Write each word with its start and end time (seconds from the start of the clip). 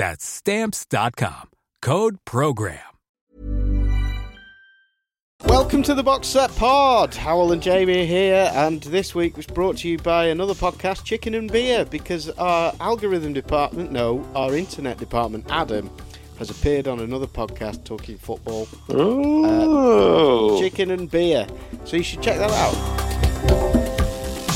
That's 0.00 0.24
stamps.com. 0.24 1.50
Code 1.82 2.16
program. 2.24 2.78
Welcome 5.44 5.82
to 5.82 5.92
the 5.92 6.02
Box 6.02 6.26
Set 6.26 6.50
Pod. 6.56 7.14
Howell 7.14 7.52
and 7.52 7.60
Jamie 7.60 8.00
are 8.00 8.06
here, 8.06 8.50
and 8.54 8.80
this 8.84 9.14
week 9.14 9.36
was 9.36 9.46
brought 9.46 9.76
to 9.78 9.90
you 9.90 9.98
by 9.98 10.28
another 10.28 10.54
podcast, 10.54 11.04
Chicken 11.04 11.34
and 11.34 11.52
Beer, 11.52 11.84
because 11.84 12.30
our 12.30 12.72
algorithm 12.80 13.34
department, 13.34 13.92
no, 13.92 14.26
our 14.34 14.56
internet 14.56 14.96
department, 14.96 15.44
Adam, 15.50 15.90
has 16.38 16.48
appeared 16.48 16.88
on 16.88 17.00
another 17.00 17.26
podcast 17.26 17.84
talking 17.84 18.16
football. 18.16 18.68
Oh. 18.88 20.56
Uh, 20.56 20.60
Chicken 20.60 20.92
and 20.92 21.10
Beer. 21.10 21.46
So 21.84 21.98
you 21.98 22.02
should 22.02 22.22
check 22.22 22.38
that 22.38 22.50
out. 22.50 23.29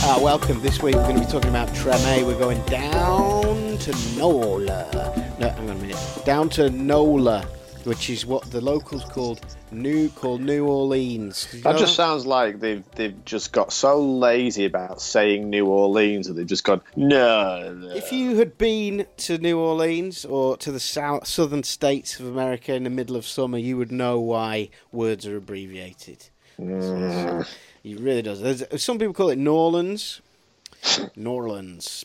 Uh, 0.07 0.21
welcome. 0.21 0.61
This 0.61 0.83
week 0.83 0.95
we're 0.97 1.03
going 1.05 1.15
to 1.15 1.23
be 1.23 1.33
talking 1.33 1.49
about 1.49 1.67
Treme. 1.69 2.27
We're 2.27 2.39
going 2.39 2.63
down 2.67 3.79
to 3.79 4.19
Nola. 4.19 5.35
No, 5.41 5.49
hang 5.49 5.71
on 5.71 5.77
a 5.77 5.81
minute. 5.81 6.23
Down 6.27 6.51
to 6.51 6.69
Nola, 6.69 7.41
which 7.85 8.11
is 8.11 8.27
what 8.27 8.43
the 8.51 8.61
locals 8.61 9.03
called 9.05 9.41
New 9.73 10.11
called 10.11 10.43
New 10.43 10.67
Orleans. 10.67 11.49
You 11.55 11.63
That 11.63 11.73
know 11.73 11.79
just 11.79 11.97
sounds 11.97 12.27
like 12.27 12.61
they've 12.61 12.85
they've 12.97 13.25
just 13.25 13.53
got 13.53 13.73
so 13.73 13.99
lazy 13.99 14.67
about 14.67 15.01
saying 15.01 15.49
New 15.49 15.69
Orleans 15.69 16.27
that 16.27 16.35
they've 16.35 16.47
just 16.47 16.65
gone 16.65 16.83
no. 16.97 17.73
no." 17.73 17.89
If 17.95 18.13
you 18.13 18.37
had 18.37 18.59
been 18.59 19.07
to 19.17 19.39
New 19.39 19.59
Orleans 19.59 20.27
or 20.27 20.59
to 20.59 20.71
the 20.71 20.81
south, 20.81 21.27
southern 21.27 21.63
states 21.63 22.21
of 22.21 22.27
America 22.27 22.75
in 22.75 22.85
the 22.85 22.91
middle 22.91 23.17
of 23.17 23.27
summer, 23.27 23.57
you 23.57 23.79
would 23.79 23.91
know 23.91 24.21
why 24.21 24.69
words 24.93 25.27
are 25.27 25.39
abbreviated. 25.39 26.29
Mm. 26.61 27.49
It 27.85 28.01
really 28.01 28.23
does. 28.23 28.41
There's, 28.41 28.83
some 28.83 28.99
people 28.99 29.15
call 29.15 29.29
it 29.29 29.39
Norlands. 29.39 30.21
Norlands. 31.17 32.05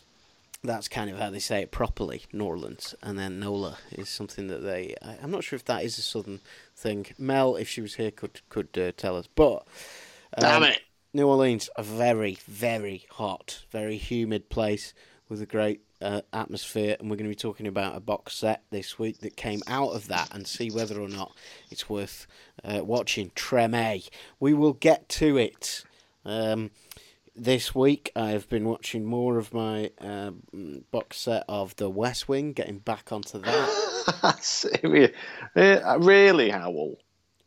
That's 0.62 0.88
kind 0.88 1.08
of 1.08 1.18
how 1.18 1.30
they 1.30 1.38
say 1.38 1.62
it 1.62 1.70
properly, 1.70 2.24
Norlands. 2.34 2.94
And 3.02 3.18
then 3.18 3.40
Nola 3.40 3.78
is 3.90 4.10
something 4.10 4.48
that 4.48 4.62
they. 4.62 4.94
I, 5.00 5.16
I'm 5.22 5.30
not 5.30 5.42
sure 5.42 5.56
if 5.56 5.64
that 5.64 5.82
is 5.82 5.98
a 5.98 6.02
southern 6.02 6.40
thing. 6.76 7.06
Mel, 7.18 7.56
if 7.56 7.66
she 7.66 7.80
was 7.80 7.94
here, 7.94 8.10
could 8.10 8.42
could 8.50 8.76
uh, 8.76 8.92
tell 8.94 9.16
us. 9.16 9.26
But 9.34 9.66
Damn 10.38 10.62
um, 10.62 10.68
it. 10.68 10.82
New 11.14 11.26
Orleans, 11.26 11.70
a 11.76 11.82
very, 11.82 12.38
very 12.46 13.06
hot, 13.12 13.64
very 13.70 13.96
humid 13.96 14.50
place 14.50 14.92
with 15.28 15.40
a 15.40 15.46
great 15.46 15.80
uh, 16.00 16.22
atmosphere, 16.32 16.96
and 16.98 17.10
we're 17.10 17.16
going 17.16 17.28
to 17.30 17.30
be 17.30 17.34
talking 17.34 17.66
about 17.66 17.96
a 17.96 18.00
box 18.00 18.34
set 18.34 18.62
this 18.70 18.98
week 18.98 19.20
that 19.20 19.36
came 19.36 19.60
out 19.66 19.90
of 19.90 20.08
that 20.08 20.34
and 20.34 20.46
see 20.46 20.70
whether 20.70 21.00
or 21.00 21.08
not 21.08 21.36
it's 21.70 21.88
worth 21.88 22.26
uh, 22.64 22.80
watching. 22.84 23.30
Treme. 23.30 24.08
We 24.38 24.54
will 24.54 24.72
get 24.72 25.08
to 25.10 25.36
it. 25.36 25.84
Um, 26.24 26.70
this 27.36 27.74
week, 27.74 28.10
I've 28.14 28.48
been 28.48 28.64
watching 28.64 29.04
more 29.04 29.38
of 29.38 29.54
my 29.54 29.90
uh, 30.00 30.32
box 30.90 31.18
set 31.18 31.44
of 31.48 31.76
The 31.76 31.88
West 31.88 32.28
Wing, 32.28 32.52
getting 32.52 32.78
back 32.78 33.12
onto 33.12 33.38
that. 33.38 34.36
Serious. 34.40 35.12
Uh, 35.56 35.98
really, 36.00 36.50
Howell? 36.50 36.96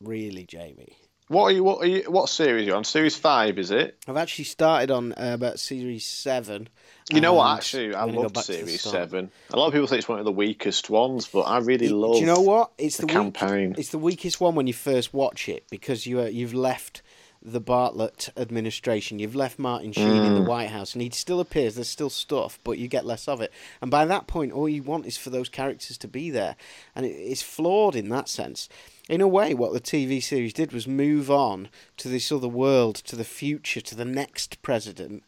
really, 0.02 0.46
Jamie. 0.46 0.97
What 1.29 1.44
are 1.45 1.51
you? 1.51 1.63
What 1.63 1.84
are 1.84 1.88
you? 1.88 2.03
What 2.11 2.29
series 2.29 2.63
are 2.63 2.66
you 2.72 2.75
on? 2.75 2.84
Series 2.84 3.16
five, 3.16 3.57
is 3.57 3.72
it? 3.72 3.97
I've 4.07 4.17
actually 4.17 4.45
started 4.45 4.91
on 4.91 5.13
uh, 5.13 5.31
about 5.34 5.59
series 5.59 6.06
seven. 6.06 6.67
You 7.11 7.22
know 7.22 7.34
what? 7.34 7.57
Actually, 7.57 7.95
I 7.95 8.01
I'm 8.01 8.07
gonna 8.07 8.17
go 8.17 8.22
loved 8.23 8.35
back 8.35 8.45
to 8.45 8.51
the 8.51 8.57
Series. 8.59 8.81
Seven. 8.81 9.31
A 9.51 9.57
lot 9.57 9.67
of 9.67 9.73
people 9.73 9.88
say 9.88 9.97
it's 9.97 10.07
one 10.07 10.19
of 10.19 10.25
the 10.25 10.31
weakest 10.31 10.89
ones, 10.89 11.28
but 11.28 11.41
I 11.41 11.59
really 11.59 11.88
It- 11.88 11.91
love. 11.94 12.16
Do 12.16 12.19
you 12.19 12.25
know 12.25 12.41
what? 12.41 12.72
It's 12.78 12.97
the 12.97 13.06
the, 13.06 13.13
campaign. 13.13 13.69
Weak, 13.69 13.79
it's 13.79 13.89
the 13.89 13.97
weakest 13.97 14.39
one 14.41 14.56
when 14.56 14.67
you 14.67 14.73
first 14.73 15.13
watch 15.13 15.47
it 15.50 15.66
because 15.69 16.06
you 16.06 16.22
uh, 16.22 16.25
you've 16.25 16.53
left 16.53 17.01
the 17.41 17.59
Bartlett 17.59 18.29
administration. 18.38 19.19
You've 19.19 19.35
left 19.35 19.59
Martin 19.59 19.91
Sheen 19.91 20.07
in 20.23 20.34
the 20.35 20.40
Mm. 20.41 20.47
White 20.47 20.69
House, 20.69 20.94
and 20.94 21.01
he 21.01 21.09
still 21.09 21.40
appears. 21.41 21.75
There's 21.75 21.90
still 21.90 22.09
stuff, 22.09 22.57
but 22.63 22.78
you 22.78 22.88
get 22.88 23.05
less 23.05 23.28
of 23.28 23.41
it. 23.41 23.51
And 23.81 23.91
by 23.91 24.05
that 24.05 24.28
point, 24.28 24.53
all 24.53 24.69
you 24.69 24.81
want 24.84 25.05
is 25.05 25.17
for 25.17 25.29
those 25.29 25.50
characters 25.50 25.97
to 26.00 26.07
be 26.07 26.29
there, 26.29 26.55
and 26.95 27.05
it, 27.05 27.09
it's 27.09 27.41
flawed 27.41 27.95
in 27.97 28.07
that 28.09 28.29
sense. 28.29 28.69
In 29.09 29.19
a 29.19 29.28
way, 29.28 29.53
what 29.53 29.74
the 29.74 29.81
TV 29.81 30.24
series 30.24 30.53
did 30.53 30.72
was 30.72 30.88
move 30.88 31.30
on 31.30 31.68
to 31.97 32.08
this 32.08 32.31
other 32.31 32.47
world, 32.47 32.96
to 32.96 33.18
the 33.18 33.25
future, 33.25 33.81
to 33.81 33.96
the 33.96 34.06
next 34.06 34.62
president, 34.62 35.24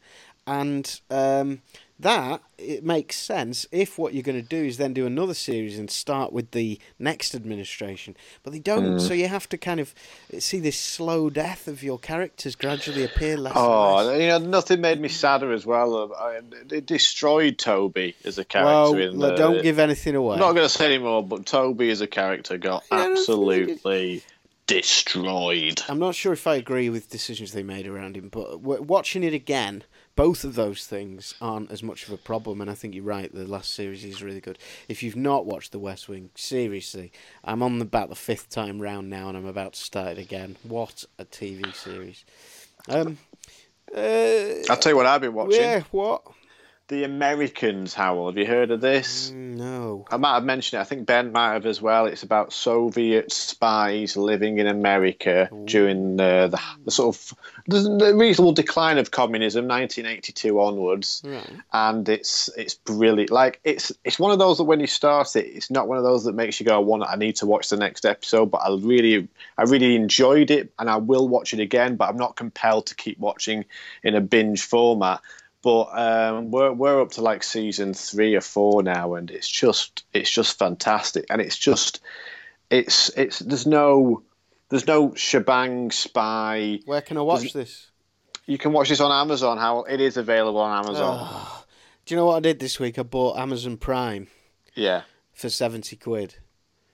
and 0.47 1.00
um, 1.09 1.61
that 2.00 2.41
it 2.57 2.83
makes 2.83 3.16
sense 3.16 3.66
if 3.72 3.97
what 3.97 4.13
you're 4.13 4.22
going 4.23 4.41
to 4.41 4.47
do 4.47 4.63
is 4.66 4.78
then 4.78 4.94
do 4.94 5.06
another 5.06 5.33
series 5.33 5.79
and 5.79 5.89
start 5.89 6.33
with 6.33 6.51
the 6.51 6.79
next 7.00 7.33
administration. 7.33 8.16
But 8.44 8.51
they 8.53 8.59
don't, 8.59 9.00
so 9.00 9.13
you 9.13 9.28
have 9.29 9.47
to 9.50 9.57
kind 9.57 9.79
of 9.79 9.94
see 10.38 10.59
this 10.59 10.78
slow 10.78 11.29
death 11.29 11.67
of 11.69 11.81
your 11.83 11.97
characters 11.97 12.56
gradually 12.56 13.03
appear 13.03 13.38
less. 13.38 13.56
and 13.56 13.66
Oh, 13.66 13.95
less. 14.06 14.19
you 14.22 14.28
know, 14.28 14.38
nothing 14.39 14.81
made 14.81 15.00
me 15.00 15.07
sadder 15.07 15.51
as 15.53 15.66
well. 15.66 16.13
I, 16.13 16.41
it 16.69 16.85
destroyed 16.85 17.57
Toby 17.57 18.13
as 18.25 18.38
a 18.38 18.44
character. 18.45 18.72
Well, 18.72 18.94
in 18.97 19.19
the, 19.19 19.35
don't 19.35 19.63
give 19.63 19.79
anything 19.79 20.16
away. 20.16 20.33
I'm 20.35 20.39
not 20.41 20.51
going 20.53 20.67
to 20.67 20.69
say 20.69 20.85
anymore, 20.85 21.23
but 21.23 21.45
Toby 21.45 21.89
as 21.91 22.01
a 22.01 22.07
character 22.07 22.57
got 22.57 22.83
Yeah, 22.91 23.07
absolutely 23.12 24.22
destroyed. 24.67 25.81
I'm 25.88 26.00
not 26.00 26.16
sure 26.16 26.33
if 26.33 26.45
I 26.47 26.56
agree 26.56 26.89
with 26.89 27.09
decisions 27.09 27.51
they 27.53 27.63
made 27.63 27.88
around 27.88 28.17
him, 28.17 28.29
but 28.29 28.51
w- 28.62 28.81
watching 28.81 29.23
it 29.23 29.33
again, 29.33 29.83
both 30.16 30.44
of 30.44 30.56
those 30.56 30.86
things 30.86 31.36
aren't 31.42 31.72
as 31.72 31.84
much 31.84 32.08
of 32.08 32.14
a 32.14 32.18
problem. 32.18 32.62
And 32.62 32.70
I 32.70 32.74
think 32.74 32.96
you're 32.96 33.03
right. 33.03 33.34
The 33.34 33.48
last 33.48 33.74
series 33.74 34.03
is 34.06 34.24
really 34.24 34.42
good. 34.42 34.57
If 34.88 35.04
you've 35.04 35.16
not 35.16 35.45
watched 35.45 35.72
The 35.72 35.80
West 35.80 36.07
Wing, 36.07 36.30
seriously, 36.36 37.12
I'm 37.44 37.62
on 37.62 37.81
about 37.81 38.10
the 38.10 38.16
fifth 38.16 38.50
time 38.50 38.81
round 38.81 39.10
now, 39.10 39.30
and 39.30 39.38
I'm 39.38 39.45
about 39.45 39.74
to 39.74 39.80
start 39.80 40.18
it 40.18 40.18
again. 40.18 40.57
What 40.63 41.06
a 41.19 41.25
TV 41.25 41.74
series! 41.75 42.24
Um, 42.88 43.18
uh, 43.95 44.63
I'll 44.69 44.78
tell 44.78 44.92
you 44.92 44.95
what 44.95 45.06
I've 45.06 45.22
been 45.22 45.34
watching. 45.34 45.62
yeah, 45.62 45.84
what? 45.92 46.22
The 46.88 47.04
Americans, 47.04 47.96
Howell. 47.96 48.28
Have 48.28 48.38
you 48.38 48.46
heard 48.46 48.70
of 48.70 48.80
this? 48.80 49.32
Mm, 49.32 49.56
No. 49.58 50.06
I 50.12 50.18
might 50.18 50.36
have 50.36 50.44
mentioned 50.44 50.78
it. 50.78 50.82
I 50.82 50.84
think 50.86 51.08
Ben 51.08 51.32
might 51.32 51.54
have 51.54 51.66
as 51.66 51.82
well. 51.82 52.06
It's 52.06 52.22
about 52.22 52.54
Soviet 52.54 53.32
spies 53.32 54.16
living 54.16 54.60
in 54.60 54.68
America 54.68 55.50
during 55.66 56.20
uh, 56.20 56.48
the, 56.50 56.62
the 56.84 56.92
sort 56.92 57.16
of 57.16 57.34
the, 57.68 57.80
the 57.98 58.14
reasonable 58.16 58.52
decline 58.52 59.00
of 59.00 59.10
communism, 59.10 59.68
1982 59.68 60.62
onwards. 60.62 61.24
Right. 61.26 61.50
And 61.74 62.08
it's 62.08 62.50
it's 62.56 62.76
brilliant. 62.76 63.32
Like 63.32 63.60
it's 63.64 63.92
it's 64.04 64.20
one 64.20 64.32
of 64.32 64.38
those 64.38 64.58
that 64.60 64.66
when 64.66 64.80
you 64.80 64.86
start 64.88 65.36
it, 65.36 65.46
it's 65.48 65.72
not 65.72 65.88
one 65.88 65.98
of 65.98 66.04
those 66.04 66.26
that 66.26 66.36
makes 66.36 66.60
you 66.60 66.68
go, 66.68 66.76
"I 66.76 66.80
want, 66.80 67.02
I 67.04 67.16
need 67.16 67.38
to 67.38 67.48
watch 67.48 67.70
the 67.70 67.78
next 67.78 68.06
episode." 68.06 68.52
But 68.52 68.60
I 68.60 68.70
really, 68.80 69.28
I 69.58 69.64
really 69.64 69.96
enjoyed 69.96 70.52
it, 70.52 70.72
and 70.78 70.88
I 70.88 70.98
will 70.98 71.28
watch 71.28 71.52
it 71.52 71.60
again. 71.60 71.96
But 71.96 72.10
I'm 72.10 72.18
not 72.18 72.36
compelled 72.36 72.86
to 72.88 72.96
keep 72.96 73.18
watching 73.18 73.66
in 74.04 74.14
a 74.14 74.22
binge 74.22 74.62
format. 74.62 75.22
But 75.65 75.85
um, 75.97 76.51
we're 76.51 76.71
we're 76.71 77.01
up 77.01 77.09
to 77.13 77.21
like 77.21 77.41
season 77.41 77.95
three 77.95 78.35
or 78.35 78.41
four 78.41 78.83
now, 78.83 79.15
and 79.15 79.31
it's 79.31 79.50
just 79.50 80.03
it's 80.13 80.29
just 80.29 80.59
fantastic, 80.59 81.25
and 81.31 81.41
it's 81.41 81.57
just 81.57 82.01
it's 82.69 83.09
it's 83.17 83.39
there's 83.39 83.65
no 83.65 84.21
there's 84.69 84.85
no 84.85 85.15
shebang 85.15 85.89
spy. 85.89 86.81
Where 86.85 87.01
can 87.01 87.17
I 87.17 87.21
watch 87.21 87.51
this? 87.51 87.89
You 88.45 88.59
can 88.59 88.73
watch 88.73 88.89
this 88.89 89.00
on 89.00 89.12
Amazon. 89.12 89.57
How 89.57 89.79
it 89.85 90.00
is 90.00 90.17
available 90.17 90.59
on 90.59 90.85
Amazon. 90.85 91.35
Do 92.06 92.13
you 92.13 92.19
know 92.19 92.27
what 92.27 92.35
I 92.35 92.41
did 92.41 92.59
this 92.59 92.79
week? 92.79 93.00
I 93.00 93.01
bought 93.03 93.39
Amazon 93.39 93.77
Prime 93.77 94.27
Yeah. 94.75 95.01
for 95.33 95.50
seventy 95.50 95.95
quid. 95.95 96.35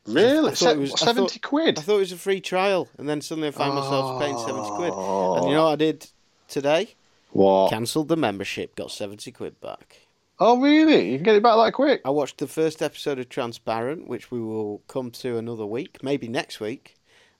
Really? 0.07 0.51
I 0.51 0.55
thought 0.55 0.75
it 0.77 0.79
was- 0.79 0.93
I 0.93 0.97
thought- 0.97 1.05
Seventy 1.07 1.39
quid. 1.39 1.77
I 1.77 1.81
thought 1.81 1.97
it 1.97 1.99
was 1.99 2.11
a 2.13 2.17
free 2.17 2.39
trial, 2.39 2.87
and 2.97 3.09
then 3.09 3.19
suddenly 3.19 3.49
I 3.49 3.51
found 3.51 3.75
myself 3.75 4.21
paying 4.21 4.37
seventy 4.39 4.69
quid. 4.69 4.93
And 4.93 5.49
you 5.49 5.55
know 5.55 5.65
what 5.65 5.73
I 5.73 5.75
did 5.75 6.07
today? 6.47 6.95
What? 7.31 7.71
Cancelled 7.71 8.07
the 8.07 8.17
membership, 8.17 8.75
got 8.75 8.91
seventy 8.91 9.31
quid 9.31 9.59
back. 9.61 10.07
Oh, 10.39 10.59
really? 10.59 11.11
You 11.11 11.17
can 11.17 11.23
get 11.23 11.35
it 11.35 11.43
back 11.43 11.55
that 11.55 11.73
quick? 11.73 12.01
I 12.03 12.09
watched 12.09 12.39
the 12.39 12.47
first 12.47 12.81
episode 12.81 13.19
of 13.19 13.29
Transparent, 13.29 14.07
which 14.07 14.31
we 14.31 14.39
will 14.39 14.81
come 14.87 15.11
to 15.11 15.37
another 15.37 15.67
week, 15.67 15.99
maybe 16.01 16.27
next 16.27 16.59
week. 16.59 16.95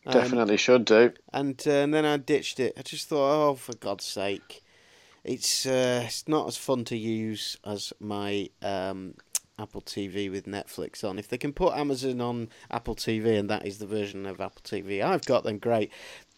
Um, 0.05 0.13
Definitely 0.13 0.57
should 0.57 0.85
do. 0.85 1.11
and, 1.33 1.61
uh, 1.65 1.71
and 1.71 1.93
then 1.93 2.05
I 2.05 2.17
ditched 2.17 2.59
it. 2.59 2.73
I 2.77 2.83
just 2.83 3.07
thought, 3.07 3.49
oh, 3.49 3.55
for 3.55 3.75
God's 3.75 4.05
sake, 4.05 4.63
it's 5.23 5.65
uh, 5.65 6.03
it's 6.05 6.27
not 6.27 6.47
as 6.47 6.57
fun 6.57 6.85
to 6.85 6.97
use 6.97 7.57
as 7.65 7.91
my 7.99 8.49
um, 8.61 9.15
Apple 9.59 9.81
TV 9.81 10.29
with 10.31 10.45
Netflix 10.45 11.03
on. 11.03 11.19
If 11.19 11.27
they 11.27 11.37
can 11.37 11.53
put 11.53 11.75
Amazon 11.75 12.21
on 12.21 12.49
Apple 12.69 12.95
TV, 12.95 13.37
and 13.37 13.49
that 13.49 13.65
is 13.65 13.77
the 13.77 13.85
version 13.85 14.25
of 14.25 14.41
Apple 14.41 14.61
TV 14.63 15.03
I've 15.03 15.25
got, 15.25 15.43
then 15.43 15.57
great. 15.59 15.91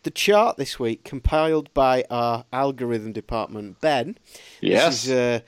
The 0.03 0.11
chart 0.11 0.57
this 0.57 0.79
week, 0.79 1.03
compiled 1.03 1.73
by 1.73 2.03
our 2.09 2.45
algorithm 2.51 3.13
department, 3.13 3.79
Ben. 3.79 4.17
Yes. 4.61 4.85
This 4.85 5.05
is, 5.05 5.11
uh, 5.11 5.39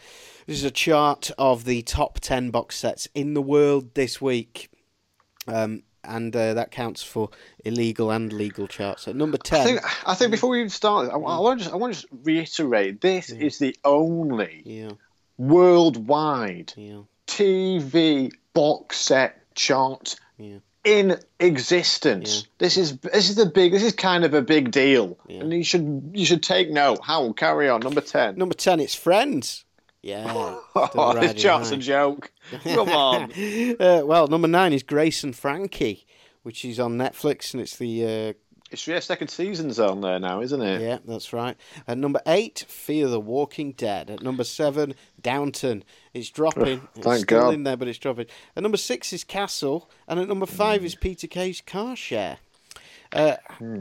this 0.47 0.57
is 0.57 0.63
a 0.63 0.71
chart 0.71 1.31
of 1.37 1.65
the 1.65 1.81
top 1.81 2.19
10 2.19 2.51
box 2.51 2.77
sets 2.77 3.07
in 3.13 3.33
the 3.33 3.41
world 3.41 3.93
this 3.95 4.21
week. 4.21 4.69
Um, 5.47 5.83
and 6.07 6.35
uh, 6.35 6.53
that 6.53 6.71
counts 6.71 7.03
for 7.03 7.29
illegal 7.63 8.11
and 8.11 8.31
legal 8.31 8.67
charts. 8.67 9.07
At 9.07 9.15
number 9.15 9.37
10. 9.37 9.59
I 9.59 9.63
think 9.63 10.07
I 10.07 10.13
think 10.13 10.31
before 10.31 10.51
we 10.51 10.59
even 10.59 10.69
start, 10.69 11.09
I, 11.09 11.15
I 11.15 11.17
want 11.17 11.59
to 11.59 11.63
just 11.63 11.73
I 11.73 11.77
want 11.77 11.93
to 11.93 12.01
just 12.01 12.13
reiterate: 12.23 13.01
this 13.01 13.31
is 13.31 13.57
the 13.57 13.75
only 13.83 14.61
yeah, 14.65 14.91
worldwide 15.37 16.73
yeah, 16.77 17.01
TV 17.27 18.31
box 18.53 18.97
set 18.97 19.53
chart 19.55 20.15
yeah. 20.37 20.57
In 20.85 21.17
existence. 21.39 22.47
This 22.59 22.77
is 22.77 22.97
this 22.99 23.29
is 23.29 23.35
the 23.35 23.45
big. 23.45 23.71
This 23.73 23.83
is 23.83 23.93
kind 23.93 24.23
of 24.23 24.33
a 24.33 24.41
big 24.41 24.71
deal, 24.71 25.17
Yeah. 25.27 25.41
and 25.41 25.51
you 25.53 25.63
should 25.63 26.11
you 26.13 26.25
should 26.25 26.43
take 26.43 26.69
note. 26.71 26.99
How 27.03 27.31
carry 27.33 27.67
on? 27.69 27.81
Number 27.81 28.01
ten. 28.01 28.37
Number 28.37 28.55
10, 28.55 28.79
it's 28.79 28.95
Friends. 28.95 29.65
Yeah. 30.01 30.55
Oh, 30.75 31.17
this 31.19 31.41
chart's 31.41 31.71
a 31.71 31.77
joke. 31.77 32.31
Come 32.63 32.89
on. 32.89 33.31
Uh, 33.79 34.01
well, 34.05 34.27
number 34.27 34.47
9 34.47 34.73
is 34.73 34.83
Grace 34.83 35.23
and 35.23 35.35
Frankie, 35.35 36.05
which 36.43 36.63
is 36.65 36.79
on 36.79 36.97
Netflix, 36.97 37.53
and 37.53 37.61
it's 37.61 37.75
the. 37.77 38.03
Uh, 38.05 38.33
It's 38.71 38.87
yeah, 38.87 38.99
second 38.99 39.27
season's 39.29 39.79
on 39.79 40.01
there 40.01 40.19
now, 40.19 40.41
isn't 40.41 40.61
it? 40.61 40.81
yeah, 40.81 40.97
that's 41.05 41.31
right. 41.31 41.55
At 41.87 41.97
number 41.99 42.19
8, 42.25 42.65
Fear 42.67 43.07
the 43.09 43.19
Walking 43.19 43.73
Dead. 43.73 44.09
At 44.09 44.23
number 44.23 44.43
7, 44.43 44.95
Downton. 45.21 45.83
It's 46.13 46.29
dropping. 46.31 46.87
it's 46.95 47.05
thank 47.05 47.25
still 47.25 47.41
God. 47.41 47.53
in 47.53 47.63
there, 47.63 47.77
but 47.77 47.87
it's 47.87 47.99
dropping. 47.99 48.25
At 48.55 48.63
number 48.63 48.77
6 48.77 49.13
is 49.13 49.23
Castle. 49.23 49.89
And 50.07 50.19
at 50.19 50.27
number 50.27 50.47
5 50.47 50.83
is 50.83 50.95
Peter 50.95 51.27
Kay's 51.27 51.61
Car 51.61 51.95
Share. 51.95 52.37
Uh, 53.13 53.35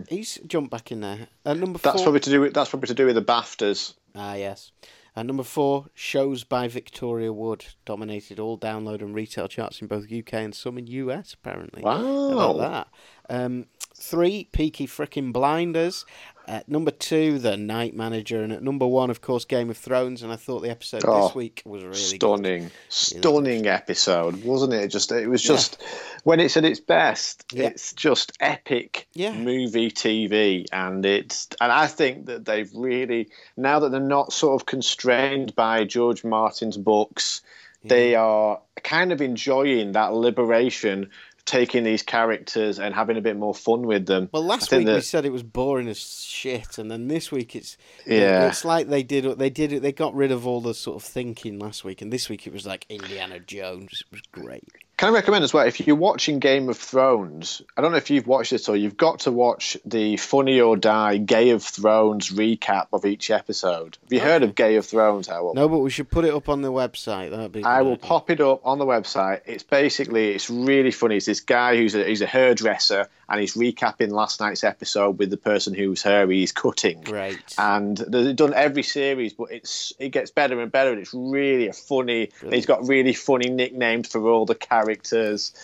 He's 0.08 0.38
jumped 0.46 0.70
back 0.70 0.92
in 0.92 1.00
there. 1.00 1.28
At 1.46 1.56
number 1.56 1.78
4. 1.78 1.90
Hmm. 1.90 1.96
That's 1.96 2.02
probably 2.02 2.20
to 2.20 2.30
do 2.30 2.40
with 2.42 2.54
that's 2.54 2.68
probably 2.70 2.88
to 2.88 2.94
do 2.94 3.06
with 3.06 3.14
the 3.14 3.22
BAFTAs. 3.22 3.94
Ah, 4.14 4.34
yes. 4.34 4.70
And 5.16 5.28
number 5.28 5.44
four, 5.44 5.86
shows 5.94 6.42
by 6.42 6.66
Victoria 6.66 7.32
Wood 7.32 7.66
dominated 7.84 8.40
all 8.40 8.58
download 8.58 9.00
and 9.00 9.14
retail 9.14 9.46
charts 9.46 9.80
in 9.80 9.86
both 9.86 10.10
UK 10.12 10.34
and 10.34 10.52
some 10.52 10.76
in 10.76 10.88
US, 10.88 11.34
apparently. 11.34 11.82
How 11.82 12.00
about 12.32 12.56
Wow. 12.56 12.62
that? 12.68 12.88
Um, 13.30 13.66
three, 13.94 14.48
Peaky 14.52 14.86
Frickin' 14.86 15.32
Blinders. 15.32 16.04
At 16.46 16.68
number 16.68 16.90
two, 16.90 17.38
The 17.38 17.56
Night 17.56 17.94
Manager. 17.94 18.42
And 18.42 18.52
at 18.52 18.62
number 18.62 18.86
one, 18.86 19.08
of 19.08 19.22
course, 19.22 19.46
Game 19.46 19.70
of 19.70 19.78
Thrones. 19.78 20.22
And 20.22 20.30
I 20.30 20.36
thought 20.36 20.60
the 20.60 20.68
episode 20.68 21.02
Oh, 21.06 21.26
this 21.28 21.34
week 21.34 21.62
was 21.64 21.82
really 21.82 21.94
good. 21.94 22.16
stunning, 22.16 22.70
stunning 22.90 23.66
episode, 23.66 24.44
wasn't 24.44 24.74
it? 24.74 24.88
Just 24.88 25.10
it 25.10 25.26
was 25.26 25.42
just 25.42 25.82
when 26.24 26.40
it's 26.40 26.58
at 26.58 26.66
its 26.66 26.80
best, 26.80 27.44
Yeah. 27.50 27.68
it's 27.68 27.94
just 27.94 28.32
epic 28.40 29.06
Yeah. 29.14 29.32
movie 29.32 29.90
TV, 29.90 30.66
and 30.70 31.06
it's 31.06 31.48
and 31.62 31.72
I 31.72 31.86
think 31.86 32.26
that 32.26 32.44
they've 32.44 32.70
really 32.74 33.28
now 33.56 33.78
that 33.78 33.90
they're 33.90 34.00
not 34.00 34.34
sort 34.34 34.60
of 34.60 34.66
constrained 34.66 35.54
by 35.54 35.84
George 35.84 36.24
Martin's 36.24 36.76
books, 36.76 37.40
they 37.82 38.14
are 38.16 38.60
kind 38.82 39.12
of 39.12 39.22
enjoying 39.22 39.92
that 39.92 40.12
liberation. 40.12 41.10
Taking 41.46 41.84
these 41.84 42.02
characters 42.02 42.78
and 42.78 42.94
having 42.94 43.16
a 43.18 43.20
bit 43.20 43.36
more 43.36 43.54
fun 43.54 43.82
with 43.82 44.06
them. 44.06 44.30
Well, 44.32 44.44
last 44.44 44.72
week 44.72 44.86
we 44.86 45.00
said 45.02 45.26
it 45.26 45.30
was 45.32 45.42
boring 45.42 45.88
as 45.88 45.98
shit, 45.98 46.78
and 46.78 46.90
then 46.90 47.08
this 47.08 47.30
week 47.30 47.54
it's 47.54 47.76
Yeah. 48.06 48.48
it's 48.48 48.64
like 48.64 48.88
they 48.88 49.02
did 49.02 49.38
they 49.38 49.50
did 49.50 49.72
it. 49.72 49.82
They 49.82 49.92
got 49.92 50.14
rid 50.14 50.32
of 50.32 50.46
all 50.46 50.60
the 50.62 50.72
sort 50.74 50.96
of 50.96 51.02
thinking 51.06 51.58
last 51.58 51.84
week, 51.84 52.00
and 52.00 52.12
this 52.12 52.28
week 52.30 52.46
it 52.46 52.52
was 52.52 52.64
like 52.66 52.86
Indiana 52.88 53.40
Jones. 53.40 54.04
It 54.06 54.10
was 54.10 54.22
great. 54.32 54.64
Can 54.96 55.08
I 55.08 55.12
recommend 55.12 55.42
as 55.42 55.52
well 55.52 55.66
if 55.66 55.84
you're 55.84 55.96
watching 55.96 56.38
Game 56.38 56.68
of 56.68 56.78
Thrones? 56.78 57.62
I 57.76 57.80
don't 57.80 57.90
know 57.90 57.98
if 57.98 58.10
you've 58.10 58.28
watched 58.28 58.52
it 58.52 58.68
or 58.68 58.76
you've 58.76 58.96
got 58.96 59.20
to 59.20 59.32
watch 59.32 59.76
the 59.84 60.16
Funny 60.16 60.60
or 60.60 60.76
Die 60.76 61.16
Gay 61.16 61.50
of 61.50 61.64
Thrones 61.64 62.30
recap 62.30 62.86
of 62.92 63.04
each 63.04 63.28
episode. 63.30 63.98
Have 64.02 64.12
you 64.12 64.20
heard 64.20 64.44
of 64.44 64.54
Gay 64.54 64.76
of 64.76 64.86
Thrones, 64.86 65.26
Howell? 65.26 65.54
No, 65.54 65.68
but 65.68 65.78
we 65.78 65.90
should 65.90 66.10
put 66.10 66.24
it 66.24 66.32
up 66.32 66.48
on 66.48 66.62
the 66.62 66.70
website. 66.70 67.30
That'd 67.30 67.50
be. 67.50 67.64
I 67.64 67.82
will 67.82 67.94
idea. 67.94 68.06
pop 68.06 68.30
it 68.30 68.40
up 68.40 68.64
on 68.64 68.78
the 68.78 68.86
website. 68.86 69.40
It's 69.46 69.64
basically 69.64 70.30
it's 70.30 70.48
really 70.48 70.92
funny. 70.92 71.16
It's 71.16 71.26
this 71.26 71.40
guy 71.40 71.76
who's 71.76 71.96
a 71.96 72.04
he's 72.04 72.22
a 72.22 72.26
hairdresser 72.26 73.08
and 73.28 73.40
he's 73.40 73.54
recapping 73.54 74.10
last 74.12 74.38
night's 74.38 74.62
episode 74.62 75.18
with 75.18 75.30
the 75.30 75.36
person 75.36 75.74
whose 75.74 76.02
hair 76.02 76.30
he's 76.30 76.52
cutting. 76.52 77.00
Great. 77.00 77.54
And 77.58 77.96
they've 77.96 78.36
done 78.36 78.54
every 78.54 78.84
series, 78.84 79.32
but 79.32 79.50
it's 79.50 79.92
it 79.98 80.10
gets 80.10 80.30
better 80.30 80.60
and 80.60 80.70
better. 80.70 80.92
And 80.92 81.00
it's 81.00 81.14
really 81.14 81.66
a 81.66 81.72
funny. 81.72 82.30
He's 82.48 82.66
got 82.66 82.86
really 82.86 83.12
funny 83.12 83.50
nicknames 83.50 84.06
for 84.08 84.28
all 84.28 84.46
the 84.46 84.54
characters. 84.54 84.83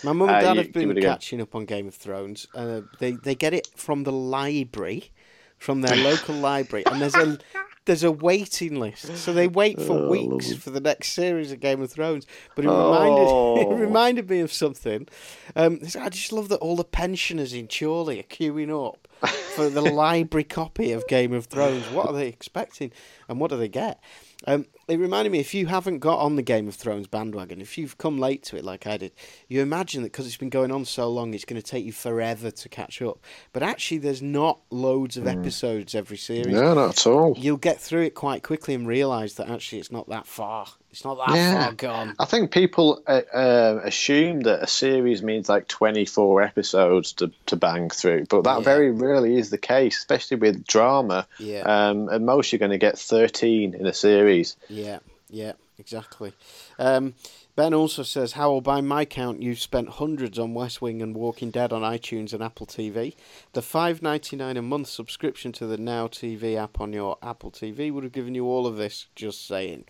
My 0.03 0.11
mum 0.13 0.29
and 0.29 0.37
Uh, 0.37 0.41
dad 0.41 0.55
you- 0.57 0.61
have 0.63 0.73
been 0.73 0.91
it 0.91 0.97
a 0.97 1.01
go. 1.01 1.07
catching 1.09 1.41
up 1.41 1.55
on 1.55 1.65
Game 1.65 1.87
of 1.87 1.95
Thrones. 1.95 2.47
Uh, 2.53 2.81
they 2.99 3.11
they 3.11 3.35
get 3.35 3.53
it 3.53 3.67
from 3.75 4.03
the 4.03 4.11
library, 4.11 5.11
from 5.57 5.81
their 5.81 5.95
local 6.09 6.35
library, 6.35 6.83
and 6.85 7.01
there's 7.01 7.15
a 7.15 7.37
there's 7.85 8.03
a 8.03 8.11
waiting 8.11 8.79
list. 8.79 9.17
So 9.17 9.33
they 9.33 9.47
wait 9.47 9.75
Oh, 9.79 9.83
for 9.85 10.07
weeks 10.09 10.53
for 10.53 10.69
the 10.69 10.79
next 10.79 11.09
series 11.13 11.51
of 11.51 11.59
Game 11.59 11.81
of 11.81 11.91
Thrones. 11.91 12.27
But 12.55 12.65
it 12.65 12.67
reminded 12.69 13.27
Oh. 13.27 13.59
it 13.71 13.73
reminded 13.75 14.29
me 14.29 14.39
of 14.41 14.53
something. 14.53 15.07
Um, 15.55 15.79
I 15.99 16.09
just 16.09 16.31
love 16.31 16.49
that 16.49 16.57
all 16.57 16.75
the 16.75 16.83
pensioners 16.83 17.53
in 17.53 17.67
Chorley 17.67 18.19
are 18.19 18.23
queuing 18.23 18.69
up 18.69 19.07
for 19.55 19.67
the 19.69 19.81
library 20.03 20.43
copy 20.43 20.91
of 20.91 21.07
Game 21.07 21.33
of 21.33 21.45
Thrones. 21.47 21.85
What 21.91 22.05
are 22.07 22.13
they 22.13 22.27
expecting, 22.27 22.91
and 23.27 23.39
what 23.39 23.49
do 23.49 23.57
they 23.57 23.67
get? 23.67 23.99
Um, 24.45 24.67
it 24.87 24.99
reminded 24.99 25.31
me 25.31 25.39
if 25.39 25.53
you 25.53 25.67
haven't 25.67 25.99
got 25.99 26.19
on 26.19 26.35
the 26.35 26.41
Game 26.41 26.67
of 26.67 26.75
Thrones 26.75 27.07
bandwagon, 27.07 27.61
if 27.61 27.77
you've 27.77 27.97
come 27.97 28.17
late 28.17 28.43
to 28.43 28.57
it 28.57 28.63
like 28.65 28.85
I 28.87 28.97
did, 28.97 29.11
you 29.47 29.61
imagine 29.61 30.01
that 30.03 30.11
because 30.11 30.27
it's 30.27 30.37
been 30.37 30.49
going 30.49 30.71
on 30.71 30.85
so 30.85 31.09
long, 31.09 31.33
it's 31.33 31.45
going 31.45 31.61
to 31.61 31.67
take 31.67 31.85
you 31.85 31.91
forever 31.91 32.51
to 32.51 32.69
catch 32.69 33.01
up. 33.01 33.19
But 33.53 33.63
actually, 33.63 33.99
there's 33.99 34.21
not 34.21 34.59
loads 34.69 35.17
of 35.17 35.27
episodes 35.27 35.95
every 35.95 36.17
series. 36.17 36.47
No, 36.47 36.73
not 36.73 36.89
at 36.97 37.07
all. 37.07 37.35
You'll 37.37 37.57
get 37.57 37.79
through 37.79 38.01
it 38.03 38.15
quite 38.15 38.43
quickly 38.43 38.73
and 38.73 38.87
realise 38.87 39.33
that 39.35 39.49
actually 39.49 39.79
it's 39.79 39.91
not 39.91 40.09
that 40.09 40.27
far. 40.27 40.67
It's 40.89 41.05
not 41.05 41.15
that 41.25 41.35
Yeah. 41.37 41.63
far 41.63 41.71
gone. 41.71 42.15
I 42.19 42.25
think 42.25 42.51
people 42.51 43.01
uh, 43.07 43.21
uh, 43.33 43.79
assume 43.85 44.41
that 44.41 44.61
a 44.61 44.67
series 44.67 45.23
means 45.23 45.47
like 45.47 45.69
24 45.69 46.41
episodes 46.41 47.13
to, 47.13 47.31
to 47.45 47.55
bang 47.55 47.89
through, 47.89 48.25
but 48.29 48.43
that 48.43 48.57
Yeah. 48.57 48.63
very 48.65 48.91
rarely 48.91 49.37
is 49.37 49.49
the 49.51 49.57
case, 49.57 49.97
especially 49.99 50.35
with 50.37 50.67
drama. 50.67 51.27
Yeah. 51.39 51.61
Um, 51.61 52.09
at 52.09 52.21
most, 52.21 52.51
you're 52.51 52.59
going 52.59 52.71
to 52.71 52.77
get 52.77 52.99
13 52.99 53.73
in 53.73 53.85
a 53.85 53.93
series. 53.93 54.57
Yeah, 54.71 54.99
yeah, 55.29 55.53
exactly. 55.77 56.33
Um, 56.79 57.13
ben 57.55 57.73
also 57.73 58.03
says, 58.03 58.33
Howell, 58.33 58.61
by 58.61 58.81
my 58.81 59.05
count, 59.05 59.41
you've 59.41 59.59
spent 59.59 59.89
hundreds 59.89 60.39
on 60.39 60.53
West 60.53 60.81
Wing 60.81 61.01
and 61.01 61.15
Walking 61.15 61.51
Dead 61.51 61.73
on 61.73 61.81
iTunes 61.81 62.33
and 62.33 62.41
Apple 62.41 62.65
TV. 62.65 63.15
The 63.53 63.61
five 63.61 64.01
ninety 64.01 64.35
nine 64.35 64.57
a 64.57 64.61
month 64.61 64.87
subscription 64.87 65.51
to 65.53 65.67
the 65.67 65.77
Now 65.77 66.07
TV 66.07 66.55
app 66.55 66.79
on 66.79 66.93
your 66.93 67.17
Apple 67.21 67.51
TV 67.51 67.91
would 67.91 68.03
have 68.03 68.13
given 68.13 68.33
you 68.35 68.45
all 68.45 68.65
of 68.65 68.77
this. 68.77 69.07
Just 69.15 69.47
saying. 69.47 69.85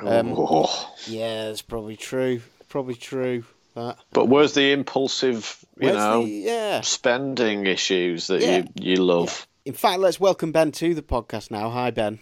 Um, 0.00 0.34
Oh. 0.36 0.94
Yeah, 1.06 1.48
it's 1.48 1.62
probably 1.62 1.96
true. 1.96 2.42
Probably 2.68 2.94
true. 2.94 3.44
That. 3.74 3.98
But 4.12 4.26
where's 4.28 4.54
the 4.54 4.72
impulsive, 4.72 5.64
you 5.78 5.88
Where's 5.88 5.96
know, 5.98 6.22
the- 6.24 6.30
yeah. 6.30 6.80
spending 6.80 7.66
issues 7.66 8.26
that 8.28 8.40
Yeah. 8.40 8.64
you, 8.74 8.94
you 8.94 8.96
love? 9.04 9.46
In 9.66 9.74
fact, 9.74 10.00
let's 10.00 10.18
welcome 10.20 10.50
Ben 10.52 10.72
to 10.72 10.94
the 10.94 11.02
podcast 11.02 11.50
now. 11.50 11.68
Hi, 11.70 11.90
Ben. 11.90 12.18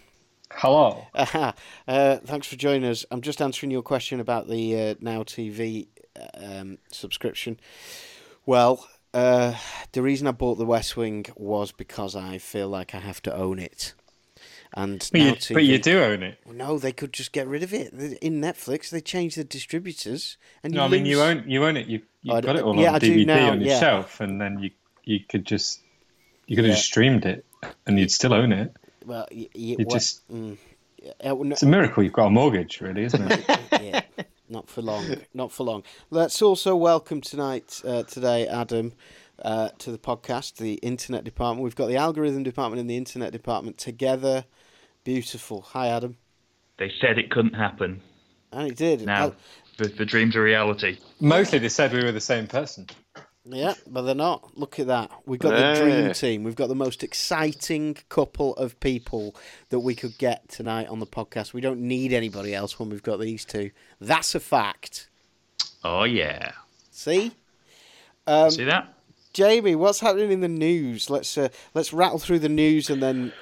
Hello. 0.55 1.07
Uh, 1.87 2.17
thanks 2.25 2.47
for 2.47 2.55
joining 2.55 2.89
us. 2.89 3.05
I'm 3.11 3.21
just 3.21 3.41
answering 3.41 3.71
your 3.71 3.83
question 3.83 4.19
about 4.19 4.47
the 4.47 4.75
uh, 4.79 4.95
Now 4.99 5.21
TV 5.21 5.87
um, 6.33 6.79
subscription. 6.91 7.59
Well, 8.47 8.87
uh, 9.13 9.53
the 9.91 10.01
reason 10.01 10.25
I 10.27 10.31
bought 10.31 10.55
the 10.55 10.65
West 10.65 10.97
Wing 10.97 11.25
was 11.35 11.71
because 11.71 12.15
I 12.15 12.39
feel 12.39 12.67
like 12.67 12.95
I 12.95 12.99
have 12.99 13.21
to 13.23 13.35
own 13.35 13.59
it. 13.59 13.93
And 14.73 15.07
But 15.11 15.21
you, 15.21 15.31
TV. 15.33 15.53
but 15.53 15.63
you 15.65 15.77
do 15.77 16.01
own 16.01 16.23
it. 16.23 16.39
No, 16.51 16.79
they 16.79 16.91
could 16.91 17.13
just 17.13 17.31
get 17.31 17.47
rid 17.47 17.61
of 17.61 17.71
it 17.71 17.93
in 18.21 18.41
Netflix. 18.41 18.89
They 18.89 18.99
change 19.01 19.35
the 19.35 19.43
distributors, 19.43 20.37
and 20.63 20.73
you 20.73 20.79
No, 20.79 20.85
I 20.85 20.87
mean 20.89 21.05
you 21.05 21.21
own 21.21 21.43
you 21.47 21.63
own 21.65 21.77
it. 21.77 21.85
You 21.87 22.01
you've 22.23 22.41
got 22.43 22.55
it 22.55 22.63
all 22.63 22.75
yeah, 22.75 22.89
on 22.89 22.95
I 22.95 22.99
DVD 22.99 23.25
now, 23.27 23.51
on 23.51 23.61
your 23.61 23.69
yeah. 23.69 23.79
shelf, 23.79 24.19
and 24.21 24.41
then 24.41 24.57
you 24.59 24.71
you 25.03 25.19
could 25.19 25.45
just 25.45 25.81
you 26.47 26.55
could 26.55 26.65
have 26.65 26.71
Yeah. 26.71 26.75
just 26.75 26.87
streamed 26.87 27.25
it, 27.25 27.45
and 27.85 27.99
you'd 27.99 28.11
still 28.11 28.33
own 28.33 28.51
it. 28.51 28.75
Well, 29.05 29.27
y- 29.31 29.37
y- 29.43 29.49
You 29.53 29.75
what- 29.79 29.89
just 29.93 30.27
mm, 30.31 30.57
yeah, 31.01 31.11
no- 31.33 31.43
it's 31.51 31.63
a 31.63 31.67
miracle 31.67 32.03
you've 32.03 32.13
got 32.13 32.27
a 32.27 32.31
mortgage, 32.31 32.81
really, 32.81 33.03
isn't 33.03 33.31
it? 33.31 33.45
yeah, 33.81 34.01
not 34.49 34.67
for 34.69 34.81
long. 34.81 35.05
Not 35.33 35.51
for 35.51 35.63
long. 35.63 35.83
Let's 36.09 36.41
also 36.41 36.75
welcome 36.75 37.21
tonight, 37.21 37.81
uh, 37.85 38.03
today, 38.03 38.47
Adam, 38.47 38.93
uh, 39.43 39.69
to 39.79 39.91
the 39.91 39.97
podcast, 39.97 40.55
the 40.57 40.75
internet 40.75 41.23
department. 41.23 41.63
We've 41.63 41.75
got 41.75 41.87
the 41.87 41.97
algorithm 41.97 42.43
department 42.43 42.79
and 42.79 42.89
the 42.89 42.97
internet 42.97 43.31
department 43.31 43.77
together. 43.77 44.45
Beautiful. 45.03 45.61
Hi, 45.73 45.87
Adam. 45.89 46.17
They 46.77 46.91
said 46.99 47.19
it 47.19 47.29
couldn't 47.29 47.53
happen. 47.53 48.01
And 48.51 48.67
it 48.71 48.77
did. 48.77 49.05
Now, 49.05 49.15
Al- 49.23 49.35
the, 49.77 49.87
the 49.89 50.05
dreams 50.05 50.35
a 50.35 50.41
reality. 50.41 50.97
Mostly 51.19 51.59
they 51.59 51.69
said 51.69 51.93
we 51.93 52.03
were 52.03 52.11
the 52.11 52.21
same 52.21 52.47
person. 52.47 52.87
Yeah, 53.45 53.75
but 53.87 54.01
they're 54.01 54.15
not. 54.15 54.57
Look 54.57 54.79
at 54.79 54.87
that. 54.87 55.11
We've 55.25 55.39
got 55.39 55.51
the 55.51 55.81
dream 55.81 56.13
team. 56.13 56.43
We've 56.43 56.55
got 56.55 56.67
the 56.67 56.75
most 56.75 57.03
exciting 57.03 57.97
couple 58.09 58.55
of 58.55 58.79
people 58.79 59.35
that 59.69 59.79
we 59.79 59.95
could 59.95 60.17
get 60.17 60.49
tonight 60.49 60.87
on 60.87 60.99
the 60.99 61.05
podcast. 61.05 61.53
We 61.53 61.61
don't 61.61 61.81
need 61.81 62.11
anybody 62.11 62.55
else 62.55 62.79
when 62.79 62.89
we've 62.89 63.03
got 63.03 63.19
these 63.19 63.45
two. 63.45 63.71
That's 64.01 64.33
a 64.35 64.39
fact. 64.39 65.07
Oh 65.83 66.03
yeah. 66.03 66.53
See? 66.91 67.33
Um, 68.25 68.49
See 68.49 68.63
that? 68.63 68.93
Jamie, 69.33 69.75
what's 69.75 69.99
happening 69.99 70.31
in 70.31 70.39
the 70.39 70.47
news? 70.47 71.09
Let's 71.09 71.37
uh, 71.37 71.49
let's 71.73 71.93
rattle 71.93 72.19
through 72.19 72.39
the 72.39 72.49
news 72.49 72.89
and 72.89 73.03
then 73.03 73.33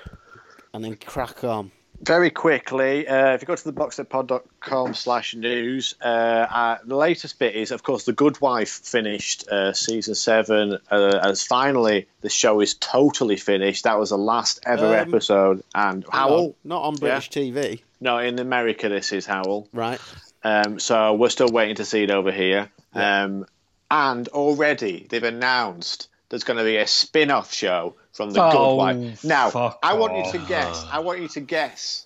and 0.74 0.84
then 0.84 0.96
crack 0.96 1.44
on. 1.44 1.72
Very 2.06 2.30
quickly, 2.32 3.08
uh, 3.08 3.34
if 3.34 3.42
you 3.42 3.48
go 3.48 3.56
to 3.56 3.64
the 3.64 3.72
boxsetpod.com 3.72 4.94
slash 4.94 5.36
news, 5.36 5.96
uh, 6.02 6.08
uh, 6.08 6.78
the 6.84 6.98
latest 6.98 7.40
bit 7.40 7.56
is, 7.56 7.72
of 7.72 7.84
course, 7.84 8.04
The 8.04 8.12
Good 8.12 8.42
Wife 8.42 8.70
finished 8.84 9.48
uh, 9.48 9.72
season 9.72 10.14
seven. 10.14 10.80
Uh, 10.92 11.20
as 11.24 11.46
finally, 11.46 12.08
the 12.20 12.30
show 12.30 12.60
is 12.60 12.74
totally 12.74 13.38
finished. 13.38 13.86
That 13.86 13.98
was 14.00 14.10
the 14.10 14.18
last 14.18 14.60
ever 14.66 14.88
Um, 14.88 14.94
episode. 14.94 15.64
And 15.74 16.06
Howell, 16.12 16.58
Not 16.66 16.84
on 16.84 16.96
British 16.96 17.30
TV, 17.30 17.80
no, 18.02 18.18
in 18.18 18.38
America, 18.38 18.90
this 18.90 19.14
is 19.14 19.26
Howell. 19.26 19.70
right? 19.72 20.02
Um, 20.44 20.80
so 20.80 21.14
we're 21.14 21.30
still 21.30 21.50
waiting 21.50 21.76
to 21.78 21.86
see 21.86 22.04
it 22.04 22.12
over 22.12 22.34
here. 22.34 22.70
Um, 22.94 23.46
and 23.90 24.28
already 24.28 25.08
they've 25.10 25.24
announced 25.24 26.10
there's 26.28 26.44
going 26.44 26.58
to 26.58 26.66
be 26.66 26.76
a 26.78 26.88
spin-off 26.88 27.54
show 27.54 27.96
from 28.14 28.32
The 28.32 28.42
Oh, 28.44 28.52
Good 28.52 28.76
Wife. 28.78 29.24
Now, 29.24 29.78
I 29.84 29.94
want 29.94 30.16
you 30.16 30.32
to 30.32 30.38
guess. 30.48 30.86
I 30.92 31.00
want 31.00 31.20
you 31.22 31.28
to 31.30 31.40
guess 31.42 32.06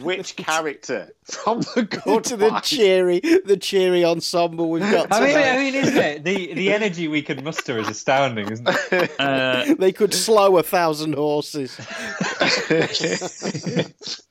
which 0.00 0.36
character 0.46 1.10
from 1.24 1.60
The 1.74 1.82
Good 1.82 2.02
Go 2.04 2.20
to 2.20 2.36
the 2.36 2.60
cheery, 2.60 3.20
the 3.20 3.56
cheery 3.56 4.04
ensemble 4.04 4.70
we've 4.70 4.82
got 4.82 5.12
I 5.12 5.20
mean. 5.26 5.36
I 5.36 5.56
mean, 5.56 5.74
isn't 5.74 5.96
it 5.96 6.24
the 6.24 6.54
the 6.54 6.72
energy 6.72 7.08
we 7.08 7.22
could 7.22 7.42
muster 7.42 7.78
is 7.78 7.88
astounding, 7.88 8.50
isn't 8.50 8.68
it? 8.68 9.10
Uh, 9.18 9.74
They 9.78 9.92
could 9.92 10.14
slow 10.14 10.58
a 10.58 10.62
thousand 10.62 11.14
horses. 11.14 11.78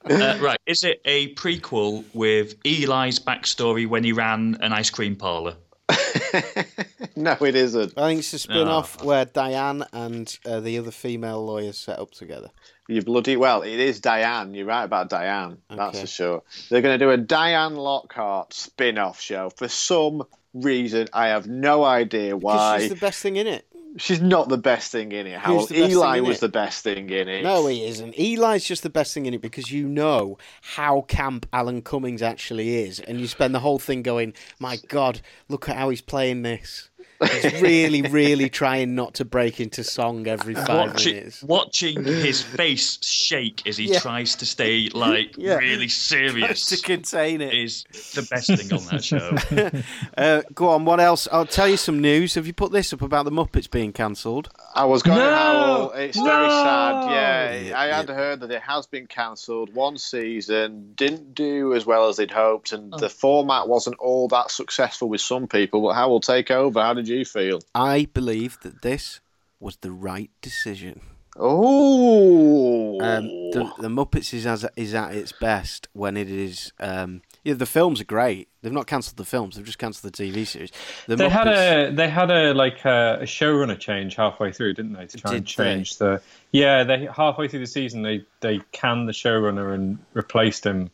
uh, 0.06 0.38
right. 0.42 0.60
Is 0.66 0.84
it 0.84 1.02
a 1.06 1.34
prequel 1.36 2.04
with 2.14 2.56
Eli's 2.66 3.20
backstory 3.20 3.88
when 3.88 4.04
he 4.04 4.12
ran 4.12 4.58
an 4.62 4.74
ice 4.74 4.90
cream 4.90 5.16
parlor? 5.16 5.56
no, 7.16 7.36
it 7.42 7.56
isn't. 7.56 7.94
I 7.98 8.08
think 8.10 8.20
it's 8.20 8.34
a 8.34 8.40
spin-off 8.40 9.04
where 9.04 9.26
Diane 9.26 9.84
and 9.94 10.38
uh, 10.46 10.60
the 10.60 10.78
other 10.78 10.92
female 10.92 11.46
lawyers 11.46 11.78
set 11.78 12.00
up 12.00 12.12
together. 12.12 12.50
You 12.88 13.02
bloody 13.02 13.38
well. 13.38 13.62
It 13.62 13.80
is 13.80 14.00
Diane. 14.00 14.54
You're 14.54 14.66
right 14.66 14.84
about 14.84 15.10
Diane. 15.10 15.58
That's 15.70 16.02
for 16.02 16.08
sure. 16.08 16.44
They're 16.70 16.82
going 16.82 16.98
to 16.98 17.06
do 17.06 17.12
a 17.12 17.18
Diane 17.18 17.76
Lockhart 17.76 18.54
spin-off 18.54 19.20
show 19.22 19.50
for 19.52 19.68
some 19.68 20.24
reason. 20.54 21.08
I 21.14 21.28
have 21.28 21.48
no 21.48 21.84
idea 21.84 22.36
why. 22.36 22.80
she's 22.80 22.90
the 22.90 22.96
best 22.96 23.22
thing 23.22 23.36
in 23.36 23.46
it. 23.48 23.68
She's 23.98 24.22
not 24.22 24.50
the 24.50 24.58
best 24.58 24.92
thing 24.92 25.12
in 25.12 25.26
it. 25.26 25.40
Howell. 25.40 25.68
Eli 25.72 26.20
was 26.20 26.38
it? 26.38 26.42
the 26.42 26.50
best 26.50 26.84
thing 26.84 27.10
in 27.10 27.28
it. 27.28 27.44
No, 27.44 27.66
he 27.68 27.86
isn't. 27.86 28.14
Eli's 28.18 28.66
just 28.66 28.84
the 28.84 28.90
best 28.90 29.14
thing 29.14 29.26
in 29.26 29.34
it 29.34 29.42
because 29.42 29.72
you 29.72 29.88
know 29.88 30.38
how 30.62 31.02
camp 31.08 31.48
Alan 31.52 31.82
Cummings 31.82 32.22
actually 32.22 32.84
is, 32.84 33.00
and 33.00 33.20
you 33.20 33.28
spend 33.28 33.56
the 33.56 33.60
whole 33.60 33.80
thing 33.80 34.04
going, 34.04 34.34
"My 34.60 34.78
God, 34.88 35.22
look 35.48 35.68
at 35.68 35.76
how 35.76 35.90
he's 35.90 36.02
playing 36.02 36.44
this." 36.44 36.89
He's 37.22 37.62
really, 37.62 38.02
really 38.04 38.50
trying 38.50 38.96
not 38.96 39.14
to 39.16 39.26
break 39.26 39.60
into 39.60 39.84
song 39.84 40.26
every 40.28 40.56
five 40.56 40.92
Watching, 40.94 41.16
minutes. 41.16 41.44
watching 41.44 42.04
his 42.04 42.42
face 42.42 42.98
shake 43.04 43.68
as 43.68 43.78
he 43.78 43.86
Yeah. 43.92 44.00
tries 44.00 44.36
to 44.36 44.46
stay 44.46 44.90
like 44.94 45.36
Yeah. 45.38 45.56
really 45.56 45.90
serious 45.90 46.66
to 46.68 46.78
contain 46.78 47.42
it. 47.42 47.54
is 47.54 47.84
the 48.16 48.22
best 48.30 48.48
thing 48.48 48.72
on 48.74 48.86
that 48.88 49.04
show. 49.04 49.36
Uh, 50.18 50.42
go 50.54 50.70
on. 50.70 50.86
What 50.86 51.00
else? 51.00 51.28
I'll 51.32 51.46
tell 51.46 51.68
you 51.68 51.78
some 51.78 52.00
news. 52.00 52.36
Have 52.36 52.48
you 52.48 52.54
put 52.54 52.72
this 52.72 52.92
up 52.94 53.02
about 53.02 53.26
the 53.26 53.32
Muppets 53.32 53.70
being 53.70 53.92
cancelled? 53.94 54.50
I 54.76 54.86
was 54.86 55.02
going 55.04 55.18
No! 55.18 55.30
to 55.30 55.36
Howell. 55.36 55.92
It's 55.92 56.18
very 56.18 56.50
sad. 56.50 57.12
Yeah, 57.12 57.54
Yeah, 57.70 57.80
I 57.80 57.86
had 57.88 58.08
yeah. 58.10 58.16
heard 58.16 58.40
that 58.42 58.52
it 58.52 58.62
has 58.62 58.86
been 58.88 59.08
cancelled. 59.08 59.74
One 59.74 59.98
season 59.98 60.94
didn't 60.96 61.34
do 61.36 61.74
as 61.74 61.86
well 61.86 62.08
as 62.10 62.18
they'd 62.18 62.32
hoped, 62.32 62.72
and 62.72 62.94
Oh. 62.94 62.98
the 62.98 63.10
format 63.10 63.68
wasn't 63.68 63.98
all 64.00 64.28
that 64.30 64.52
successful 64.52 65.10
with 65.10 65.22
some 65.22 65.48
people. 65.48 65.82
But 65.82 65.94
how 65.94 66.10
will 66.10 66.20
take 66.22 66.52
over. 66.52 66.82
How 66.82 66.94
did 66.94 67.08
you 67.16 67.26
feel? 67.26 67.60
I 67.76 68.08
believe 68.14 68.58
that 68.62 68.82
this 68.82 69.20
was 69.60 69.78
the 69.78 69.92
right 69.92 70.30
decision. 70.42 71.02
Oh, 71.42 73.00
Um, 73.02 73.24
the, 73.52 73.72
the 73.80 73.88
Muppets 73.88 74.34
is 74.34 74.46
as 74.46 74.66
is 74.76 74.94
at 74.94 75.14
its 75.14 75.32
best 75.32 75.88
when 75.94 76.18
it 76.18 76.30
is. 76.30 76.74
Um, 76.80 77.22
yeah, 77.44 77.54
the 77.54 77.66
films 77.66 78.02
are 78.02 78.06
great. 78.06 78.50
They've 78.62 78.72
not 78.74 78.88
cancelled 78.88 79.18
the 79.18 79.26
films; 79.26 79.56
they've 79.56 79.66
just 79.66 79.78
cancelled 79.80 80.12
the 80.14 80.24
TV 80.24 80.46
series. 80.46 80.72
The 81.08 81.16
They 81.16 81.30
had 81.30 81.48
a 81.48 81.92
they 81.92 82.10
had 82.10 82.30
a 82.32 82.54
like 82.54 82.84
a, 82.86 83.20
a 83.22 83.26
showrunner 83.26 83.80
change 83.80 84.16
halfway 84.16 84.52
through, 84.52 84.74
didn't 84.74 84.94
they? 84.94 85.06
To 85.08 85.18
try 85.18 85.36
and 85.36 85.46
Did 85.46 85.56
they? 85.58 85.64
change 85.64 85.98
the 85.98 86.22
yeah. 86.52 86.84
They 86.84 87.08
halfway 87.16 87.48
through 87.48 87.60
the 87.62 87.68
season 87.68 88.02
they 88.02 88.24
they 88.42 88.60
canned 88.72 89.08
the 89.08 89.14
showrunner 89.14 89.74
and 89.74 89.98
replaced 90.14 90.66
him 90.66 90.90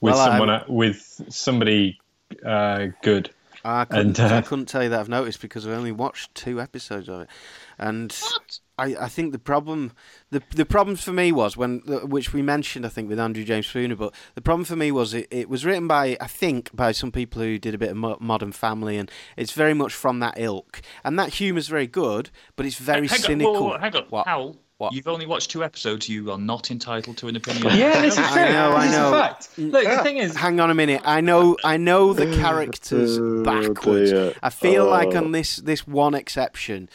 with 0.00 0.14
Well, 0.14 0.24
someone 0.26 0.50
I'm- 0.50 0.64
with 0.72 1.22
somebody 1.28 1.98
uh, 2.46 2.86
good. 3.02 3.30
I 3.64 3.84
couldn't, 3.84 4.18
and, 4.18 4.32
uh, 4.32 4.36
I 4.36 4.40
couldn't 4.42 4.66
tell 4.66 4.82
you 4.82 4.88
that 4.88 5.00
I've 5.00 5.08
noticed 5.08 5.40
because 5.40 5.66
I've 5.66 5.72
only 5.76 5.92
watched 5.92 6.34
two 6.34 6.60
episodes 6.60 7.08
of 7.08 7.22
it, 7.22 7.28
and 7.78 8.16
I, 8.78 8.96
I 9.00 9.08
think 9.08 9.32
the 9.32 9.38
problem 9.38 9.92
the 10.30 10.42
the 10.50 10.64
problem 10.64 10.96
for 10.96 11.12
me 11.12 11.30
was 11.30 11.56
when 11.56 11.78
which 12.04 12.32
we 12.32 12.42
mentioned 12.42 12.84
I 12.84 12.88
think 12.88 13.08
with 13.08 13.20
Andrew 13.20 13.44
James 13.44 13.66
Spooner, 13.66 13.94
but 13.96 14.14
the 14.34 14.40
problem 14.40 14.64
for 14.64 14.76
me 14.76 14.90
was 14.90 15.14
it, 15.14 15.28
it 15.30 15.48
was 15.48 15.64
written 15.64 15.86
by 15.86 16.16
I 16.20 16.26
think 16.26 16.74
by 16.74 16.92
some 16.92 17.12
people 17.12 17.42
who 17.42 17.58
did 17.58 17.74
a 17.74 17.78
bit 17.78 17.90
of 17.90 17.96
mo- 17.96 18.18
Modern 18.20 18.52
Family, 18.52 18.96
and 18.98 19.10
it's 19.36 19.52
very 19.52 19.74
much 19.74 19.94
from 19.94 20.20
that 20.20 20.34
ilk, 20.36 20.80
and 21.04 21.18
that 21.18 21.34
humour's 21.34 21.68
very 21.68 21.86
good, 21.86 22.30
but 22.56 22.66
it's 22.66 22.76
very 22.78 23.06
hang 23.06 23.18
cynical. 23.20 23.56
On, 23.56 23.62
whoa, 23.62 23.68
whoa, 23.70 23.78
hang 23.78 23.96
on, 23.96 24.04
What? 24.10 24.26
Howell. 24.26 24.56
What? 24.82 24.94
You've 24.94 25.06
only 25.06 25.26
watched 25.26 25.52
two 25.52 25.62
episodes. 25.62 26.08
You 26.08 26.32
are 26.32 26.38
not 26.38 26.72
entitled 26.72 27.16
to 27.18 27.28
an 27.28 27.36
opinion. 27.36 27.76
Yeah, 27.76 28.00
this 28.00 28.18
is 28.18 28.26
true. 28.26 28.42
I 28.42 28.46
true. 28.46 28.52
know, 28.52 28.72
I 28.72 28.80
This 28.86 28.90
is 28.92 28.98
know. 28.98 29.10
fact. 29.12 29.48
Look, 29.56 29.84
the 29.84 30.02
thing 30.02 30.16
is, 30.16 30.34
Hang 30.34 30.58
on 30.58 30.70
a 30.70 30.74
minute. 30.74 31.02
I 31.04 31.20
know 31.20 31.56
I 31.64 31.76
know 31.76 32.12
the 32.12 32.28
oh, 32.28 32.36
characters 32.40 33.16
oh, 33.16 33.44
backwards. 33.44 34.10
dear. 34.10 34.34
I 34.42 34.50
feel 34.50 34.86
like 34.86 35.14
Oh. 35.14 35.18
on 35.18 35.30
this 35.30 35.58
this 35.58 35.86
one 35.86 36.16
exception, 36.16 36.88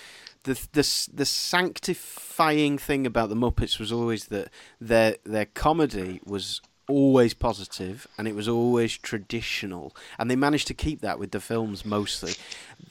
the 0.44 0.56
the 0.74 1.08
the 1.14 1.26
sanctifying 1.26 2.78
thing 2.78 3.06
about 3.08 3.30
the 3.30 3.36
Muppets 3.36 3.80
was 3.80 3.92
always 3.94 4.26
that 4.26 4.50
their 4.82 5.16
their 5.24 5.46
comedy 5.46 6.20
was 6.26 6.62
always 6.88 7.34
positive 7.34 8.08
and 8.18 8.28
it 8.28 8.36
was 8.36 8.48
always 8.48 8.98
traditional 8.98 9.96
and 10.18 10.32
they 10.32 10.36
managed 10.36 10.68
to 10.68 10.74
keep 10.74 11.02
that 11.02 11.20
with 11.20 11.32
the 11.32 11.40
films 11.40 11.86
mostly 11.86 12.34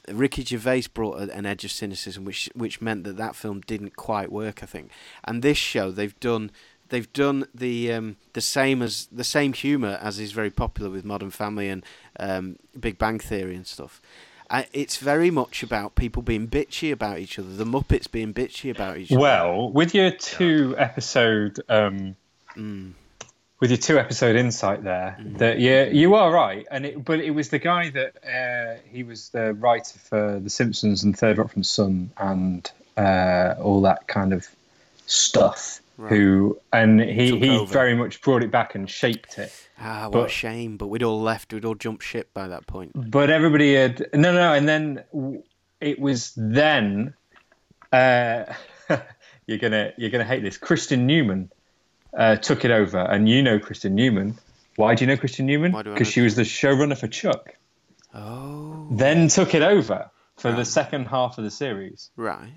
Ricky 0.08 0.44
Gervais 0.44 0.84
brought 0.92 1.20
an 1.30 1.46
edge 1.46 1.64
of 1.64 1.70
cynicism 1.70 2.24
which 2.24 2.50
which 2.54 2.80
meant 2.80 3.04
that 3.04 3.16
that 3.16 3.34
film 3.34 3.62
didn't 3.62 3.96
quite 3.96 4.30
work 4.30 4.62
I 4.62 4.66
think 4.66 4.90
and 5.24 5.42
this 5.42 5.58
show 5.58 5.90
they've 5.90 6.18
done 6.20 6.50
they've 6.88 7.12
done 7.12 7.46
the 7.54 7.92
um, 7.92 8.16
the 8.34 8.40
same 8.40 8.82
as 8.82 9.06
the 9.10 9.24
same 9.24 9.52
humor 9.52 9.98
as 10.00 10.18
is 10.18 10.32
very 10.32 10.50
popular 10.50 10.90
with 10.90 11.04
Modern 11.04 11.30
Family 11.30 11.68
and 11.68 11.84
um, 12.20 12.56
Big 12.78 12.98
Bang 12.98 13.18
Theory 13.18 13.56
and 13.56 13.66
stuff. 13.66 14.00
Uh, 14.48 14.62
it's 14.72 14.98
very 14.98 15.28
much 15.30 15.64
about 15.64 15.96
people 15.96 16.22
being 16.22 16.46
bitchy 16.46 16.92
about 16.92 17.18
each 17.18 17.36
other. 17.36 17.48
The 17.48 17.64
Muppets 17.64 18.08
being 18.08 18.32
bitchy 18.32 18.70
about 18.70 18.96
each 18.98 19.10
other. 19.10 19.20
well, 19.20 19.72
with 19.72 19.92
your 19.92 20.12
two 20.12 20.76
episode 20.78 21.58
um, 21.68 22.14
Mm. 22.56 22.92
With 23.58 23.70
your 23.70 23.78
two 23.78 23.98
episode 23.98 24.36
insight 24.36 24.84
there, 24.84 25.16
that 25.38 25.60
yeah, 25.60 25.84
you 25.84 26.14
are 26.14 26.30
right. 26.30 26.66
And 26.70 26.84
it, 26.84 27.04
but 27.04 27.20
it 27.20 27.30
was 27.30 27.48
the 27.48 27.58
guy 27.58 27.88
that 27.90 28.16
uh, 28.22 28.80
he 28.90 29.02
was 29.02 29.30
the 29.30 29.54
writer 29.54 29.98
for 29.98 30.38
The 30.40 30.50
Simpsons 30.50 31.02
and 31.04 31.16
Third 31.18 31.38
Rock 31.38 31.52
from 31.52 31.62
the 31.62 31.66
Sun 31.68 32.10
and 32.18 32.70
uh, 32.98 33.54
all 33.58 33.80
that 33.82 34.08
kind 34.08 34.34
of 34.34 34.46
stuff. 35.06 35.80
Who 35.98 36.60
and 36.74 37.00
he 37.00 37.30
Took 37.30 37.42
he 37.42 37.50
over. 37.56 37.72
very 37.72 37.94
much 37.94 38.20
brought 38.20 38.42
it 38.42 38.50
back 38.50 38.74
and 38.74 38.90
shaped 38.90 39.38
it. 39.38 39.50
ah, 39.80 40.08
what 40.10 40.26
a 40.26 40.28
shame! 40.28 40.76
But 40.76 40.88
we'd 40.88 41.02
all 41.02 41.22
left. 41.22 41.54
We'd 41.54 41.64
all 41.64 41.74
jumped 41.74 42.02
ship 42.02 42.34
by 42.34 42.48
that 42.48 42.66
point. 42.66 42.92
But 42.94 43.30
everybody 43.30 43.74
had 43.74 44.06
no, 44.12 44.34
no, 44.34 44.52
and 44.52 44.68
then 44.68 45.02
it 45.80 45.98
was 45.98 46.34
then. 46.36 47.14
Uh, 47.90 48.44
you're 49.46 49.56
gonna 49.56 49.94
you're 49.96 50.10
gonna 50.10 50.24
hate 50.24 50.42
this. 50.42 50.58
Kristin 50.58 51.06
Newman 51.06 51.50
uh, 52.16 52.36
took 52.36 52.64
it 52.64 52.70
over, 52.70 52.98
and 52.98 53.28
you 53.28 53.42
know 53.42 53.58
Kristin 53.58 53.92
Newman. 53.92 54.38
Why 54.76 54.94
do 54.94 55.04
you 55.04 55.08
know 55.08 55.16
Kristin 55.16 55.44
Newman? 55.44 55.72
Why 55.72 55.82
do 55.82 55.90
I 55.90 55.94
Because 55.94 56.08
she 56.08 56.20
was 56.20 56.36
the 56.36 56.42
showrunner 56.42 56.98
for 56.98 57.08
Chuck. 57.08 57.54
Oh, 58.14 58.88
Then 58.90 59.28
took 59.28 59.54
it 59.54 59.62
over 59.62 60.10
for 60.36 60.52
the 60.52 60.64
second 60.64 61.06
half 61.06 61.38
of 61.38 61.44
the 61.44 61.50
series. 61.50 62.10
right. 62.16 62.50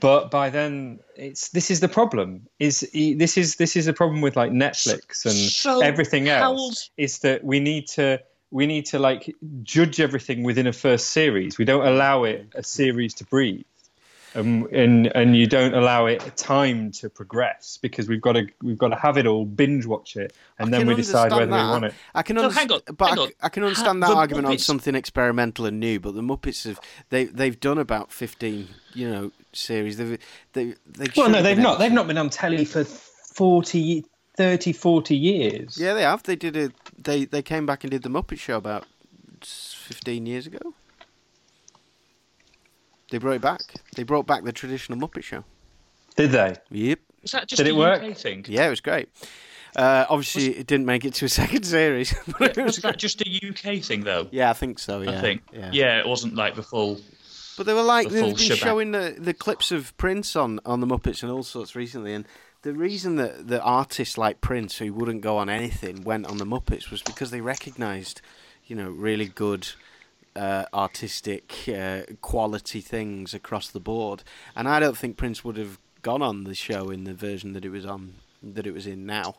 But 0.00 0.30
by 0.30 0.50
then, 0.50 1.00
it's 1.16 1.48
this 1.48 1.72
is 1.72 1.80
the 1.80 1.88
problem. 1.88 2.46
Is 2.60 2.88
this 2.92 3.36
is 3.36 3.56
this 3.56 3.74
is 3.74 3.86
the 3.86 3.92
problem 3.92 4.20
with 4.20 4.36
like 4.36 4.52
Netflix 4.52 5.24
and 5.24 5.34
So, 5.34 5.80
everything 5.80 6.28
else? 6.28 6.90
Is 6.96 7.18
that 7.20 7.42
we 7.42 7.58
need 7.58 7.88
to 7.88 8.20
we 8.50 8.66
need 8.66 8.86
to 8.86 8.98
like 8.98 9.34
judge 9.62 10.00
everything 10.00 10.44
within 10.44 10.66
a 10.66 10.72
first 10.72 11.08
series. 11.08 11.58
We 11.58 11.64
don't 11.64 11.84
allow 11.84 12.24
it 12.24 12.46
a 12.54 12.62
series 12.62 13.14
to 13.14 13.24
breathe, 13.24 13.64
um, 14.34 14.68
and 14.72 15.06
and 15.14 15.36
you 15.36 15.46
don't 15.46 15.74
allow 15.74 16.06
it 16.06 16.36
time 16.36 16.90
to 16.92 17.08
progress 17.08 17.78
because 17.80 18.08
we've 18.08 18.20
got 18.20 18.32
to 18.32 18.46
we've 18.62 18.78
got 18.78 18.88
to 18.88 18.96
have 18.96 19.16
it 19.16 19.26
all 19.26 19.44
binge 19.44 19.86
watch 19.86 20.16
it, 20.16 20.34
and 20.58 20.68
I 20.74 20.78
then 20.78 20.86
we 20.86 20.94
decide 20.94 21.30
whether 21.32 21.42
understand 21.42 21.66
we 21.68 21.72
want 21.72 21.84
it. 21.86 21.94
I 22.14 22.22
can 22.22 22.36
No, 22.36 22.42
understand, 22.44 22.70
hang 22.70 22.76
on, 22.88 22.94
but 22.96 23.08
hang 23.08 23.18
I, 23.18 23.22
on. 23.22 23.28
I 23.42 23.48
can 23.48 23.62
understand 23.64 24.02
Ha- 24.02 24.08
that 24.08 24.14
the 24.14 24.18
argument 24.18 24.46
on 24.46 24.58
something 24.58 24.94
experimental 24.94 25.66
and 25.66 25.80
new. 25.80 25.98
But 26.00 26.14
the 26.14 26.22
Muppets 26.22 26.64
have 26.66 26.80
they 27.10 27.24
they've 27.24 27.58
done 27.58 27.78
about 27.78 28.12
fifteen, 28.12 28.68
you 28.94 29.08
know, 29.10 29.32
series. 29.52 29.96
They've 29.96 30.18
they 30.52 30.74
they. 30.86 31.06
Well, 31.16 31.30
no, 31.30 31.42
they've 31.42 31.56
not. 31.58 31.70
able 31.70 31.78
They've 31.78 31.92
not 31.92 32.06
been 32.06 32.18
on 32.18 32.30
telly 32.30 32.64
for 32.64 32.84
40, 32.84 34.04
30, 34.36 34.72
40 34.72 35.16
years. 35.16 35.78
Yeah, 35.78 35.94
they 35.94 36.02
have. 36.02 36.22
They 36.22 36.36
did 36.36 36.56
a 36.56 36.70
they 36.96 37.24
they 37.24 37.42
came 37.42 37.66
back 37.66 37.84
and 37.84 37.90
did 37.90 38.02
the 38.02 38.08
Muppet 38.10 38.38
Show 38.38 38.56
about 38.56 38.86
fifteen 39.42 40.26
years 40.26 40.46
ago. 40.46 40.74
They 43.10 43.18
brought 43.18 43.32
it 43.36 43.42
back. 43.42 43.60
They 43.96 44.02
brought 44.02 44.26
back 44.26 44.44
the 44.44 44.52
traditional 44.52 44.98
Muppet 44.98 45.22
Show. 45.24 45.44
Did 46.16 46.30
they? 46.32 46.56
Yep. 46.70 46.98
Is 47.22 47.30
that 47.32 47.48
just 47.48 47.58
Did 47.58 47.68
it 47.68 47.76
work? 47.76 48.02
UK 48.02 48.16
thing? 48.16 48.44
Yeah, 48.48 48.66
it 48.66 48.70
was 48.70 48.80
great. 48.80 49.08
Uh, 49.76 50.06
obviously, 50.08 50.56
it 50.56 50.66
didn't 50.66 50.86
make 50.86 51.04
it 51.04 51.14
to 51.14 51.24
a 51.26 51.28
second 51.42 51.64
series. 51.64 52.14
but 52.38 52.56
it 52.56 52.62
Was 52.62 52.76
was 52.76 52.76
that 52.76 52.82
great. 52.92 52.96
just 52.98 53.20
a 53.22 53.48
UK 53.48 53.82
thing 53.82 54.02
though? 54.04 54.28
Yeah, 54.30 54.50
I 54.50 54.52
think 54.54 54.78
so. 54.78 55.00
Yeah, 55.02 55.10
I 55.12 55.20
think. 55.20 55.42
Yeah. 55.52 55.70
Yeah. 55.72 55.98
it 56.00 56.06
wasn't 56.06 56.34
like 56.34 56.54
the 56.54 56.62
full. 56.62 57.00
But 57.56 57.66
they 57.66 57.74
were 57.74 57.82
like 57.82 58.08
The 58.08 58.14
they've 58.14 58.24
been 58.24 58.36
shebang. 58.36 58.56
showing 58.58 58.90
the, 58.92 59.16
the 59.18 59.34
clips 59.34 59.72
of 59.72 59.96
Prince 59.96 60.36
on, 60.36 60.60
on 60.64 60.80
the 60.80 60.86
Muppets 60.86 61.22
and 61.22 61.32
all 61.32 61.42
sorts 61.42 61.74
recently, 61.74 62.14
and 62.14 62.24
the 62.62 62.72
reason 62.72 63.16
that 63.16 63.48
the 63.48 63.60
artists 63.60 64.16
like 64.16 64.40
Prince 64.40 64.78
who 64.78 64.92
wouldn't 64.92 65.22
go 65.22 65.36
on 65.38 65.48
anything 65.48 66.02
went 66.04 66.26
on 66.26 66.38
the 66.38 66.44
Muppets 66.46 66.90
was 66.90 67.02
because 67.02 67.30
they 67.32 67.40
recognised, 67.40 68.20
you 68.66 68.76
know, 68.76 68.90
really 68.90 69.26
good 69.26 69.68
uh, 70.38 70.64
artistic 70.72 71.68
uh, 71.68 72.02
quality 72.20 72.80
things 72.80 73.34
across 73.34 73.68
the 73.68 73.80
board, 73.80 74.22
and 74.54 74.68
I 74.68 74.78
don't 74.80 74.96
think 74.96 75.16
Prince 75.16 75.44
would 75.44 75.56
have 75.56 75.78
gone 76.02 76.22
on 76.22 76.44
the 76.44 76.54
show 76.54 76.90
in 76.90 77.04
the 77.04 77.14
version 77.14 77.52
that 77.54 77.64
it 77.64 77.70
was 77.70 77.84
on 77.84 78.14
that 78.42 78.66
it 78.66 78.72
was 78.72 78.86
in 78.86 79.04
now. 79.04 79.36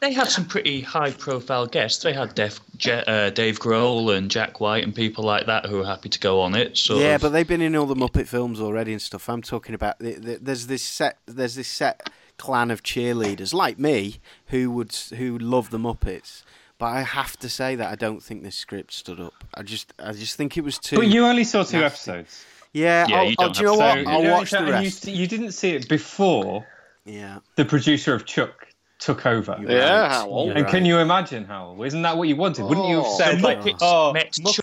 They 0.00 0.12
had 0.12 0.28
some 0.28 0.44
pretty 0.44 0.82
high-profile 0.82 1.68
guests. 1.68 2.02
They 2.02 2.12
had 2.12 2.34
Def, 2.34 2.60
Je, 2.76 3.02
uh, 3.06 3.30
Dave 3.30 3.58
Grohl 3.58 4.14
and 4.14 4.30
Jack 4.30 4.60
White 4.60 4.84
and 4.84 4.94
people 4.94 5.24
like 5.24 5.46
that 5.46 5.64
who 5.64 5.78
were 5.78 5.86
happy 5.86 6.10
to 6.10 6.20
go 6.20 6.42
on 6.42 6.54
it. 6.54 6.76
So 6.76 6.98
yeah, 6.98 7.16
but 7.16 7.30
they've 7.30 7.48
been 7.48 7.62
in 7.62 7.74
all 7.74 7.86
the 7.86 7.94
Muppet 7.94 8.26
films 8.26 8.60
already 8.60 8.92
and 8.92 9.00
stuff. 9.00 9.28
I'm 9.28 9.40
talking 9.40 9.74
about 9.74 9.98
the, 9.98 10.12
the, 10.12 10.38
there's 10.40 10.66
this 10.66 10.82
set 10.82 11.18
there's 11.26 11.54
this 11.54 11.68
set 11.68 12.10
clan 12.36 12.70
of 12.70 12.82
cheerleaders 12.82 13.54
like 13.54 13.78
me 13.78 14.20
who 14.48 14.70
would 14.70 14.94
who 15.16 15.38
love 15.38 15.70
the 15.70 15.78
Muppets. 15.78 16.42
But 16.78 16.86
I 16.86 17.02
have 17.02 17.36
to 17.38 17.48
say 17.48 17.74
that 17.76 17.90
I 17.90 17.94
don't 17.94 18.22
think 18.22 18.42
this 18.42 18.56
script 18.56 18.92
stood 18.92 19.18
up. 19.20 19.32
I 19.54 19.62
just 19.62 19.92
I 19.98 20.12
just 20.12 20.36
think 20.36 20.56
it 20.56 20.64
was 20.64 20.78
too. 20.78 20.96
But 20.96 21.08
you 21.08 21.24
only 21.24 21.44
saw 21.44 21.62
two 21.62 21.80
nasty. 21.80 22.10
episodes. 22.10 22.44
yeah, 22.72 23.06
Yeah, 23.08 23.16
I'll, 23.16 23.24
you 23.30 23.36
I'll- 23.38 23.46
don't 23.46 23.54
do 23.56 23.60
you 23.60 23.66
know 23.66 23.80
have 23.80 23.96
what? 23.96 24.04
to- 24.04 24.10
I'll 24.10 24.22
You 24.24 24.30
watch 24.30 24.50
the 24.50 24.58
and 24.58 24.68
rest. 24.68 25.06
You, 25.06 25.14
you 25.14 25.26
didn't 25.26 25.52
see 25.52 25.70
it 25.70 25.88
before 25.88 26.66
Yeah, 27.06 27.38
the 27.56 27.64
producer 27.64 28.14
of 28.14 28.26
Chuck 28.26 28.66
took 28.98 29.24
over. 29.26 29.56
You're 29.60 29.70
Yeah, 29.70 30.00
right. 30.02 30.10
Howell. 30.12 30.46
You're 30.48 30.56
And 30.56 30.66
can 30.68 30.84
you 30.86 30.98
imagine, 30.98 31.44
Howell? 31.44 31.82
Isn't 31.82 32.00
that 32.02 32.16
what 32.16 32.28
you 32.28 32.36
wanted? 32.36 32.64
Wouldn't 32.64 32.88
you 32.88 32.96
have 32.96 33.04
Oh. 33.06 33.16
said 33.18 33.38
the 33.38 33.42
like, 33.42 33.60
Muppets 33.60 33.78
"Oh, 33.82 34.12
met 34.14 34.32
Muppets, 34.32 34.54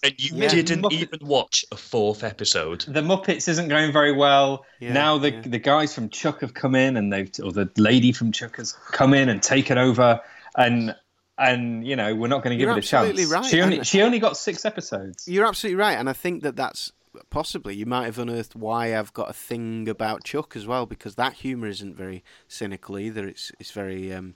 and 0.04 0.14
you 0.24 0.30
Yeah. 0.42 0.48
didn't 0.48 0.82
Muppet- 0.82 0.92
even 0.92 1.18
watch 1.22 1.64
a 1.72 1.76
fourth 1.76 2.22
episode. 2.24 2.84
the 2.88 3.00
Muppets 3.02 3.48
isn't 3.48 3.68
going 3.68 3.92
very 3.92 4.12
well. 4.12 4.64
Yeah, 4.80 4.92
now 4.92 5.18
the 5.18 5.30
yeah. 5.32 5.42
the 5.44 5.58
guys 5.58 5.94
from 5.94 6.08
Chuck 6.08 6.40
have 6.40 6.54
come 6.54 6.74
in, 6.74 6.96
and 6.96 7.12
they've 7.12 7.30
or 7.42 7.52
the 7.52 7.68
lady 7.76 8.10
from 8.12 8.32
Chuck 8.32 8.56
has 8.56 8.72
come 8.92 9.12
in 9.14 9.28
and 9.28 9.40
taken 9.42 9.76
over, 9.78 10.20
and 10.56 10.94
and 11.40 11.86
you 11.86 11.96
know 11.96 12.14
we're 12.14 12.28
not 12.28 12.42
going 12.42 12.56
to 12.56 12.62
give 12.64 12.68
it 12.68 12.78
a 12.78 12.82
chance. 12.86 13.08
absolutely 13.08 13.26
right, 13.34 13.44
She 13.44 13.60
only 13.62 13.78
and- 13.78 13.86
she 13.86 14.02
only 14.02 14.18
got 14.18 14.36
six 14.36 14.64
episodes. 14.64 15.26
you're 15.26 15.46
absolutely 15.46 15.76
right, 15.76 15.98
and 15.98 16.08
I 16.08 16.12
think 16.12 16.42
that 16.42 16.56
that's 16.56 16.92
possibly 17.28 17.74
you 17.74 17.86
might 17.86 18.04
have 18.04 18.18
unearthed 18.18 18.54
why 18.54 18.96
I've 18.96 19.12
got 19.12 19.28
a 19.28 19.32
thing 19.32 19.88
about 19.88 20.22
Chuck 20.24 20.54
as 20.54 20.66
well 20.66 20.86
because 20.86 21.16
that 21.16 21.32
humour 21.34 21.66
isn't 21.66 21.96
very 21.96 22.22
cynical 22.46 22.98
either. 22.98 23.26
It's 23.26 23.50
it's 23.58 23.72
very 23.72 24.12
um, 24.12 24.34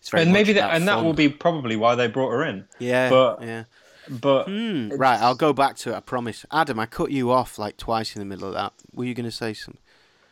it's 0.00 0.08
very 0.10 0.22
and 0.22 0.32
maybe 0.32 0.54
that 0.54 0.74
and 0.74 0.88
that 0.88 1.02
will 1.04 1.12
be 1.12 1.28
probably 1.28 1.76
why 1.76 1.94
they 1.96 2.06
brought 2.08 2.30
her 2.30 2.42
in. 2.44 2.66
yeah, 2.78 3.10
but 3.10 3.42
yeah. 3.42 3.64
but 4.08 4.44
Hmm, 4.46 4.88
right, 4.96 5.20
I'll 5.20 5.34
go 5.34 5.52
back 5.52 5.76
to 5.78 5.90
it. 5.92 5.96
I 5.96 6.00
promise. 6.00 6.46
Adam, 6.50 6.78
I 6.80 6.86
cut 6.86 7.10
you 7.10 7.30
off 7.30 7.58
like 7.58 7.76
twice 7.76 8.14
in 8.16 8.20
the 8.20 8.26
middle 8.26 8.48
of 8.48 8.54
that. 8.54 8.72
Were 8.92 9.04
you 9.04 9.12
going 9.14 9.24
to 9.26 9.30
say 9.30 9.52
something? 9.52 9.80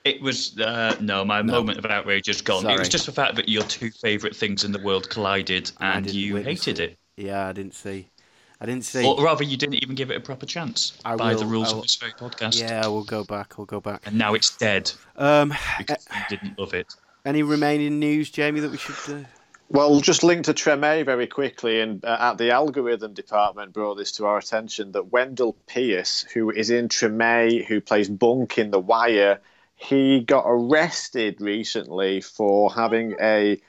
It 0.05 0.21
was 0.21 0.59
uh, 0.59 0.97
no, 1.01 1.25
my 1.25 1.43
moment 1.43 1.79
of 1.79 1.87
outrage 1.87 2.29
is 2.29 2.43
gone. 2.43 2.69
It 2.69 2.79
was 2.79 2.89
just 2.89 3.07
the 3.07 3.13
fact 3.13 3.37
that 3.37 3.49
your 3.49 3.63
two 3.63 3.91
favourite 3.91 4.35
things 4.35 4.65
in 4.65 4.73
the 4.73 4.81
world 4.81 5.09
collided, 5.11 5.71
and 5.81 6.11
you 6.13 6.35
witness 6.35 6.65
hated 6.65 6.81
it. 6.81 6.99
Yeah, 7.17 7.47
I 7.47 7.53
didn't 7.53 7.75
see. 7.75 8.09
I 8.61 8.67
didn't 8.67 8.85
see. 8.85 9.05
Or 9.05 9.23
rather, 9.23 9.43
you 9.45 9.57
didn't 9.57 9.83
even 9.83 9.95
give 9.95 10.11
it 10.11 10.17
a 10.17 10.21
proper 10.21 10.47
chance 10.47 10.97
I 11.05 11.17
by 11.17 11.33
will- 11.33 11.41
the 11.41 11.47
rules 11.47 11.73
of 11.73 11.83
this 11.83 11.97
very 11.97 12.13
podcast. 12.13 12.61
yeah, 12.61 12.87
we'll 12.87 13.05
go 13.05 13.25
back. 13.25 13.59
We'll 13.59 13.67
go 13.67 13.81
back. 13.81 14.03
And 14.07 14.17
now 14.17 14.35
it's 14.35 14.57
dead 14.57 14.91
Um, 15.17 15.53
because 15.79 16.07
you 16.13 16.37
didn't 16.37 16.59
love 16.59 16.73
it. 16.75 16.95
any 17.25 17.43
remaining 17.43 17.99
news, 17.99 18.31
Jamie, 18.31 18.61
that 18.61 18.71
we 18.71 18.79
should? 18.79 18.95
Uh... 19.09 19.25
Well, 19.69 20.01
just 20.01 20.23
linked 20.23 20.45
to 20.47 20.55
Treme 20.55 21.05
very 21.05 21.27
quickly, 21.27 21.81
and 21.81 22.05
uh, 22.05 22.19
at 22.21 22.39
the 22.39 22.51
algorithm 22.51 23.15
department 23.15 23.73
brought 23.73 23.97
this 23.97 24.13
to 24.13 24.27
our 24.27 24.39
attention 24.39 24.93
that 24.93 25.11
Wendell 25.13 25.57
Pierce, 25.67 26.23
who 26.35 26.51
is 26.51 26.71
in 26.71 26.89
Treme, 26.89 27.65
who 27.65 27.81
plays 27.81 28.09
Bunk 28.09 28.59
in 28.59 28.71
The 28.71 28.81
Wire, 28.81 29.41
he 29.83 30.21
got 30.21 30.45
arrested 30.47 31.41
recently 31.41 32.21
for 32.21 32.73
having 32.73 33.17
a 33.21 33.61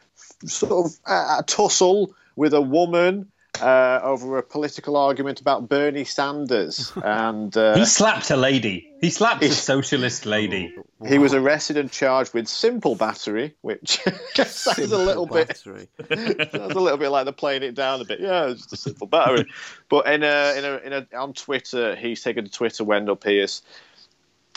sort 0.45 0.85
of 0.85 0.99
uh, 1.05 1.37
a 1.39 1.43
tussle 1.43 2.13
with 2.35 2.53
a 2.53 2.61
woman 2.61 3.31
uh, 3.61 3.99
over 4.03 4.37
a 4.37 4.43
political 4.43 4.97
argument 4.97 5.39
about 5.39 5.69
Bernie 5.69 6.05
Sanders, 6.05 6.91
and 7.03 7.55
uh, 7.55 7.75
he 7.75 7.85
slapped 7.85 8.31
a 8.31 8.35
lady. 8.35 8.89
He 8.99 9.09
slapped 9.09 9.43
a 9.43 9.51
socialist 9.51 10.25
lady. 10.25 10.75
he 11.07 11.17
was 11.17 11.33
arrested 11.33 11.77
and 11.77 11.91
charged 11.91 12.33
with 12.33 12.47
simple 12.47 12.95
battery, 12.95 13.55
which 13.61 13.99
sounds 14.45 14.91
a 14.91 14.97
little 14.97 15.25
bit 15.25 15.47
Battery. 15.49 15.87
Sounds 16.07 16.73
a 16.73 16.79
little 16.79 16.97
bit 16.97 17.09
like 17.09 17.25
they're 17.25 17.33
playing 17.33 17.63
it 17.63 17.75
down 17.75 18.01
a 18.01 18.05
bit. 18.05 18.21
Yeah, 18.21 18.47
it's 18.47 18.61
just 18.61 18.73
a 18.73 18.77
simple 18.77 19.07
battery. 19.07 19.45
but 19.89 20.07
in 20.07 20.23
a, 20.23 20.57
in 20.57 20.65
a, 20.65 20.77
in 20.77 20.93
a, 20.93 21.17
on 21.17 21.33
Twitter, 21.33 21.95
he's 21.95 22.23
taken 22.23 22.45
to 22.45 22.51
Twitter, 22.51 22.83
Wendell 22.83 23.17
Pierce, 23.17 23.61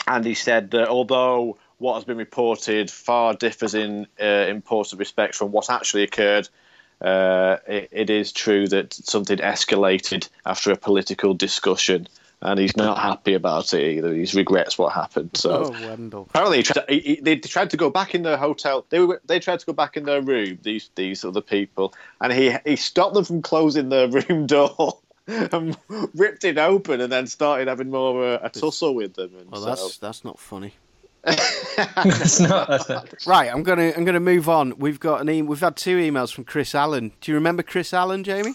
and 0.07 0.25
he 0.25 0.33
said 0.33 0.71
that 0.71 0.87
although 0.87 1.57
what 1.77 1.95
has 1.95 2.05
been 2.05 2.17
reported 2.17 2.89
far 2.89 3.33
differs 3.35 3.75
in 3.75 4.07
uh, 4.21 4.25
important 4.25 4.99
respects 4.99 5.37
from 5.37 5.51
what 5.51 5.69
actually 5.69 6.03
occurred, 6.03 6.49
uh, 7.01 7.57
it, 7.67 7.89
it 7.91 8.09
is 8.09 8.31
true 8.31 8.67
that 8.67 8.93
something 8.93 9.37
escalated 9.37 10.27
after 10.45 10.71
a 10.71 10.77
political 10.77 11.33
discussion, 11.33 12.07
and 12.41 12.59
he's 12.59 12.75
not 12.75 12.97
happy 12.97 13.33
about 13.33 13.73
it 13.73 13.83
either. 13.83 14.13
He 14.13 14.25
regrets 14.35 14.77
what 14.77 14.93
happened. 14.93 15.31
So. 15.35 15.65
Oh, 15.65 15.71
Wendell. 15.71 16.27
Apparently, 16.29 16.57
he 16.57 16.63
tried 16.63 16.87
to, 16.87 16.93
he, 16.93 16.99
he- 16.99 17.21
they 17.21 17.35
tried 17.35 17.69
to 17.71 17.77
go 17.77 17.89
back 17.89 18.15
in 18.15 18.23
their 18.23 18.37
hotel. 18.37 18.85
They 18.89 18.99
were 18.99 19.21
they 19.25 19.39
tried 19.39 19.59
to 19.59 19.65
go 19.65 19.73
back 19.73 19.97
in 19.97 20.05
their 20.05 20.21
room. 20.21 20.57
These 20.63 20.89
these 20.95 21.23
other 21.23 21.41
people, 21.41 21.93
and 22.21 22.33
he 22.33 22.55
he 22.65 22.75
stopped 22.75 23.13
them 23.13 23.25
from 23.25 23.41
closing 23.41 23.89
their 23.89 24.07
room 24.07 24.47
door. 24.47 24.99
And 25.51 25.77
ripped 26.15 26.45
it 26.45 26.57
open 26.57 27.01
and 27.01 27.11
then 27.11 27.27
started 27.27 27.67
having 27.67 27.89
more 27.91 28.23
of 28.23 28.41
a, 28.41 28.45
a 28.45 28.49
tussle 28.49 28.95
with 28.95 29.13
them. 29.15 29.31
And 29.37 29.51
Well, 29.51 29.61
so- 29.61 29.67
that's 29.67 29.97
that's 29.97 30.23
not 30.25 30.39
funny. 30.39 30.73
that's 31.23 32.39
not. 32.39 32.67
That's 32.69 32.87
not. 32.89 33.13
Right, 33.25 33.51
I'm 33.51 33.63
gonna 33.63 33.91
I'm 33.97 34.05
gonna 34.05 34.19
move 34.21 34.47
on. 34.47 34.77
We've 34.79 34.99
got 34.99 35.19
an 35.21 35.29
e- 35.29 35.41
we've 35.41 35.59
had 35.59 35.75
two 35.75 35.97
emails 35.97 36.33
from 36.33 36.45
Chris 36.45 36.73
Allen. 36.73 37.11
Do 37.19 37.31
you 37.31 37.35
remember 37.35 37.63
Chris 37.63 37.93
Allen, 37.93 38.23
Jamie? 38.23 38.53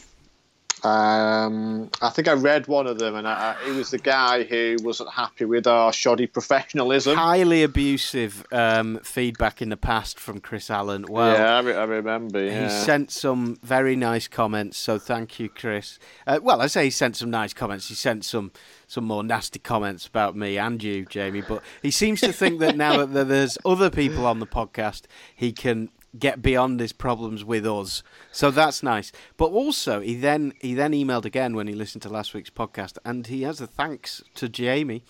Um, 0.85 1.90
I 2.01 2.11
think 2.11 2.27
I 2.27 2.33
read 2.33 2.66
one 2.66 2.87
of 2.87 2.99
them, 2.99 3.14
and 3.14 3.27
I, 3.27 3.57
I, 3.61 3.64
he 3.64 3.71
was 3.71 3.90
the 3.90 3.99
guy 3.99 4.42
who 4.42 4.77
wasn't 4.83 5.11
happy 5.11 5.45
with 5.45 5.66
our 5.66 5.92
shoddy 5.92 6.27
professionalism. 6.27 7.16
Highly 7.16 7.62
abusive 7.62 8.45
um, 8.51 8.99
feedback 9.05 9.62
in 9.62 9.68
the 9.68 9.77
past 9.77 10.18
from 10.18 10.40
Chris 10.40 10.71
Allen. 10.71 11.07
Well, 11.09 11.37
yeah, 11.37 11.57
I, 11.57 11.61
re- 11.61 11.75
I 11.75 11.85
remember. 11.85 12.42
Yeah. 12.42 12.64
He 12.64 12.68
sent 12.68 13.12
some 13.12 13.59
very 13.62 13.95
nice 13.95 14.27
comments, 14.27 14.77
so 14.77 14.99
thank 14.99 15.38
you, 15.38 15.49
Chris. 15.49 16.01
Uh, 16.27 16.40
well, 16.42 16.61
I 16.61 16.66
say 16.66 16.85
he 16.85 16.90
sent 16.90 17.16
some 17.16 17.31
nice 17.31 17.53
comments. 17.53 17.88
He 17.88 17.95
sent 17.95 18.25
some 18.25 18.51
some 18.88 19.05
more 19.05 19.23
nasty 19.23 19.59
comments 19.59 20.07
about 20.07 20.37
me 20.37 20.59
and 20.59 20.83
you, 20.83 21.07
Jamie. 21.07 21.40
But 21.40 21.62
he 21.81 21.90
seems 21.90 22.21
to 22.21 22.33
think 22.33 22.61
that 22.61 22.77
now 22.77 23.07
that 23.07 23.29
there's 23.29 23.57
other 23.64 23.88
people 23.88 24.27
on 24.27 24.38
the 24.38 24.47
podcast, 24.47 25.03
he 25.35 25.51
can 25.51 25.88
get 26.18 26.42
beyond 26.42 26.79
his 26.79 26.92
problems 26.92 27.42
with 27.44 27.66
us. 27.66 28.03
So 28.31 28.51
that's 28.51 28.83
nice. 28.83 29.12
But 29.37 29.46
also, 29.46 30.01
he 30.01 30.14
then 30.14 30.53
he 30.61 30.75
then 30.75 30.92
emailed 30.92 31.25
again 31.25 31.55
when 31.57 31.66
he 31.68 31.75
listened 31.75 32.03
to 32.03 32.09
last 32.09 32.35
week's 32.35 32.51
podcast, 32.51 32.98
and 33.05 33.27
he 33.27 33.42
has 33.42 33.61
a 33.61 33.66
thanks 33.66 34.22
to 34.35 34.48
Jamie. 34.48 35.05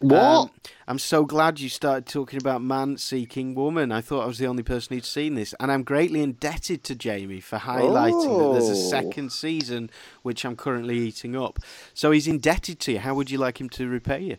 What? 0.00 0.20
Um, 0.20 0.50
I'm 0.86 0.98
so 0.98 1.24
glad 1.24 1.60
you 1.60 1.68
started 1.68 2.06
talking 2.06 2.38
about 2.40 2.62
man 2.62 2.98
seeking 2.98 3.54
woman. 3.54 3.90
I 3.90 4.00
thought 4.00 4.22
I 4.22 4.26
was 4.26 4.38
the 4.38 4.46
only 4.46 4.62
person 4.62 4.94
who'd 4.94 5.04
seen 5.04 5.34
this, 5.34 5.54
and 5.58 5.72
I'm 5.72 5.82
greatly 5.82 6.20
indebted 6.22 6.84
to 6.84 6.94
Jamie 6.94 7.40
for 7.40 7.58
highlighting 7.58 8.38
that 8.38 8.52
there's 8.52 8.68
a 8.68 8.72
Oh. 8.84 8.90
second 8.90 9.32
season, 9.32 9.90
which 10.22 10.44
I'm 10.44 10.56
currently 10.56 10.98
eating 10.98 11.34
up. 11.36 11.58
So 11.94 12.10
he's 12.10 12.28
indebted 12.28 12.78
to 12.80 12.92
you. 12.92 12.98
How 13.00 13.14
would 13.14 13.30
you 13.30 13.38
like 13.38 13.60
him 13.60 13.68
to 13.70 13.88
repay 13.88 14.20
you? 14.20 14.36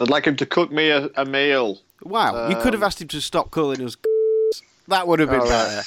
I'd 0.00 0.10
like 0.10 0.26
him 0.26 0.36
to 0.36 0.46
cook 0.46 0.72
me 0.72 0.90
a, 0.90 1.08
a 1.16 1.24
meal. 1.24 1.78
Wow, 2.02 2.48
you 2.48 2.56
could 2.56 2.72
have 2.74 2.82
Um, 2.82 2.86
asked 2.88 3.00
him 3.00 3.08
to 3.08 3.20
stop 3.20 3.50
calling 3.50 3.80
us. 3.82 3.96
That 4.88 5.08
would 5.08 5.18
have 5.20 5.30
been 5.30 5.40
Oh, 5.42 5.48
better. 5.48 5.82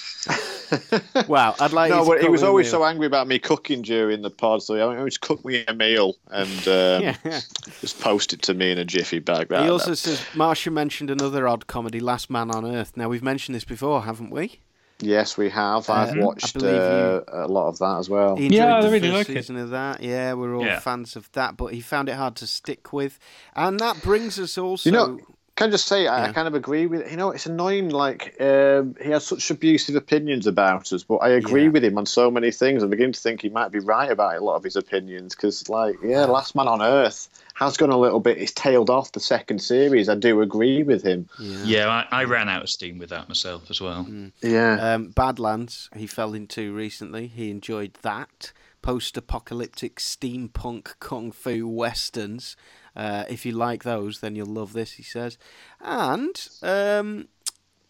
wow, 1.27 1.55
I'd 1.60 1.71
like. 1.71 1.89
no, 1.91 2.05
but 2.05 2.21
he 2.21 2.27
was 2.27 2.43
always 2.43 2.69
so 2.69 2.83
angry 2.83 3.05
about 3.05 3.27
me 3.27 3.39
cooking 3.39 3.81
during 3.81 4.21
the 4.21 4.29
pod, 4.29 4.63
so 4.63 4.75
he 4.75 4.81
always 4.81 5.17
cook 5.17 5.43
me 5.45 5.63
a 5.67 5.73
meal 5.73 6.15
and 6.31 6.49
um, 6.67 7.01
Yeah, 7.03 7.15
yeah. 7.25 7.39
just 7.79 7.99
post 8.01 8.33
it 8.33 8.41
to 8.43 8.53
me 8.53 8.71
in 8.71 8.77
a 8.77 8.86
jiffy 8.86 9.19
bag. 9.19 9.47
He 9.49 9.69
also 9.69 9.91
that- 9.91 9.95
says 9.97 10.19
Marsha 10.33 10.71
mentioned 10.71 11.10
another 11.10 11.47
odd 11.47 11.67
comedy, 11.67 11.99
Last 11.99 12.29
Man 12.29 12.51
on 12.51 12.65
Earth. 12.65 12.97
Now 12.97 13.07
we've 13.07 13.23
mentioned 13.23 13.55
this 13.55 13.63
before, 13.65 14.03
haven't 14.03 14.29
we? 14.31 14.60
yes, 14.99 15.38
we 15.38 15.47
have. 15.47 15.88
I've 15.91 16.13
Um, 16.13 16.21
watched 16.21 16.57
uh, 16.57 17.21
a 17.31 17.47
lot 17.47 17.67
of 17.67 17.77
that 17.77 17.97
as 17.99 18.10
well. 18.10 18.36
He 18.36 18.47
enjoyed 18.47 18.57
Yeah, 18.57 18.75
I 18.77 18.83
really 18.89 18.99
first 19.12 19.13
like 19.13 19.29
it. 19.29 19.33
season 19.43 19.57
of 19.57 19.69
that. 19.69 20.01
Yeah, 20.01 20.33
we're 20.33 20.55
all 20.55 20.65
Yeah. 20.65 20.79
fans 20.79 21.15
of 21.15 21.31
that, 21.33 21.55
but 21.55 21.67
he 21.67 21.81
found 21.81 22.10
it 22.10 22.15
hard 22.15 22.36
to 22.38 22.47
stick 22.47 22.91
with, 22.91 23.19
and 23.55 23.79
that 23.79 24.01
brings 24.01 24.39
us 24.39 24.57
also. 24.57 24.89
You 24.89 24.95
know, 24.95 25.19
can 25.58 25.67
I 25.67 25.72
just 25.72 25.88
say 25.88 26.08
I, 26.08 26.30
I 26.30 26.32
kind 26.32 26.48
of 26.48 26.54
agree 26.54 26.86
with 26.86 27.10
you 27.12 27.17
know 27.17 27.32
it's 27.32 27.46
annoying. 27.48 27.89
Like 27.89 28.39
um, 28.39 28.96
he 29.04 29.10
has 29.10 29.26
such 29.26 29.50
abusive 29.52 29.96
opinions 29.96 30.48
about 30.48 30.93
us, 30.93 31.04
but 31.04 31.17
I 31.17 31.30
agree 31.30 31.63
Yeah. 31.63 31.70
with 31.70 31.84
him 31.84 31.98
on 31.98 32.06
so 32.06 32.32
many 32.32 32.52
things. 32.52 32.84
I 32.84 32.88
begin 32.88 33.12
to 33.12 33.20
think 33.20 33.41
he 33.41 33.50
might 33.50 33.72
be 33.74 33.80
right 33.80 34.10
about 34.10 34.38
a 34.38 34.39
lot 34.39 34.56
of 34.56 34.63
his 34.63 34.76
opinions 34.78 35.36
because, 35.36 35.67
like, 35.67 35.96
yeah, 36.04 36.24
Last 36.26 36.56
Man 36.56 36.67
on 36.67 36.82
Earth 36.82 37.28
has 37.56 37.76
gone 37.76 37.89
a 37.89 37.98
little 37.98 38.20
bit. 38.20 38.38
It's 38.38 38.52
tailed 38.54 38.89
off 38.91 39.12
the 39.12 39.20
second 39.20 39.60
series. 39.60 40.08
I 40.10 40.15
do 40.15 40.41
agree 40.41 40.84
with 40.84 41.02
him. 41.04 41.28
Yeah, 41.39 41.88
I, 42.12 42.22
I 42.22 42.24
ran 42.26 42.48
out 42.50 42.62
of 42.62 42.70
steam 42.70 43.00
with 43.00 43.10
that 43.10 43.28
myself 43.28 43.70
as 43.72 43.82
well. 43.82 44.08
Yeah, 44.41 44.93
Um, 44.93 45.08
Badlands, 45.10 45.89
he 45.96 46.06
fell 46.08 46.34
into 46.36 46.72
recently. 46.74 47.26
He 47.28 47.50
enjoyed 47.50 47.93
that. 48.04 48.52
Post 48.88 49.17
apocalyptic 49.17 49.97
steampunk 49.97 50.97
kung 51.02 51.34
fu 51.34 51.67
westerns. 51.67 52.56
Uh, 52.95 53.26
if 53.28 53.45
you 53.45 53.52
like 53.52 53.84
those, 53.84 54.21
then 54.21 54.34
you'll 54.34 54.45
love 54.45 54.71
this, 54.71 54.93
he 54.93 55.04
says. 55.04 55.38
And 55.82 56.47
um, 56.63 57.28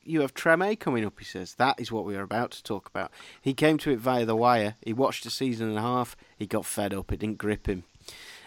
you 0.03 0.21
have 0.21 0.33
Treme 0.33 0.79
coming 0.79 1.05
up, 1.05 1.19
he 1.19 1.23
says. 1.23 1.53
That 1.53 1.79
is 1.79 1.91
what 1.91 2.03
we 2.03 2.15
are 2.15 2.23
about 2.23 2.49
to 2.49 2.63
talk 2.63 2.89
about. 2.89 3.11
He 3.39 3.53
came 3.53 3.77
to 3.77 3.91
it 3.91 3.99
via 3.99 4.25
The 4.25 4.35
Wire. 4.35 4.73
He 4.83 4.91
watched 4.91 5.23
a 5.27 5.29
season 5.29 5.69
and 5.69 5.77
a 5.77 5.81
half. 5.81 6.17
He 6.35 6.47
got 6.47 6.65
fed 6.65 6.95
up. 6.95 7.13
It 7.13 7.19
didn't 7.19 7.37
grip 7.37 7.67
him. 7.67 7.83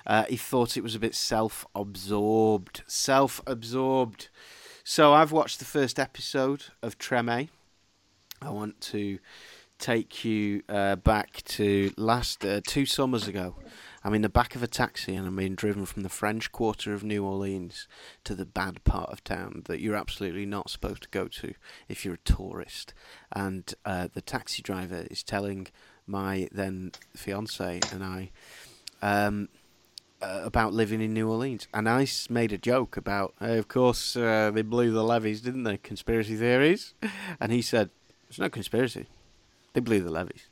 Uh, 0.05 0.25
he 0.29 0.37
thought 0.37 0.77
it 0.77 0.83
was 0.83 0.97
a 0.97 0.99
bit 0.99 1.15
self 1.15 1.65
absorbed. 1.73 2.83
Self 2.89 3.41
absorbed. 3.47 4.29
So 4.83 5.13
I've 5.13 5.31
watched 5.31 5.61
the 5.61 5.65
first 5.65 6.01
episode 6.01 6.65
of 6.83 6.99
Treme. 6.99 7.49
I 8.43 8.51
want 8.51 8.81
to 8.81 9.21
take 9.81 10.25
you 10.25 10.63
uh, 10.69 10.97
back 10.97 11.43
to 11.45 11.93
last 11.97 12.45
uh, 12.45 12.61
two 12.67 12.85
summers 12.85 13.27
ago. 13.27 13.57
I'm 14.05 14.15
in 14.15 14.23
the 14.23 14.29
back 14.29 14.55
of 14.55 14.63
a 14.63 14.67
taxi 14.67 15.15
and 15.17 15.27
I'm 15.27 15.37
being 15.37 15.55
driven 15.55 15.87
from 15.87 16.03
the 16.03 16.09
French 16.09 16.53
Quarter 16.53 16.93
of 16.93 17.03
New 17.03 17.25
Orleans 17.25 17.89
to 18.25 18.35
the 18.35 18.47
bad 18.47 18.85
part 18.85 19.11
of 19.11 19.25
town 19.25 19.63
that 19.67 19.81
you're 19.81 19.97
absolutely 19.97 20.47
not 20.47 20.71
supposed 20.71 21.03
to 21.03 21.09
go 21.09 21.29
to 21.29 21.55
if 21.89 22.05
you're 22.05 22.15
a 22.15 22.19
tourist. 22.19 22.95
And 23.33 23.73
uh, 23.85 24.09
the 24.13 24.21
taxi 24.21 24.63
driver 24.63 25.07
is 25.11 25.23
telling 25.23 25.69
my 26.07 26.49
then 26.53 26.93
fiance 27.15 27.81
and 27.93 28.05
I 28.05 28.31
um, 29.03 29.49
uh, 30.23 30.43
about 30.45 30.75
living 30.75 31.01
in 31.01 31.15
New 31.15 31.31
Orleans, 31.31 31.67
and 31.73 31.89
I 31.89 32.07
made 32.29 32.53
a 32.53 32.59
joke 32.59 32.99
about, 32.99 33.33
uh, 33.41 33.53
of 33.53 33.69
course, 33.69 34.17
uh, 34.17 34.51
they 34.53 34.61
blew 34.61 34.91
the 34.91 35.03
levees, 35.03 35.41
didn't 35.41 35.63
they? 35.63 35.79
Conspiracy 35.79 36.37
theories, 36.37 36.93
and 37.41 37.51
he 37.51 37.63
said, 37.63 37.89
"It's 38.29 38.39
no 38.39 38.51
conspiracy. 38.51 39.07
They 39.73 39.81
blew 39.81 40.01
the 40.01 40.11
levees." 40.11 40.47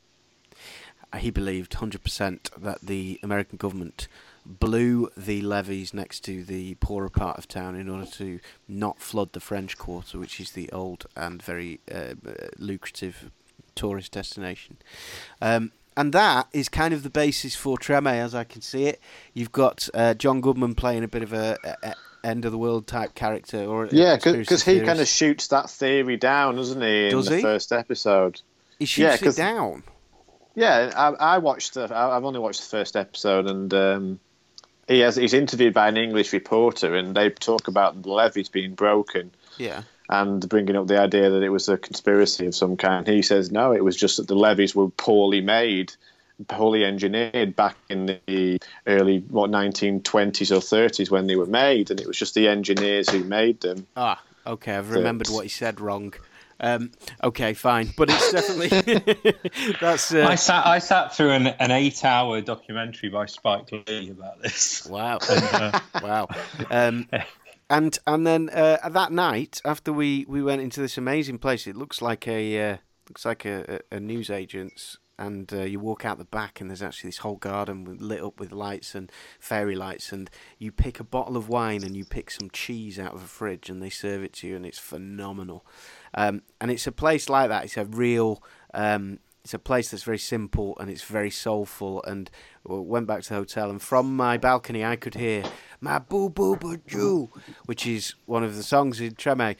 Uh, 1.11 1.17
He 1.17 1.29
believed 1.31 1.71
100% 1.73 2.49
that 2.61 2.81
the 2.81 3.19
American 3.23 3.57
government 3.57 4.07
blew 4.45 5.09
the 5.17 5.41
levees 5.41 5.93
next 5.93 6.21
to 6.21 6.43
the 6.43 6.75
poorer 6.75 7.09
part 7.09 7.37
of 7.37 7.47
town 7.47 7.75
in 7.75 7.89
order 7.89 8.05
to 8.05 8.39
not 8.67 8.99
flood 8.99 9.33
the 9.33 9.39
French 9.39 9.77
Quarter, 9.77 10.17
which 10.17 10.39
is 10.39 10.51
the 10.51 10.71
old 10.71 11.05
and 11.15 11.41
very 11.41 11.79
uh, 11.91 12.13
uh, 12.27 12.33
lucrative 12.57 13.31
tourist 13.75 14.11
destination. 14.11 14.77
Um, 15.41 15.71
and 15.97 16.13
that 16.13 16.47
is 16.53 16.69
kind 16.69 16.93
of 16.93 17.03
the 17.03 17.09
basis 17.09 17.55
for 17.55 17.77
Treme, 17.77 18.07
as 18.11 18.33
I 18.33 18.43
can 18.43 18.61
see 18.61 18.85
it. 18.85 18.99
You've 19.33 19.51
got 19.51 19.89
uh, 19.93 20.13
John 20.13 20.39
Goodman 20.41 20.73
playing 20.75 21.03
a 21.03 21.07
bit 21.07 21.23
of 21.23 21.33
a, 21.33 21.57
a, 21.63 21.89
a 21.89 21.95
end 22.23 22.45
of 22.45 22.51
the 22.51 22.57
world 22.57 22.87
type 22.87 23.15
character, 23.15 23.63
or 23.65 23.87
yeah, 23.91 24.15
because 24.17 24.63
he 24.63 24.79
kind 24.81 24.99
of 24.99 25.07
shoots 25.07 25.47
that 25.47 25.69
theory 25.69 26.17
down, 26.17 26.55
doesn't 26.55 26.81
he? 26.81 27.05
In 27.05 27.11
Does 27.11 27.27
the 27.27 27.37
he? 27.37 27.41
first 27.41 27.71
episode. 27.71 28.41
He 28.79 28.85
yeah, 29.01 29.11
shoots 29.11 29.21
it 29.21 29.25
'cause- 29.25 29.35
down. 29.35 29.83
Yeah, 30.55 30.91
I, 30.95 31.35
I 31.35 31.37
watched 31.37 31.75
the. 31.75 31.93
I- 31.93 32.17
I've 32.17 32.25
only 32.25 32.39
watched 32.39 32.59
the 32.61 32.67
first 32.67 32.95
episode, 32.95 33.45
and 33.47 33.73
um, 33.73 34.19
he 34.87 34.99
has. 34.99 35.15
He's 35.15 35.33
interviewed 35.33 35.73
by 35.73 35.87
an 35.87 35.95
English 35.95 36.33
reporter, 36.33 36.95
and 36.95 37.15
they 37.15 37.29
talk 37.29 37.67
about 37.67 38.01
the 38.01 38.09
levees 38.09 38.49
being 38.49 38.73
broken 38.73 39.31
Yeah, 39.57 39.83
and 40.09 40.47
bringing 40.49 40.75
up 40.75 40.87
the 40.87 40.99
idea 40.99 41.29
that 41.29 41.43
it 41.43 41.49
was 41.49 41.69
a 41.69 41.77
conspiracy 41.77 42.45
of 42.47 42.55
some 42.55 42.75
kind. 42.75 43.07
He 43.07 43.21
says 43.21 43.51
no, 43.51 43.71
it 43.73 43.83
was 43.83 43.95
just 43.95 44.17
that 44.17 44.27
the 44.27 44.35
levees 44.35 44.75
were 44.75 44.89
poorly 44.89 45.39
made, 45.39 45.93
poorly 46.47 46.83
engineered 46.83 47.55
back 47.55 47.77
in 47.87 48.17
the 48.27 48.59
early 48.87 49.19
what 49.29 49.51
1920s 49.51 50.51
or 50.51 50.59
30s 50.59 51.09
when 51.09 51.27
they 51.27 51.35
were 51.37 51.45
made, 51.45 51.89
and 51.91 52.01
it 52.01 52.07
was 52.07 52.17
just 52.17 52.33
the 52.33 52.47
engineers 52.49 53.07
who 53.09 53.23
made 53.23 53.61
them. 53.61 53.85
Ah, 53.95 54.21
okay. 54.45 54.75
I've 54.75 54.91
remembered 54.91 55.27
what 55.29 55.43
he 55.43 55.49
said 55.49 55.79
wrong. 55.79 56.13
Um, 56.61 56.91
okay, 57.23 57.53
fine, 57.53 57.93
but 57.95 58.09
it's 58.09 58.31
definitely 58.31 59.33
that's 59.81 60.13
uh, 60.13 60.25
I 60.27 60.35
sat 60.35 60.65
I 60.65 60.79
sat 60.79 61.15
through 61.15 61.31
an, 61.31 61.47
an 61.47 61.71
eight 61.71 62.03
hour 62.03 62.41
documentary 62.41 63.09
by 63.09 63.27
Spike 63.27 63.71
Lee 63.87 64.09
about 64.09 64.41
this. 64.41 64.85
wow, 64.87 65.19
wow. 66.03 66.27
Um, 66.69 67.07
and 67.69 67.97
and 68.05 68.27
then 68.27 68.49
uh, 68.49 68.89
that 68.89 69.11
night 69.11 69.61
after 69.63 69.93
we, 69.93 70.25
we 70.27 70.43
went 70.43 70.61
into 70.61 70.81
this 70.81 70.97
amazing 70.97 71.37
place, 71.37 71.65
it 71.65 71.77
looks 71.77 72.01
like 72.01 72.27
a 72.27 72.71
uh, 72.71 72.77
looks 73.07 73.25
like 73.25 73.45
a, 73.45 73.81
a, 73.91 73.97
a 73.97 73.99
news 73.99 74.29
agent's. 74.29 74.97
And 75.17 75.51
uh, 75.51 75.63
you 75.63 75.81
walk 75.81 76.05
out 76.05 76.17
the 76.17 76.23
back, 76.23 76.61
and 76.61 76.69
there's 76.69 76.81
actually 76.81 77.09
this 77.09 77.17
whole 77.17 77.35
garden 77.35 77.83
with, 77.83 77.99
lit 77.99 78.23
up 78.23 78.39
with 78.39 78.53
lights 78.53 78.95
and 78.95 79.11
fairy 79.37 79.75
lights. 79.75 80.13
And 80.13 80.29
you 80.57 80.71
pick 80.71 81.01
a 81.01 81.03
bottle 81.03 81.35
of 81.35 81.49
wine 81.49 81.83
and 81.83 81.97
you 81.97 82.05
pick 82.05 82.31
some 82.31 82.49
cheese 82.51 82.97
out 82.97 83.13
of 83.13 83.21
a 83.21 83.27
fridge, 83.27 83.69
and 83.69 83.83
they 83.83 83.89
serve 83.89 84.23
it 84.23 84.31
to 84.35 84.47
you, 84.47 84.55
and 84.55 84.65
it's 84.65 84.79
phenomenal. 84.79 85.65
Um, 86.13 86.41
and 86.59 86.71
it's 86.71 86.87
a 86.87 86.91
place 86.91 87.29
like 87.29 87.49
that. 87.49 87.65
It's 87.65 87.77
a 87.77 87.85
real. 87.85 88.43
Um, 88.73 89.19
it's 89.43 89.53
a 89.53 89.59
place 89.59 89.89
that's 89.89 90.03
very 90.03 90.17
simple 90.19 90.77
and 90.79 90.89
it's 90.91 91.03
very 91.03 91.31
soulful. 91.31 92.03
And 92.03 92.29
we 92.67 92.79
went 92.81 93.07
back 93.07 93.23
to 93.23 93.29
the 93.29 93.35
hotel, 93.35 93.69
and 93.69 93.81
from 93.81 94.15
my 94.15 94.37
balcony, 94.37 94.83
I 94.83 94.95
could 94.95 95.15
hear 95.15 95.43
"My 95.81 95.99
Boo 95.99 96.29
Boo 96.29 96.55
Boo 96.55 96.77
Jew," 96.85 97.29
which 97.65 97.87
is 97.87 98.15
one 98.25 98.43
of 98.43 98.55
the 98.55 98.63
songs 98.63 98.99
in 98.99 99.15
Treme. 99.15 99.55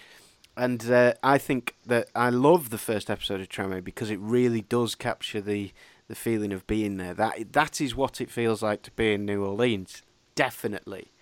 And 0.58 0.92
uh, 0.92 1.14
I 1.24 1.38
think 1.38 1.76
that 1.86 2.10
I 2.14 2.30
love 2.30 2.70
the 2.70 2.78
first 2.78 3.10
episode 3.10 3.40
of 3.40 3.48
Treme 3.48 3.82
because 3.84 4.12
it 4.12 4.20
really 4.20 4.62
does 4.62 4.94
capture 4.94 5.40
the, 5.40 5.72
the 6.10 6.16
feeling 6.16 6.52
of 6.52 6.68
being 6.68 6.98
there. 6.98 7.14
That 7.14 7.54
that 7.54 7.80
is 7.80 7.96
what 7.96 8.20
it 8.20 8.30
feels 8.30 8.62
like 8.62 8.82
to 8.84 8.92
be 8.92 9.14
in 9.14 9.26
New 9.26 9.46
Orleans, 9.46 10.04
definitely. 10.36 11.14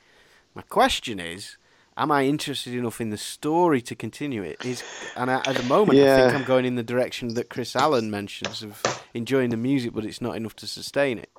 My 0.55 0.63
question 0.63 1.19
is, 1.19 1.57
am 1.97 2.11
I 2.11 2.25
interested 2.25 2.73
enough 2.73 3.01
in 3.01 3.09
the 3.09 3.17
story 3.17 3.81
to 3.81 3.95
continue 3.95 4.43
it? 4.43 4.63
Is 4.65 4.83
and 5.15 5.29
I, 5.31 5.37
at 5.45 5.55
the 5.55 5.63
moment, 5.63 5.99
I 5.99 6.15
think 6.29 6.33
I'm 6.35 6.43
going 6.45 6.65
in 6.65 6.75
the 6.75 6.83
direction 6.83 7.33
that 7.35 7.49
Chris 7.49 7.75
Allen 7.75 8.09
mentions 8.11 8.61
of 8.63 8.81
enjoying 9.13 9.49
the 9.49 9.57
music, 9.57 9.93
but 9.93 10.05
it's 10.05 10.21
not 10.21 10.35
enough 10.35 10.55
to 10.57 10.67
sustain 10.67 11.17
it. 11.17 11.29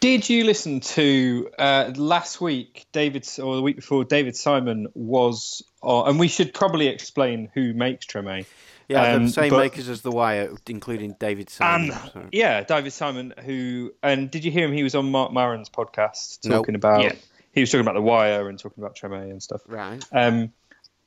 Did 0.00 0.28
you 0.28 0.42
listen 0.44 0.80
to 0.80 1.48
uh, 1.58 1.92
last 1.96 2.40
week? 2.40 2.86
David 2.92 3.28
or 3.40 3.54
the 3.56 3.62
week 3.62 3.76
before? 3.76 4.04
David 4.04 4.36
Simon 4.36 4.88
was, 4.94 5.62
uh, 5.82 6.02
and 6.04 6.18
we 6.18 6.26
should 6.26 6.52
probably 6.52 6.88
explain 6.88 7.50
who 7.54 7.72
makes 7.72 8.06
Treme. 8.06 8.44
Yeah, 8.88 9.14
Um, 9.14 9.26
the 9.26 9.30
same 9.32 9.50
but- 9.50 9.58
makers 9.60 9.88
as 9.88 10.02
The 10.02 10.10
Wire, 10.10 10.50
including 10.66 11.14
David 11.20 11.50
Simon. 11.50 11.92
And 11.92 12.10
so- 12.12 12.26
yeah, 12.32 12.64
David 12.64 12.92
Simon, 12.92 13.32
who 13.44 13.94
and 14.02 14.28
did 14.28 14.44
you 14.44 14.50
hear 14.50 14.66
him? 14.66 14.72
He 14.72 14.82
was 14.82 14.96
on 14.96 15.08
Marc 15.12 15.32
Maron's 15.32 15.70
podcast 15.70 16.40
Nope. 16.44 16.58
talking 16.62 16.74
about. 16.74 17.02
Yeah. 17.04 17.12
He 17.52 17.60
was 17.60 17.70
talking 17.70 17.82
about 17.82 17.94
the 17.94 18.02
Wire 18.02 18.48
and 18.48 18.58
talking 18.58 18.82
about 18.82 18.96
Treme 18.96 19.30
and 19.30 19.42
stuff. 19.42 19.60
Right. 19.66 20.02
Um, 20.12 20.52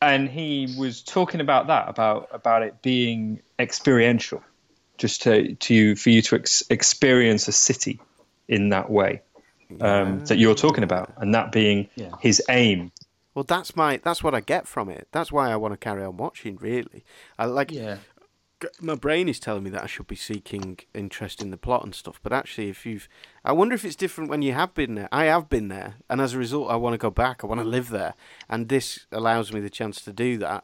and 0.02 0.30
he 0.30 0.74
was 0.78 1.02
talking 1.02 1.42
about 1.42 1.68
that 1.68 1.90
about 1.90 2.30
about 2.32 2.62
it 2.64 2.82
being 2.82 3.42
experiential, 3.60 4.44
just 4.98 5.22
to 5.24 5.56
to 5.56 5.74
you 5.74 5.96
for 5.96 6.10
you 6.10 6.22
to 6.24 6.36
ex- 6.36 6.64
experience 6.70 7.48
a 7.48 7.52
city 7.52 8.00
in 8.48 8.70
that 8.70 8.90
way 8.90 9.22
um, 9.82 10.24
that 10.26 10.38
you're 10.38 10.56
talking 10.56 10.84
about, 10.84 11.12
and 11.18 11.34
that 11.34 11.52
being 11.52 11.90
his 12.22 12.42
aim. 12.50 12.92
Well, 13.34 13.44
that's 13.44 13.76
my 13.76 13.98
that's 13.98 14.24
what 14.24 14.36
I 14.36 14.42
get 14.42 14.68
from 14.68 14.90
it. 14.90 15.08
That's 15.12 15.32
why 15.32 15.52
I 15.52 15.56
want 15.56 15.74
to 15.74 15.78
carry 15.78 16.04
on 16.04 16.18
watching. 16.18 16.58
Really, 16.58 17.04
I 17.40 17.46
like. 17.46 17.72
Yeah. 17.72 17.98
My 18.82 18.96
brain 18.96 19.28
is 19.28 19.40
telling 19.40 19.64
me 19.64 19.70
that 19.72 19.84
I 19.84 19.88
should 19.88 20.08
be 20.08 20.16
seeking 20.16 20.80
interest 20.94 21.42
in 21.42 21.52
the 21.52 21.58
plot 21.58 21.84
and 21.84 21.94
stuff. 21.94 22.20
But 22.24 22.34
actually, 22.34 22.70
if 22.70 22.86
you've, 22.86 23.08
I 23.44 23.52
wonder 23.52 23.76
if 23.76 23.84
it's 23.84 23.96
different 23.96 24.30
when 24.30 24.42
you 24.42 24.54
have 24.54 24.74
been 24.74 24.96
there. 24.96 25.10
I 25.12 25.26
have 25.26 25.50
been 25.50 25.68
there, 25.68 25.96
and 26.10 26.22
as 26.22 26.34
a 26.34 26.38
result, 26.38 26.72
I 26.72 26.76
want 26.76 26.94
to 26.94 26.98
go 26.98 27.10
back. 27.10 27.44
I 27.44 27.48
want 27.48 27.62
to 27.62 27.68
live 27.68 27.90
there, 27.90 28.14
and 28.50 28.70
this 28.70 29.06
allows 29.12 29.52
me 29.52 29.60
the 29.60 29.70
chance 29.70 30.02
to 30.02 30.14
do 30.14 30.38
that 30.40 30.64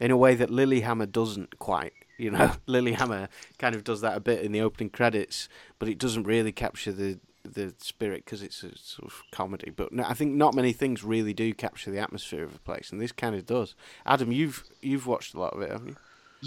in 0.00 0.10
a 0.10 0.16
way 0.16 0.34
that 0.34 0.50
Lilyhammer 0.50 1.10
doesn't 1.10 1.58
quite. 1.58 1.92
You 2.18 2.30
know, 2.30 2.52
Lilyhammer 2.68 3.28
kind 3.58 3.74
of 3.74 3.84
does 3.84 4.00
that 4.00 4.16
a 4.16 4.20
bit 4.20 4.42
in 4.42 4.52
the 4.52 4.60
opening 4.60 4.90
credits, 4.90 5.48
but 5.78 5.88
it 5.88 5.98
doesn't 5.98 6.24
really 6.24 6.52
capture 6.52 6.92
the 6.92 7.18
the 7.44 7.72
spirit 7.78 8.24
because 8.24 8.42
it's 8.42 8.64
a 8.64 8.76
sort 8.76 9.12
of 9.12 9.22
comedy. 9.30 9.70
But 9.70 9.92
no, 9.92 10.02
I 10.04 10.14
think 10.14 10.34
not 10.34 10.54
many 10.54 10.72
things 10.72 11.04
really 11.04 11.32
do 11.32 11.54
capture 11.54 11.90
the 11.90 12.00
atmosphere 12.00 12.42
of 12.42 12.54
a 12.54 12.60
place, 12.60 12.90
and 12.90 13.00
this 13.00 13.12
kind 13.12 13.34
of 13.34 13.46
does. 13.46 13.74
Adam, 14.04 14.32
you've 14.32 14.64
you've 14.80 15.06
watched 15.06 15.34
a 15.34 15.40
lot 15.40 15.54
of 15.54 15.62
it, 15.62 15.70
haven't 15.70 15.88
you? 15.88 15.96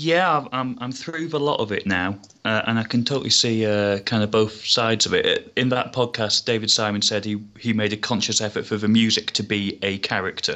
Yeah, 0.01 0.45
I'm 0.53 0.77
I'm 0.79 0.93
through 0.93 1.27
a 1.33 1.38
lot 1.38 1.59
of 1.59 1.73
it 1.73 1.85
now, 1.85 2.17
uh, 2.45 2.62
and 2.65 2.79
I 2.79 2.83
can 2.83 3.03
totally 3.03 3.29
see 3.29 3.65
uh, 3.65 3.99
kind 3.99 4.23
of 4.23 4.31
both 4.31 4.65
sides 4.65 5.05
of 5.05 5.13
it. 5.13 5.51
In 5.57 5.67
that 5.69 5.91
podcast, 5.91 6.45
David 6.45 6.71
Simon 6.71 7.01
said 7.01 7.25
he 7.25 7.43
he 7.59 7.73
made 7.73 7.91
a 7.91 7.97
conscious 7.97 8.39
effort 8.39 8.65
for 8.65 8.77
the 8.77 8.88
music 8.88 9.31
to 9.31 9.43
be 9.43 9.77
a 9.81 9.97
character. 9.97 10.55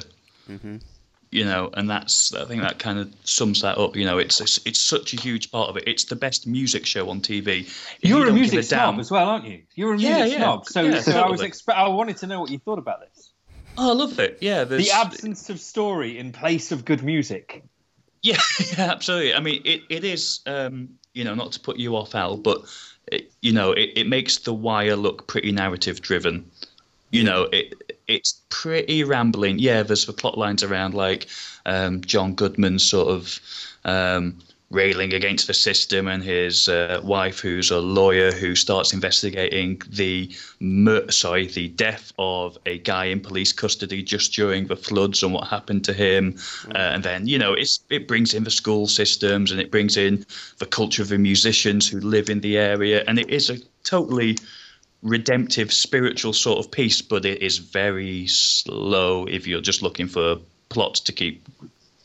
Mm-hmm. 0.50 0.78
You 1.32 1.44
know, 1.44 1.72
and 1.74 1.90
that's 1.90 2.34
I 2.34 2.46
think 2.46 2.62
that 2.62 2.80
kind 2.80 2.98
of 2.98 3.14
sums 3.26 3.60
that 3.64 3.78
up. 3.78 3.98
You 3.98 4.06
know, 4.06 4.18
it's 4.18 4.40
it's, 4.40 4.62
it's 4.66 4.80
such 4.80 5.14
a 5.14 5.20
huge 5.20 5.52
part 5.52 5.70
of 5.70 5.76
it. 5.76 5.84
It's 5.88 6.06
the 6.06 6.16
best 6.16 6.48
music 6.48 6.86
show 6.86 7.10
on 7.10 7.20
TV. 7.20 7.66
If 7.66 7.98
You're 8.02 8.22
you 8.22 8.30
a 8.30 8.34
music 8.34 8.62
give 8.62 8.66
a 8.66 8.70
damn, 8.70 8.94
snob 8.94 9.00
as 9.02 9.12
well, 9.12 9.28
aren't 9.28 9.46
you? 9.46 9.64
You're 9.76 9.96
a 9.96 9.98
music 9.98 10.32
yeah. 10.32 10.38
snob. 10.38 10.66
So, 10.68 10.84
Yeah, 10.84 11.02
so 11.02 11.20
I 11.20 11.30
was 11.30 11.42
totally. 11.42 11.50
expe- 11.50 11.76
I 11.76 11.90
wanted 11.90 12.16
to 12.18 12.28
know 12.28 12.40
what 12.40 12.50
you 12.50 12.60
thought 12.60 12.80
about 12.80 13.02
this. 13.02 13.34
Oh, 13.78 13.90
I 13.90 13.94
love 13.94 14.20
it. 14.20 14.38
Yeah, 14.40 14.64
there's, 14.64 14.86
The 14.86 14.92
absence 14.92 15.50
of 15.50 15.60
story 15.60 16.18
in 16.18 16.32
place 16.32 16.72
of 16.72 16.86
good 16.86 17.04
music. 17.04 17.66
Yeah, 18.24 18.40
yeah, 18.78 18.92
absolutely. 18.92 19.34
I 19.36 19.40
mean, 19.40 19.62
it, 19.66 19.84
it 19.90 20.04
is, 20.04 20.40
um, 20.48 20.90
you 21.14 21.24
know, 21.24 21.36
not 21.36 21.52
to 21.54 21.60
put 21.60 21.78
you 21.78 21.96
off, 21.96 22.16
Al, 22.16 22.38
but, 22.38 22.64
it, 23.12 23.32
you 23.42 23.52
know, 23.52 23.72
it, 23.74 23.92
it 23.96 24.08
makes 24.08 24.38
The 24.40 24.54
Wire 24.54 24.96
look 24.96 25.28
pretty 25.28 25.52
narrative 25.52 26.02
driven. 26.02 26.50
You 27.12 27.24
know, 27.24 27.44
it 27.52 27.76
it's 28.08 28.42
pretty 28.50 29.04
rambling. 29.04 29.60
Yeah, 29.60 29.84
there's 29.84 30.08
the 30.08 30.14
plot 30.14 30.36
lines 30.36 30.64
around 30.64 30.96
like 30.96 31.28
um, 31.68 32.02
John 32.02 32.34
Goodman 32.34 32.80
sort 32.80 33.08
of 33.10 33.40
um, 33.86 34.40
railing 34.74 35.14
against 35.14 35.48
the 35.48 35.54
system 35.54 36.08
and 36.08 36.24
his 36.24 36.68
uh, 36.68 37.00
wife, 37.04 37.40
who's 37.40 37.70
a 37.70 37.80
lawyer, 37.80 38.32
who 38.32 38.56
starts 38.56 38.92
investigating 38.92 39.82
the 39.88 40.30
mur- 40.60 41.10
sorry 41.12 41.48
the 41.48 41.68
death 41.70 42.12
of 42.18 42.58
a 42.66 42.80
guy 42.80 43.06
in 43.06 43.20
police 43.20 43.54
custody 43.54 44.02
just 44.02 44.34
during 44.34 44.68
the 44.68 44.76
floods 44.76 45.22
and 45.22 45.34
what 45.34 45.48
happened 45.48 45.86
to 45.86 45.94
him. 45.94 46.36
Uh, 46.74 46.94
and 46.94 47.04
then 47.04 47.28
you 47.28 47.38
know 47.38 47.54
it's 47.54 47.80
it 47.90 48.08
brings 48.08 48.34
in 48.34 48.44
the 48.44 48.52
school 48.52 48.88
systems 48.88 49.52
and 49.52 49.62
it 49.62 49.72
brings 49.72 49.96
in 49.96 50.26
the 50.58 50.66
culture 50.66 51.04
of 51.04 51.10
the 51.10 51.18
musicians 51.18 51.88
who 51.88 52.00
live 52.00 52.30
in 52.30 52.42
the 52.42 52.58
area, 52.58 53.04
and 53.08 53.20
it 53.20 53.30
is 53.30 53.50
a 53.50 53.58
totally 53.84 54.38
redemptive 55.04 55.72
spiritual 55.72 56.34
sort 56.34 56.60
of 56.60 56.72
piece, 56.72 57.02
but 57.02 57.26
it 57.26 57.42
is 57.42 57.58
very 57.58 58.26
slow 58.28 59.26
if 59.26 59.46
you're 59.46 59.62
just 59.62 59.82
looking 59.82 60.08
for 60.08 60.38
plots 60.70 61.00
to 61.02 61.12
keep 61.12 61.46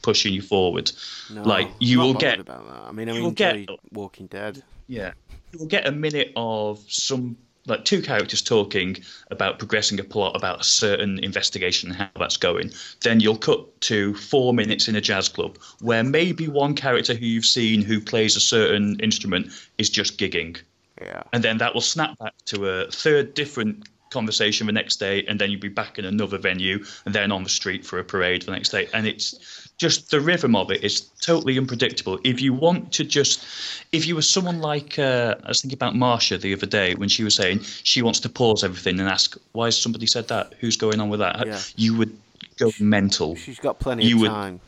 pushing 0.08 0.32
you 0.32 0.40
forward. 0.42 0.90
No, 1.30 1.42
like 1.42 1.68
you 1.80 1.98
will 2.00 2.14
get 2.14 2.40
about 2.40 2.64
that. 2.66 2.82
I 2.88 2.92
mean, 2.92 3.08
I 3.10 3.20
will 3.20 3.30
get- 3.30 3.68
Walking 3.92 4.26
Dead. 4.26 4.62
yeah, 4.86 5.12
you 5.52 5.58
will 5.58 5.66
get 5.66 5.86
a 5.86 5.92
minute 5.92 6.32
of 6.36 6.80
some 6.88 7.36
like 7.66 7.84
two 7.84 8.00
characters 8.00 8.40
talking 8.40 8.96
about 9.30 9.58
progressing 9.58 10.00
a 10.00 10.04
plot 10.04 10.34
about 10.34 10.58
a 10.58 10.64
certain 10.64 11.18
investigation 11.22 11.90
and 11.90 11.98
how 11.98 12.08
that's 12.18 12.38
going. 12.38 12.70
Then 13.02 13.20
you'll 13.20 13.36
cut 13.36 13.60
to 13.82 14.14
four 14.14 14.54
minutes 14.54 14.88
in 14.88 14.96
a 14.96 15.02
jazz 15.02 15.28
club 15.28 15.58
where 15.82 16.02
maybe 16.02 16.48
one 16.48 16.74
character 16.74 17.12
who 17.14 17.26
you've 17.26 17.44
seen 17.58 17.82
who 17.82 18.00
plays 18.00 18.36
a 18.36 18.40
certain 18.40 18.98
instrument 19.00 19.48
is 19.76 19.90
just 19.90 20.16
gigging 20.18 20.56
Yeah. 20.98 21.24
and 21.34 21.44
then 21.44 21.58
that 21.58 21.74
will 21.74 21.82
snap 21.82 22.18
back 22.18 22.32
to 22.46 22.66
a 22.66 22.90
third 22.90 23.34
different 23.34 23.86
conversation 24.10 24.66
the 24.66 24.72
next 24.72 24.96
day 24.96 25.24
and 25.26 25.38
then 25.40 25.50
you'd 25.50 25.60
be 25.60 25.68
back 25.68 25.98
in 25.98 26.04
another 26.04 26.38
venue 26.38 26.82
and 27.04 27.14
then 27.14 27.30
on 27.32 27.42
the 27.42 27.48
street 27.48 27.84
for 27.84 27.98
a 27.98 28.04
parade 28.04 28.42
the 28.42 28.50
next 28.52 28.70
day 28.70 28.88
and 28.94 29.06
it's 29.06 29.68
just 29.76 30.10
the 30.10 30.20
rhythm 30.20 30.56
of 30.56 30.70
it 30.70 30.82
is 30.82 31.02
totally 31.20 31.56
unpredictable 31.58 32.18
if 32.24 32.40
you 32.40 32.52
want 32.52 32.90
to 32.92 33.04
just 33.04 33.44
if 33.92 34.06
you 34.06 34.14
were 34.14 34.22
someone 34.22 34.60
like 34.60 34.98
uh, 34.98 35.34
i 35.44 35.48
was 35.48 35.60
thinking 35.60 35.76
about 35.76 35.94
marsha 35.94 36.40
the 36.40 36.52
other 36.54 36.66
day 36.66 36.94
when 36.94 37.08
she 37.08 37.22
was 37.22 37.34
saying 37.34 37.60
she 37.62 38.02
wants 38.02 38.18
to 38.20 38.28
pause 38.28 38.64
everything 38.64 38.98
and 38.98 39.08
ask 39.08 39.36
why 39.52 39.66
has 39.66 39.76
somebody 39.80 40.06
said 40.06 40.26
that 40.28 40.54
who's 40.60 40.76
going 40.76 41.00
on 41.00 41.08
with 41.10 41.20
that 41.20 41.46
Yeah. 41.46 41.60
you 41.76 41.96
would 41.96 42.16
go 42.58 42.72
mental 42.80 43.36
She's 43.36 43.58
got 43.60 43.78
plenty 43.78 44.06
You 44.06 44.16
of 44.16 44.20
would- 44.22 44.30
time. 44.30 44.60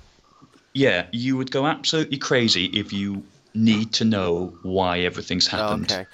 yeah 0.75 1.07
you 1.13 1.37
would 1.37 1.51
go 1.51 1.67
absolutely 1.67 2.19
crazy 2.19 2.67
if 2.67 2.93
you 2.93 3.23
need 3.55 3.93
to 3.95 4.05
know 4.05 4.55
why 4.63 5.01
everything's 5.01 5.49
Oh, 5.49 5.57
happened 5.57 5.91
okay. 5.91 6.07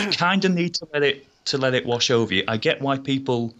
you 0.00 0.10
kind 0.12 0.44
of 0.44 0.52
need 0.54 0.74
to 0.76 0.86
let 0.92 1.02
it 1.02 1.26
to 1.46 1.58
let 1.58 1.74
it 1.74 1.84
wash 1.86 2.10
over 2.10 2.34
you. 2.34 2.44
I 2.48 2.56
get 2.56 2.80
why 2.80 2.98
people. 2.98 3.54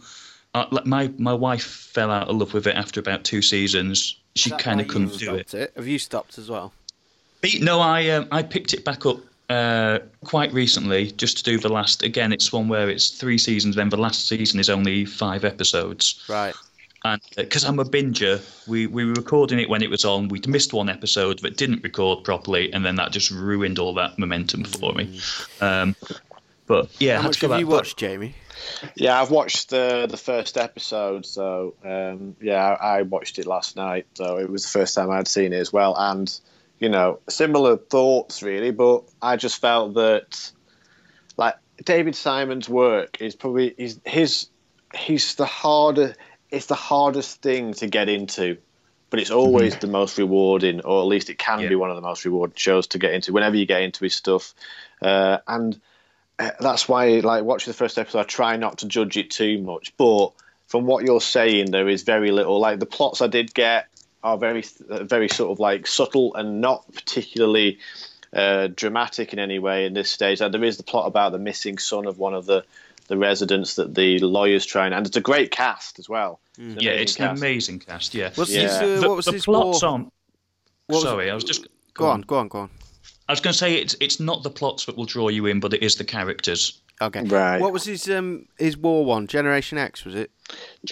Uh, 0.55 0.67
like 0.69 0.85
my 0.85 1.11
my 1.17 1.33
wife 1.33 1.63
fell 1.63 2.11
out 2.11 2.27
of 2.27 2.35
love 2.35 2.53
with 2.53 2.67
it 2.67 2.75
after 2.75 2.99
about 2.99 3.23
two 3.23 3.41
seasons. 3.41 4.19
She 4.35 4.51
kind 4.51 4.79
of 4.79 4.87
couldn't 4.87 5.17
do 5.17 5.35
it. 5.35 5.49
stopped 5.49 5.75
Have 5.75 5.87
you 5.87 5.97
stopped 5.99 6.37
as 6.37 6.49
well? 6.49 6.73
But, 7.41 7.61
no, 7.61 7.79
I 7.79 8.09
um, 8.09 8.27
I 8.31 8.43
picked 8.43 8.73
it 8.73 8.85
back 8.85 9.05
up 9.05 9.17
uh, 9.49 9.99
quite 10.23 10.53
recently 10.53 11.11
just 11.11 11.37
to 11.37 11.43
do 11.43 11.57
the 11.57 11.69
last. 11.69 12.03
Again, 12.03 12.31
it's 12.31 12.53
one 12.53 12.67
where 12.67 12.89
it's 12.89 13.09
three 13.09 13.37
seasons. 13.37 13.75
Then 13.75 13.89
the 13.89 13.97
last 13.97 14.27
season 14.27 14.59
is 14.59 14.69
only 14.69 15.05
five 15.05 15.43
episodes. 15.43 16.23
Right. 16.29 16.53
And 17.05 17.21
because 17.35 17.65
I'm 17.65 17.79
a 17.79 17.83
binger, 17.83 18.39
we, 18.65 18.87
we 18.87 19.03
were 19.03 19.11
recording 19.13 19.59
it 19.59 19.67
when 19.67 19.83
it 19.83 19.89
was 19.89 20.05
on. 20.05 20.29
We'd 20.29 20.47
missed 20.47 20.71
one 20.71 20.87
episode 20.87 21.39
that 21.39 21.57
didn't 21.57 21.83
record 21.83 22.23
properly, 22.23 22.71
and 22.71 22.85
then 22.85 22.95
that 22.95 23.11
just 23.11 23.29
ruined 23.29 23.77
all 23.77 23.93
that 23.95 24.17
momentum 24.17 24.63
for 24.63 24.93
me. 24.93 25.19
Um, 25.59 25.97
but 26.65 26.89
yeah, 27.01 27.17
How 27.17 27.27
much 27.27 27.41
have 27.41 27.51
back. 27.51 27.59
you 27.59 27.65
But- 27.67 27.71
watched, 27.75 27.97
Jamie? 27.97 28.35
Yeah, 28.95 29.21
I've 29.21 29.31
watched 29.31 29.69
the 29.71 30.07
the 30.09 30.15
first 30.17 30.57
episode, 30.57 31.25
so 31.25 31.73
um, 31.83 32.35
yeah, 32.41 32.63
I, 32.79 32.99
I 32.99 33.01
watched 33.01 33.37
it 33.39 33.45
last 33.45 33.75
night. 33.75 34.05
So 34.13 34.37
it 34.37 34.49
was 34.49 34.63
the 34.63 34.69
first 34.69 34.95
time 34.95 35.09
I'd 35.11 35.27
seen 35.27 35.51
it 35.53 35.57
as 35.57 35.73
well, 35.73 35.95
and 35.97 36.31
you 36.79 36.87
know, 36.89 37.19
similar 37.29 37.75
thoughts 37.77 38.41
really. 38.43 38.71
But 38.71 39.03
I 39.21 39.35
just 39.35 39.59
felt 39.59 39.95
that, 39.95 40.51
like 41.35 41.55
David 41.83 42.15
Simon's 42.15 42.69
work 42.69 43.19
is 43.21 43.35
probably 43.35 43.73
is 43.77 43.99
his 44.05 44.47
he's 44.95 45.35
the 45.35 45.45
harder 45.45 46.15
it's 46.51 46.67
the 46.67 46.75
hardest 46.75 47.41
thing 47.41 47.73
to 47.73 47.87
get 47.87 48.07
into, 48.07 48.57
but 49.09 49.19
it's 49.19 49.31
always 49.31 49.75
the 49.77 49.87
most 49.87 50.17
rewarding, 50.19 50.79
or 50.81 51.01
at 51.01 51.07
least 51.07 51.29
it 51.31 51.39
can 51.39 51.59
Yeah. 51.61 51.69
be 51.69 51.75
one 51.75 51.89
of 51.89 51.95
the 51.95 52.01
most 52.01 52.23
rewarding 52.23 52.55
shows 52.55 52.85
to 52.87 52.99
get 52.99 53.11
into. 53.13 53.33
Whenever 53.33 53.55
you 53.57 53.65
get 53.65 53.81
into 53.81 54.03
his 54.05 54.13
stuff, 54.15 54.53
uh, 55.01 55.39
and 55.47 55.81
that's 56.59 56.87
why 56.87 57.19
like 57.19 57.43
watching 57.43 57.71
the 57.71 57.77
first 57.77 57.97
episode 57.97 58.19
i 58.19 58.23
try 58.23 58.55
not 58.55 58.77
to 58.79 58.87
judge 58.87 59.17
it 59.17 59.29
too 59.31 59.57
much 59.61 59.93
but 59.97 60.31
from 60.67 60.85
what 60.85 61.03
you're 61.05 61.21
saying 61.21 61.71
there 61.71 61.89
is 61.89 62.03
very 62.03 62.31
little 62.31 62.59
like 62.59 62.79
the 62.79 62.85
plots 62.85 63.21
i 63.21 63.27
did 63.27 63.53
get 63.53 63.87
are 64.23 64.37
very 64.37 64.63
very 64.87 65.27
sort 65.27 65.51
of 65.51 65.59
like 65.59 65.85
subtle 65.87 66.33
and 66.35 66.61
not 66.61 66.83
particularly 66.93 67.77
uh, 68.33 68.67
dramatic 68.75 69.31
in 69.31 69.37
any 69.37 69.59
way 69.59 69.85
in 69.85 69.93
this 69.93 70.09
stage 70.09 70.41
like, 70.41 70.51
there 70.51 70.63
is 70.63 70.77
the 70.77 70.83
plot 70.83 71.05
about 71.07 71.31
the 71.31 71.37
missing 71.39 71.77
son 71.77 72.07
of 72.07 72.17
one 72.17 72.33
of 72.33 72.45
the 72.45 72.63
the 73.07 73.17
residents 73.17 73.75
that 73.75 73.93
the 73.93 74.17
lawyers 74.19 74.65
try 74.65 74.85
and 74.85 74.95
and 74.95 75.05
it's 75.05 75.17
a 75.17 75.21
great 75.21 75.51
cast 75.51 75.99
as 75.99 76.07
well 76.09 76.39
an 76.57 76.77
yeah, 76.79 76.91
amazing 76.91 77.01
it's 77.03 77.19
an 77.19 77.27
amazing 77.37 77.79
cast. 77.79 78.13
Yeah, 78.13 78.29
What's 78.35 78.51
Yeah. 78.51 78.61
his, 78.61 78.71
uh, 78.73 79.01
the, 79.01 79.07
what 79.07 79.17
was 79.17 79.25
the 79.25 79.31
his 79.33 79.45
plots 79.45 79.81
war? 79.81 79.91
on. 79.91 80.03
what 80.87 80.95
was- 80.95 81.03
Sorry, 81.03 81.29
I 81.29 81.33
was 81.33 81.43
just 81.43 81.67
Go 81.95 82.07
on, 82.07 82.21
go 82.21 82.37
on, 82.37 82.47
go 82.47 82.59
on. 82.59 82.69
I 83.27 83.31
was 83.31 83.39
going 83.39 83.53
to 83.53 83.57
say 83.57 83.75
it's 83.75 83.95
it's 83.99 84.19
not 84.19 84.43
the 84.43 84.49
plots 84.49 84.85
that 84.85 84.97
will 84.97 85.05
draw 85.05 85.29
you 85.29 85.45
in, 85.45 85.59
but 85.59 85.73
it 85.73 85.81
is 85.83 85.95
the 85.95 86.03
characters. 86.03 86.79
Okay. 87.01 87.23
Right. 87.23 87.59
What 87.59 87.73
was 87.73 87.85
his 87.85 88.09
um 88.09 88.47
his 88.57 88.77
war 88.77 89.05
one? 89.05 89.27
Generation 89.27 89.77
X 89.77 90.05
was 90.05 90.15
it? 90.15 90.31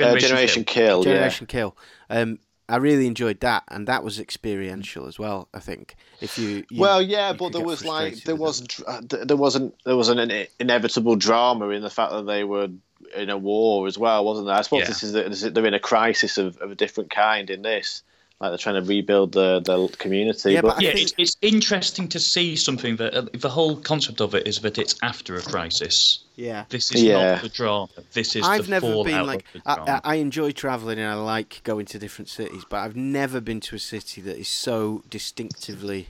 uh, 0.01 0.15
generation 0.17 0.63
kill, 0.63 1.03
Generation 1.03 1.47
Kill. 1.47 1.75
Um, 2.09 2.39
I 2.69 2.77
really 2.77 3.05
enjoyed 3.05 3.41
that, 3.41 3.63
and 3.67 3.85
that 3.87 4.01
was 4.01 4.17
experiential 4.17 5.05
as 5.07 5.19
well. 5.19 5.49
I 5.53 5.59
think 5.59 5.95
if 6.21 6.37
you, 6.39 6.63
you 6.69 6.79
well, 6.79 7.01
yeah, 7.01 7.31
you 7.31 7.37
but 7.37 7.51
there 7.51 7.61
was 7.63 7.83
like 7.83 8.23
there 8.23 8.35
was 8.35 8.61
dr- 8.61 8.87
uh, 8.87 9.25
there 9.25 9.35
wasn't 9.35 9.75
there 9.83 9.97
was 9.97 10.07
an 10.07 10.47
inevitable 10.57 11.17
drama 11.17 11.69
in 11.69 11.81
the 11.81 11.89
fact 11.89 12.13
that 12.13 12.25
they 12.25 12.45
were 12.45 12.69
in 13.15 13.29
a 13.29 13.37
war 13.37 13.87
as 13.87 13.97
well, 13.97 14.23
wasn't 14.23 14.47
there? 14.47 14.55
I 14.55 14.61
suppose 14.61 14.81
Yeah. 14.81 14.87
this 14.87 15.03
is, 15.03 15.11
the, 15.11 15.23
this 15.23 15.43
is 15.43 15.51
they're 15.53 15.65
in 15.65 15.73
a 15.73 15.79
crisis 15.79 16.37
of, 16.37 16.57
of 16.57 16.71
a 16.71 16.75
different 16.75 17.09
kind 17.09 17.49
in 17.49 17.61
this. 17.61 18.03
Like 18.41 18.49
they're 18.49 18.57
trying 18.57 18.81
to 18.83 18.87
rebuild 18.89 19.33
the 19.33 19.59
the 19.59 19.87
community. 19.99 20.53
Yeah, 20.53 20.61
but, 20.61 20.77
I 20.77 20.79
yeah, 20.81 20.93
think- 20.93 21.01
it's, 21.03 21.13
it's 21.19 21.37
interesting 21.43 22.07
to 22.09 22.19
see 22.19 22.55
something 22.55 22.95
that 22.95 23.13
uh, 23.13 23.25
the 23.33 23.49
whole 23.49 23.75
concept 23.77 24.19
of 24.19 24.33
it 24.33 24.47
is 24.47 24.59
that 24.61 24.79
it's 24.79 24.95
after 25.03 25.35
a 25.35 25.41
crisis. 25.43 26.23
Yeah. 26.35 26.65
This 26.69 26.91
is 26.91 27.03
Yeah. 27.03 27.33
not 27.33 27.41
the 27.43 27.49
drama. 27.49 27.87
This 28.13 28.35
is 28.35 28.43
I've 28.43 28.65
the 28.65 28.71
never 28.71 28.87
fallout 28.87 29.05
been 29.05 29.25
like 29.27 29.45
I. 29.65 29.73
I 29.73 30.01
I 30.03 30.15
enjoy 30.15 30.51
traveling 30.51 30.97
and 30.97 31.07
I 31.07 31.13
like 31.13 31.61
going 31.63 31.85
to 31.87 31.99
different 31.99 32.29
cities, 32.29 32.63
but 32.67 32.77
I've 32.77 32.95
never 32.95 33.39
been 33.41 33.59
to 33.59 33.75
a 33.75 33.79
city 33.79 34.21
that 34.21 34.37
is 34.39 34.47
so 34.47 35.03
distinctively, 35.09 36.07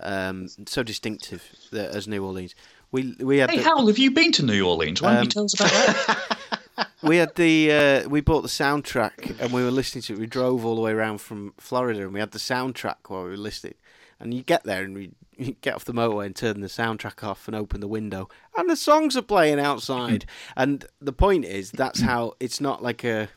um, 0.00 0.48
so 0.66 0.82
distinctive 0.82 1.42
that, 1.70 1.94
as 1.94 2.08
New 2.08 2.24
Orleans. 2.24 2.54
We 2.90 3.14
we 3.20 3.38
had 3.38 3.50
hey, 3.50 3.58
the, 3.58 3.62
Hal, 3.62 3.86
have 3.86 3.98
you 3.98 4.10
been 4.10 4.32
to 4.32 4.42
New 4.42 4.66
Orleans? 4.66 5.00
Why 5.00 5.10
don't 5.14 5.18
Um, 5.20 5.24
you 5.24 5.30
tell 5.30 5.44
us 5.44 5.54
about 5.54 5.70
that? 5.70 6.18
we 7.02 7.16
had 7.16 7.34
the 7.34 7.72
uh, 7.72 8.08
we 8.08 8.20
bought 8.20 8.42
the 8.42 8.48
soundtrack 8.48 9.38
and 9.40 9.52
we 9.52 9.62
were 9.62 9.70
listening 9.70 10.02
to 10.02 10.14
it. 10.14 10.18
We 10.18 10.26
drove 10.26 10.64
all 10.64 10.74
the 10.74 10.80
way 10.80 10.92
around 10.92 11.18
from 11.18 11.54
Florida 11.58 12.02
and 12.02 12.12
we 12.12 12.20
had 12.20 12.32
the 12.32 12.38
soundtrack 12.38 12.96
while 13.08 13.24
we 13.24 13.30
were 13.30 13.36
listening. 13.36 13.74
and 14.20 14.32
you 14.32 14.42
get 14.42 14.64
there 14.64 14.84
and 14.84 14.94
we 14.94 15.10
you 15.36 15.56
get 15.60 15.74
off 15.74 15.84
the 15.84 15.92
motorway 15.92 16.26
and 16.26 16.36
turn 16.36 16.60
the 16.60 16.68
soundtrack 16.68 17.24
off 17.26 17.48
and 17.48 17.56
open 17.56 17.80
the 17.80 17.88
window, 17.88 18.28
and 18.56 18.68
the 18.70 18.76
songs 18.76 19.16
are 19.16 19.22
playing 19.22 19.58
outside. 19.58 20.24
and 20.56 20.84
the 21.00 21.12
point 21.12 21.44
is, 21.44 21.70
that's 21.70 22.00
how 22.00 22.34
it's 22.38 22.60
not 22.60 22.82
like 22.82 23.02
a 23.04 23.28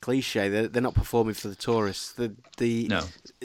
cliche. 0.00 0.48
They're, 0.48 0.68
they're 0.68 0.82
not 0.82 0.94
performing 0.94 1.34
for 1.34 1.48
the 1.48 1.54
tourists. 1.54 2.12
The 2.12 2.34
the 2.58 2.88
No. 2.88 3.02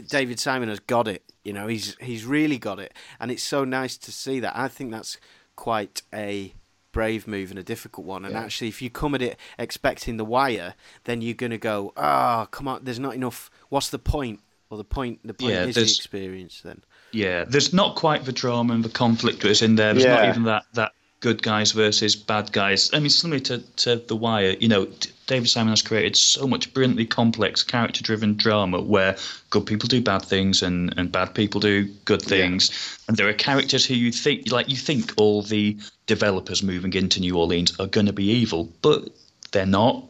David 0.08 0.40
Simon 0.40 0.70
has 0.70 0.80
got 0.80 1.08
it. 1.08 1.24
You 1.44 1.54
know, 1.54 1.68
he's 1.68 1.96
he's 2.02 2.26
really 2.26 2.58
got 2.58 2.80
it, 2.80 2.94
and 3.20 3.32
it's 3.32 3.44
so 3.44 3.64
nice 3.64 3.98
to 3.98 4.12
see 4.12 4.40
that. 4.42 4.58
I 4.58 4.68
think 4.68 4.92
that's 4.92 5.18
quite 5.56 6.02
a 6.14 6.54
brave 6.92 7.28
move 7.28 7.50
and 7.50 7.60
a 7.60 7.64
difficult 7.64 8.06
one. 8.06 8.26
And 8.26 8.36
actually, 8.36 8.68
if 8.68 8.82
you 8.82 8.90
come 8.90 9.16
at 9.16 9.22
it 9.22 9.38
expecting 9.58 10.18
the 10.18 10.26
wire, 10.26 10.76
then 11.04 11.22
you're 11.22 11.34
going 11.34 11.52
to 11.52 11.58
go, 11.58 11.94
ah, 11.98 12.48
come 12.52 12.68
on, 12.68 12.84
there's 12.84 13.00
not 13.00 13.16
enough. 13.16 13.50
What's 13.70 13.90
the 13.90 14.00
point? 14.00 14.42
Well, 14.70 14.78
the 14.78 14.84
point 14.84 15.20
the 15.24 15.34
point 15.34 15.54
Yeah, 15.54 15.66
is 15.66 15.76
the 15.76 15.82
experience. 15.82 16.62
Then 16.62 16.84
Yeah, 17.12 17.44
there's 17.46 17.74
not 17.74 17.96
quite 17.96 18.26
the 18.26 18.32
drama 18.32 18.74
and 18.76 18.84
the 18.86 18.90
conflict 18.90 19.42
that's 19.42 19.62
in 19.64 19.76
there. 19.76 19.94
There's 19.94 20.06
not 20.06 20.24
Yeah. 20.24 20.30
even 20.30 20.44
that, 20.44 20.66
that 20.74 20.94
good 21.22 21.42
guys 21.44 21.72
versus 21.74 22.16
bad 22.16 22.52
guys. 22.52 22.90
I 22.94 23.00
mean, 23.00 23.10
similar 23.10 23.40
to, 23.42 23.60
to 23.60 23.98
The 23.98 24.16
Wire, 24.16 24.56
you 24.60 24.68
know, 24.68 24.88
David 25.28 25.50
Simon 25.50 25.70
has 25.72 25.82
created 25.82 26.16
so 26.16 26.48
much 26.48 26.74
brilliantly 26.74 27.06
complex, 27.06 27.62
character 27.62 28.02
driven 28.02 28.36
drama 28.36 28.82
where 28.82 29.16
good 29.50 29.66
people 29.66 29.88
do 29.88 30.02
bad 30.02 30.24
things 30.24 30.64
and, 30.64 30.94
and 30.98 31.12
bad 31.12 31.36
people 31.36 31.60
do 31.60 31.86
good 32.06 32.22
things. 32.22 32.98
And 33.08 33.18
there 33.18 33.28
are 33.28 33.34
characters 33.34 33.86
who 33.86 33.94
you 33.96 34.12
think, 34.12 34.52
like, 34.52 34.70
you 34.70 34.78
think 34.78 35.14
all 35.18 35.42
the 35.42 35.78
developers 36.08 36.64
moving 36.64 36.94
into 36.94 37.20
New 37.20 37.38
Orleans 37.38 37.78
are 37.80 37.88
going 37.88 38.08
to 38.08 38.14
be 38.14 38.26
evil, 38.26 38.70
but 38.82 39.10
they're 39.52 39.66
not. 39.66 40.06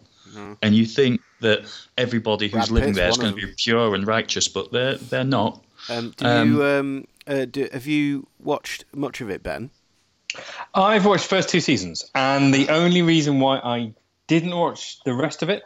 And 0.62 0.74
you 0.74 0.86
think 0.86 1.22
that 1.42 1.66
everybody 1.98 2.48
who's 2.48 2.68
Brad 2.68 2.72
living 2.72 2.90
Pitt's 2.94 2.98
there 3.00 3.10
is 3.10 3.18
going 3.18 3.36
to 3.36 3.48
be 3.48 3.54
pure 3.58 3.94
and 3.96 4.08
righteous, 4.08 4.48
but 4.48 4.72
they're 4.72 4.96
they're 4.96 5.24
not. 5.24 5.62
um, 5.90 6.14
do 6.16 6.26
Um, 6.26 6.54
you 6.54 6.64
um, 6.64 7.08
uh, 7.28 7.46
do, 7.46 7.68
have 7.74 7.88
you 7.88 8.28
watched 8.40 8.86
much 8.94 9.20
of 9.20 9.30
it, 9.30 9.44
Ben? 9.44 9.70
I've 10.74 11.06
watched 11.06 11.26
first 11.26 11.50
two 11.50 11.60
seasons, 11.60 12.10
and 12.14 12.54
the 12.54 12.70
only 12.70 13.02
reason 13.02 13.40
why 13.40 13.58
I 13.58 13.94
didn't 14.28 14.56
watch 14.56 15.02
the 15.04 15.14
rest 15.14 15.42
of 15.42 15.50
it, 15.50 15.64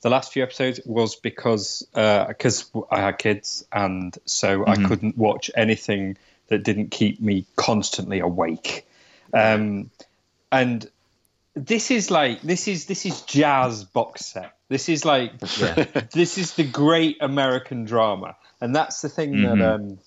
the 0.00 0.10
last 0.10 0.32
few 0.32 0.42
episodes, 0.42 0.80
was 0.84 1.16
because 1.16 1.86
because 1.92 2.70
I 2.90 3.00
had 3.00 3.18
kids, 3.18 3.64
and 3.72 4.16
so 4.24 4.66
I 4.66 4.76
couldn't 4.76 5.16
watch 5.16 5.50
anything 5.54 6.16
that 6.48 6.64
didn't 6.64 6.90
keep 6.90 7.20
me 7.20 7.46
constantly 7.56 8.20
awake. 8.20 8.86
Um, 9.32 9.90
and 10.50 10.88
this 11.54 11.90
is 11.90 12.10
like 12.10 12.42
this 12.42 12.68
is 12.68 12.86
this 12.86 13.06
is 13.06 13.22
jazz 13.22 13.84
box 13.84 14.26
set. 14.26 14.52
This 14.68 14.88
is 14.88 15.04
like 15.04 15.38
this 16.10 16.38
is 16.38 16.54
the 16.54 16.64
great 16.64 17.18
American 17.20 17.84
drama, 17.84 18.36
and 18.60 18.74
that's 18.74 19.00
the 19.02 19.08
thing 19.08 19.42
that 19.42 19.60
um, 19.60 19.98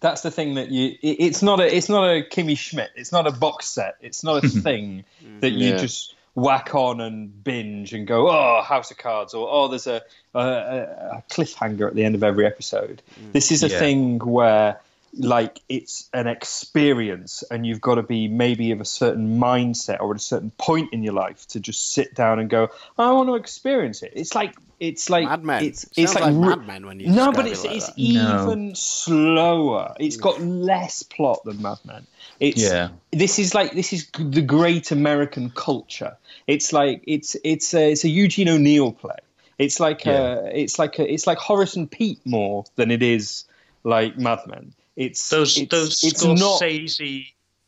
that's 0.00 0.22
the 0.22 0.30
thing 0.30 0.54
that 0.54 0.70
you. 0.70 0.96
It, 1.02 1.16
it's 1.20 1.42
not 1.42 1.60
a 1.60 1.74
it's 1.76 1.88
not 1.88 2.04
a 2.04 2.22
Kimmy 2.22 2.56
Schmidt. 2.56 2.90
It's 2.96 3.12
not 3.12 3.26
a 3.26 3.32
box 3.32 3.66
set. 3.66 3.96
It's 4.00 4.22
not 4.24 4.44
a 4.44 4.46
mm-hmm. 4.46 4.60
thing 4.60 5.04
that 5.40 5.50
you 5.50 5.70
Yeah. 5.70 5.76
just 5.78 6.14
whack 6.34 6.74
on 6.74 7.00
and 7.00 7.42
binge 7.44 7.94
and 7.94 8.06
go 8.06 8.28
oh 8.28 8.60
House 8.62 8.90
of 8.90 8.98
Cards 8.98 9.32
or 9.32 9.48
oh 9.50 9.68
there's 9.68 9.86
a 9.86 10.02
a, 10.34 10.40
a 10.40 11.22
cliffhanger 11.30 11.86
at 11.88 11.94
the 11.94 12.04
end 12.04 12.14
of 12.14 12.22
every 12.22 12.44
episode. 12.44 13.02
Mm. 13.18 13.32
This 13.32 13.50
is 13.50 13.62
a 13.62 13.68
Yeah. 13.68 13.78
thing 13.78 14.18
where 14.18 14.78
like 15.18 15.60
it's 15.68 16.08
an 16.12 16.26
experience 16.26 17.42
and 17.50 17.66
you've 17.66 17.80
got 17.80 17.94
to 17.96 18.02
be 18.02 18.28
maybe 18.28 18.70
of 18.72 18.80
a 18.80 18.84
certain 18.84 19.38
mindset 19.38 20.00
or 20.00 20.10
at 20.10 20.16
a 20.16 20.22
certain 20.22 20.50
point 20.58 20.92
in 20.92 21.02
your 21.02 21.14
life 21.14 21.46
to 21.48 21.60
just 21.60 21.92
sit 21.92 22.14
down 22.14 22.38
and 22.38 22.50
go 22.50 22.68
i 22.98 23.10
want 23.12 23.28
to 23.28 23.34
experience 23.34 24.02
it 24.02 24.12
it's 24.14 24.34
like 24.34 24.54
it's 24.78 25.08
like 25.08 25.24
Mad 25.26 25.42
Men. 25.42 25.64
it's 25.64 25.80
Sounds 25.82 25.92
it's 25.96 26.14
like, 26.14 26.24
like 26.24 26.34
Mad 26.34 26.66
Men 26.66 26.86
when 26.86 27.00
you 27.00 27.06
no 27.06 27.30
describe 27.32 27.34
but 27.36 27.46
it 27.46 27.52
it's 27.52 27.64
like 27.64 27.76
it's 27.76 27.86
that. 27.86 27.98
No. 27.98 28.42
even 28.50 28.74
slower 28.74 29.94
it's 29.98 30.16
got 30.16 30.40
less 30.40 31.02
plot 31.02 31.42
than 31.44 31.62
mad 31.62 31.78
men 31.84 32.06
it's 32.40 32.62
Yeah. 32.62 32.88
this 33.12 33.38
is 33.38 33.54
like 33.54 33.72
this 33.72 33.92
is 33.92 34.08
the 34.18 34.42
great 34.42 34.90
american 34.90 35.50
culture 35.50 36.16
it's 36.46 36.72
like 36.72 37.02
it's 37.06 37.36
it's 37.44 37.72
a, 37.74 37.92
it's 37.92 38.04
a 38.04 38.08
eugene 38.08 38.48
o'neill 38.50 38.92
play 38.92 39.16
it's 39.58 39.80
like 39.80 40.04
Yeah. 40.04 40.40
a, 40.40 40.44
it's 40.62 40.78
like 40.78 40.98
a, 40.98 41.10
it's 41.10 41.26
like 41.26 41.38
horace 41.38 41.76
and 41.76 41.90
pete 41.90 42.20
more 42.26 42.64
than 42.76 42.90
it 42.90 43.02
is 43.02 43.44
like 43.84 44.18
mad 44.18 44.40
men 44.46 44.72
it's 44.96 45.28
Those 45.28 45.56
it's, 45.58 45.70
those 45.70 46.04
it's 46.04 46.22
not 46.24 46.40
Scorsese 46.40 47.26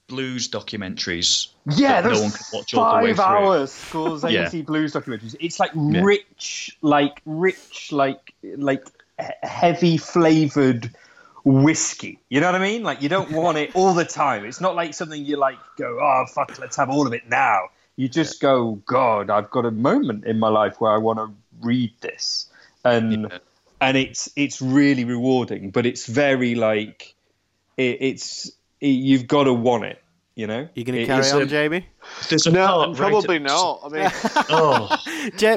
blues 0.09 0.49
documentaries. 0.49 1.49
yeah, 1.77 2.01
that 2.01 2.05
no 2.05 2.11
those 2.11 2.23
one 2.23 2.33
can 2.33 2.47
watch 2.53 2.75
all 2.75 2.99
the 2.99 3.05
way 3.05 3.15
five 3.15 3.45
hours 3.45 3.71
Scorsese 3.73 4.53
Yeah. 4.53 4.63
blues 4.63 4.95
documentaries. 4.95 5.37
It's 5.41 5.61
like 5.61 5.71
Yeah. 5.75 6.01
rich, 6.03 6.77
like 6.83 7.21
rich, 7.27 7.93
like 7.93 8.35
like 8.57 8.85
heavy 9.43 9.97
flavored 9.99 10.91
whiskey. 11.45 12.19
You 12.29 12.41
know 12.41 12.47
what 12.47 12.55
I 12.61 12.65
mean? 12.65 12.83
Like 12.83 13.03
you 13.03 13.09
don't 13.09 13.31
want 13.31 13.59
it 13.59 13.71
all 13.75 13.95
the 13.95 14.05
time. 14.05 14.45
It's 14.45 14.61
not 14.61 14.75
like 14.75 14.95
something 14.95 15.25
you 15.25 15.37
like 15.37 15.59
go, 15.77 15.99
oh 16.01 16.25
fuck, 16.27 16.59
let's 16.59 16.77
have 16.77 16.91
all 16.91 17.07
of 17.07 17.13
it 17.13 17.29
now. 17.29 17.69
You 17.97 18.09
just 18.09 18.41
go, 18.41 18.81
God, 18.87 19.29
I've 19.29 19.51
got 19.51 19.67
a 19.67 19.73
moment 19.73 20.25
in 20.25 20.39
my 20.39 20.49
life 20.49 20.81
where 20.81 20.93
I 20.93 20.99
want 20.99 21.19
to 21.19 21.31
read 21.61 21.93
this, 22.01 22.47
and 22.85 23.25
Yeah. 23.31 23.39
and 23.81 23.97
it's 23.97 24.31
it's 24.37 24.63
really 24.63 25.05
rewarding, 25.05 25.71
but 25.71 25.85
it's 25.85 26.07
very 26.07 26.55
like 26.55 27.15
it, 27.79 27.97
it's 28.01 28.51
it, 28.81 28.89
you've 28.89 29.27
got 29.27 29.45
to 29.45 29.55
want 29.55 29.85
it. 29.85 30.03
You 30.35 30.47
know, 30.47 30.69
You 30.77 30.85
going 30.85 30.95
to 30.95 31.03
It 31.03 31.07
carry 31.07 31.29
on, 31.33 31.43
a- 31.43 31.47
Jamie? 31.47 31.87
There's 32.29 32.47
No, 32.47 32.95
probably 32.95 33.37
at- 33.37 33.43
not. 33.43 33.81
I 33.85 33.89
mean, 33.89 34.09
Oh, 34.51 34.97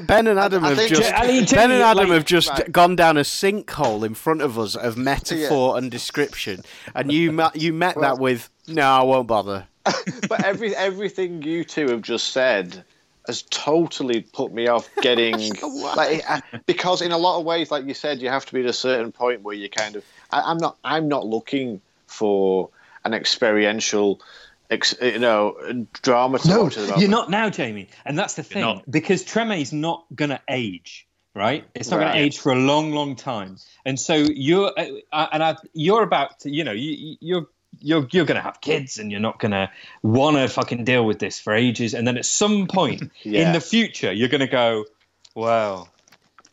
Ben 0.08 0.26
and 0.26 0.40
Adam 0.40 0.66
I 0.66 0.70
have 0.70 0.78
think- 0.80 0.90
just 0.90 1.02
Ja- 1.12 1.56
Ben 1.56 1.70
and 1.70 1.84
Adam 1.84 2.08
like- 2.10 2.16
have 2.16 2.26
just 2.26 2.50
Right. 2.50 2.72
gone 2.72 2.96
down 2.96 3.16
a 3.18 3.22
sinkhole 3.22 4.04
in 4.04 4.16
front 4.16 4.42
of 4.42 4.58
us 4.58 4.76
of 4.76 4.98
metaphor 4.98 5.78
and 5.78 5.92
description, 5.92 6.64
and 6.96 7.12
you 7.12 7.32
ma- 7.32 7.52
you 7.54 7.74
met 7.74 8.00
that 8.02 8.18
with 8.18 8.50
no, 8.68 8.82
I 8.82 9.04
won't 9.04 9.28
bother. 9.28 9.68
but 10.28 10.44
every 10.44 10.76
everything 10.76 11.44
you 11.44 11.64
two 11.64 11.88
have 11.90 12.02
just 12.02 12.30
said 12.30 12.84
has 13.28 13.44
totally 13.52 14.22
put 14.34 14.52
me 14.52 14.68
off 14.68 14.90
getting 15.04 15.54
like 15.96 16.24
because 16.66 17.04
in 17.04 17.12
a 17.12 17.18
lot 17.20 17.38
of 17.40 17.46
ways, 17.46 17.70
like 17.70 17.86
you 17.86 17.94
said, 17.94 18.20
you 18.20 18.30
have 18.30 18.48
to 18.48 18.54
be 18.54 18.62
at 18.62 18.66
a 18.66 18.74
certain 18.74 19.12
point 19.12 19.44
where 19.44 19.54
you 19.56 19.70
kind 19.70 19.96
of. 19.96 20.04
I, 20.32 20.42
I'm 20.42 20.58
not. 20.58 20.78
I'm 20.84 21.08
not 21.08 21.28
looking 21.28 21.82
for 22.12 22.70
an 23.04 23.14
experiential, 23.14 24.22
ex, 24.70 24.94
you 25.02 25.20
know, 25.20 25.86
drama 26.02 26.40
to 26.40 26.48
No, 26.48 26.64
watch 26.64 26.74
at 26.78 26.82
the 26.82 26.88
moment. 26.88 27.02
you're 27.02 27.10
not 27.10 27.30
now, 27.30 27.50
Jamie. 27.50 27.88
And 28.06 28.18
that's 28.18 28.36
the 28.36 28.44
thing. 28.44 28.62
not. 28.62 28.90
Because 28.90 29.24
Treme's 29.24 29.74
not 29.74 30.06
going 30.14 30.30
to 30.30 30.40
age, 30.48 31.08
right? 31.34 31.66
It's 31.74 31.90
not 31.90 32.00
going 32.00 32.12
to 32.14 32.18
age 32.20 32.38
for 32.40 32.52
a 32.52 32.56
long, 32.56 32.92
long 32.92 33.16
time. 33.16 33.58
And 33.86 34.00
so 34.00 34.14
you're, 34.16 34.72
uh, 34.78 34.86
uh, 35.12 35.28
and 35.34 35.44
I, 35.44 35.56
you're 35.74 36.04
about 36.04 36.42
to, 36.42 36.52
you 36.52 36.64
know, 36.64 36.74
you, 36.74 37.18
you're, 37.20 37.48
you're, 37.80 38.08
you're 38.12 38.26
going 38.26 38.36
to 38.36 38.42
have 38.44 38.60
kids 38.62 39.00
and 39.00 39.10
you're 39.12 39.22
not 39.22 39.40
going 39.40 39.52
to 39.54 39.72
want 40.04 40.38
to 40.38 40.48
fucking 40.48 40.84
deal 40.84 41.06
with 41.06 41.20
this 41.20 41.40
for 41.40 41.54
ages. 41.54 41.94
And 41.94 42.06
then 42.08 42.18
at 42.18 42.26
some 42.26 42.68
point 42.68 43.02
in 43.24 43.54
the 43.54 43.62
future, 43.62 44.12
you're 44.12 44.30
going 44.30 44.42
to 44.42 44.48
go, 44.48 44.86
well, 45.34 45.90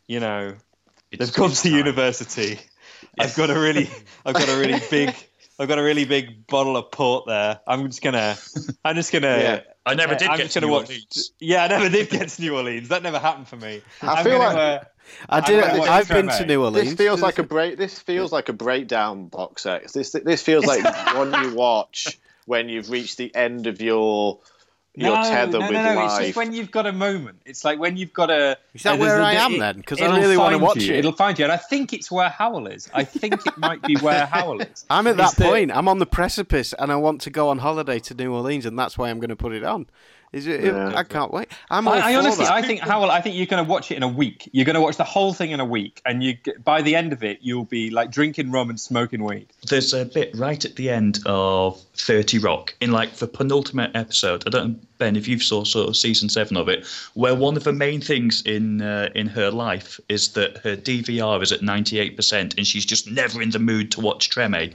you 0.07 0.21
know, 0.21 0.55
it's- 1.11 1.29
they've 1.29 1.35
come 1.35 1.51
it's 1.51 1.63
to 1.63 1.69
time. 1.71 1.79
university. 1.79 2.59
I've 3.19 3.35
got 3.35 3.51
a 3.51 3.59
really, 3.59 3.91
I've 4.25 4.35
got 4.35 4.49
a 4.49 4.57
really 4.59 4.81
big, 4.91 5.15
I've 5.59 5.69
got 5.69 5.79
a 5.79 5.83
really 5.83 6.05
big 6.05 6.47
bottle 6.47 6.77
of 6.77 6.91
port 6.91 7.25
there. 7.27 7.61
I'm 7.67 7.87
just 7.89 8.03
gonna, 8.03 8.37
I'm 8.85 8.95
just 8.97 9.13
gonna. 9.13 9.27
Yeah. 9.39 9.61
I 9.85 9.95
never 9.95 10.15
did 10.15 10.29
I'm 10.29 10.37
get 10.37 10.45
just 10.45 10.55
to 10.55 10.61
gonna 10.61 10.71
New 10.71 10.79
watch. 10.79 10.89
Orleans. 10.91 11.33
Yeah, 11.41 11.65
I 11.65 11.69
never 11.69 11.89
did 11.89 12.11
get 12.11 12.29
to 12.29 12.43
New 12.43 12.55
Orleans. 12.57 12.89
That 12.89 13.03
never 13.03 13.19
happened 13.19 13.49
for 13.49 13.57
me. 13.57 13.81
I 14.03 14.07
I'm 14.15 14.25
feel 14.25 14.39
gonna, 14.39 14.55
like- 14.55 14.83
uh, 14.83 14.85
I 15.31 15.41
did. 15.41 15.65
gonna 15.65 15.83
I've 15.85 16.09
been 16.09 16.27
Treme. 16.29 16.39
to 16.39 16.47
New 16.47 16.63
Orleans. 16.65 16.89
This 16.91 16.97
feels 16.99 17.23
like 17.23 17.39
a 17.39 17.43
break. 17.43 17.79
This 17.79 17.99
feels 17.99 18.31
like 18.31 18.51
a 18.51 18.53
breakdown 18.53 19.29
box 19.29 19.63
set. 19.63 19.91
This 19.93 20.13
this 20.13 20.43
feels 20.43 20.67
like 20.67 20.85
one 21.17 21.33
you 21.43 21.55
watch 21.55 22.19
when 22.45 22.69
you've 22.69 22.91
reached 22.91 23.17
the 23.17 23.35
end 23.35 23.67
of 23.67 23.81
your 23.81 24.41
your 25.01 25.15
no, 25.17 25.23
tether 25.23 25.59
no, 25.61 25.67
with 25.67 25.73
no, 25.73 25.95
no. 25.95 25.95
life. 25.95 26.19
It's 26.21 26.27
just 26.29 26.37
when 26.37 26.53
you've 26.53 26.71
got 26.71 26.87
a 26.87 26.93
moment. 26.93 27.39
It's 27.47 27.65
like 27.65 27.79
when 27.79 27.97
you've 27.97 28.13
got 28.13 28.31
a. 28.31 28.59
Is 28.75 28.83
that 28.83 28.99
where 28.99 29.09
there's 29.11 29.21
a- 29.21 29.25
I 29.27 29.33
am 29.35 29.55
it- 29.55 29.59
then? 29.61 29.83
'Cause 29.83 30.01
I 30.03 30.17
really 30.19 30.37
wanna 30.37 30.59
watch 30.59 30.77
you. 30.83 30.93
it. 30.95 30.99
It'll 30.99 31.13
find 31.13 31.39
you, 31.39 31.45
and 31.45 31.53
I 31.53 31.57
think 31.57 31.93
it's 31.93 32.11
where 32.11 32.29
Howell 32.29 32.67
is. 32.67 32.91
I 32.93 33.05
think 33.05 33.47
it 33.47 33.57
might 33.59 33.83
be 33.83 33.97
where 33.97 34.27
Howell 34.33 34.61
is. 34.61 34.85
I'm 34.91 35.07
at 35.07 35.19
It's 35.19 35.35
that 35.35 35.43
the- 35.43 35.49
point. 35.49 35.71
I'm 35.73 35.89
on 35.89 35.99
the 35.99 36.07
precipice, 36.07 36.75
and 36.79 36.91
I 36.93 36.97
want 36.97 37.21
to 37.23 37.31
go 37.31 37.49
on 37.49 37.59
holiday 37.59 37.99
to 38.01 38.15
New 38.15 38.33
Orleans, 38.35 38.67
and 38.67 38.79
that's 38.79 38.99
why 38.99 39.09
I'm 39.11 39.19
going 39.21 39.31
to 39.31 39.37
put 39.37 39.53
it 39.53 39.65
on. 39.65 39.87
Is 40.33 40.47
it? 40.47 40.63
Yeah. 40.63 40.93
I 40.95 41.05
can't 41.05 41.33
wait. 41.33 41.49
I'm 41.71 41.89
I, 41.89 42.11
I 42.11 42.15
honestly, 42.17 42.45
that. 42.45 42.53
I 42.53 42.61
think 42.61 42.81
Howell. 42.81 43.11
I 43.11 43.21
think 43.21 43.37
you're 43.37 43.47
going 43.47 43.65
to 43.65 43.69
watch 43.69 43.91
it 43.91 43.97
in 43.97 44.03
a 44.03 44.09
week. 44.09 44.49
You're 44.53 44.67
going 44.67 44.75
to 44.75 44.81
watch 44.81 44.97
the 44.97 45.05
whole 45.05 45.33
thing 45.33 45.53
in 45.53 45.61
a 45.61 45.65
week, 45.65 46.03
and 46.05 46.23
you 46.23 46.37
by 46.65 46.83
the 46.83 46.95
end 46.95 47.15
of 47.15 47.25
it, 47.25 47.39
you'll 47.41 47.65
be 47.65 47.89
like 47.91 48.11
drinking 48.11 48.51
rum 48.51 48.69
and 48.69 48.79
smoking 48.79 49.25
weed. 49.25 49.47
There's 49.69 49.95
a 49.95 50.05
bit 50.05 50.37
right 50.37 50.63
at 50.65 50.77
the 50.77 50.91
end 50.91 51.21
of 51.25 51.81
30 51.95 52.39
Rock, 52.41 52.75
in 52.81 52.93
like 52.93 53.15
the 53.15 53.27
penultimate 53.27 53.97
episode. 53.97 54.45
I 54.47 54.51
don't 54.51 54.69
know, 54.69 54.77
Ben, 54.99 55.17
if 55.17 55.27
you've 55.27 55.43
saw 55.43 55.65
sort 55.65 55.89
of 55.89 55.97
season 55.97 56.29
seven 56.29 56.59
of 56.59 56.69
it, 56.69 56.87
where 57.15 57.35
one 57.35 57.57
of 57.57 57.65
the 57.65 57.73
main 57.73 58.03
things 58.03 58.43
in 58.43 58.83
uh, 58.83 59.09
in 59.15 59.29
her 59.29 59.51
life 59.51 59.99
is 60.11 60.33
that 60.33 60.59
her 60.59 60.77
DVR 60.77 61.43
is 61.43 61.53
at 61.53 61.61
98% 61.61 62.57
and 62.59 62.67
she's 62.67 62.85
just 62.85 63.11
never 63.11 63.41
in 63.41 63.51
the 63.51 63.59
mood 63.59 63.91
to 63.93 64.01
watch 64.03 64.29
Treme. 64.29 64.75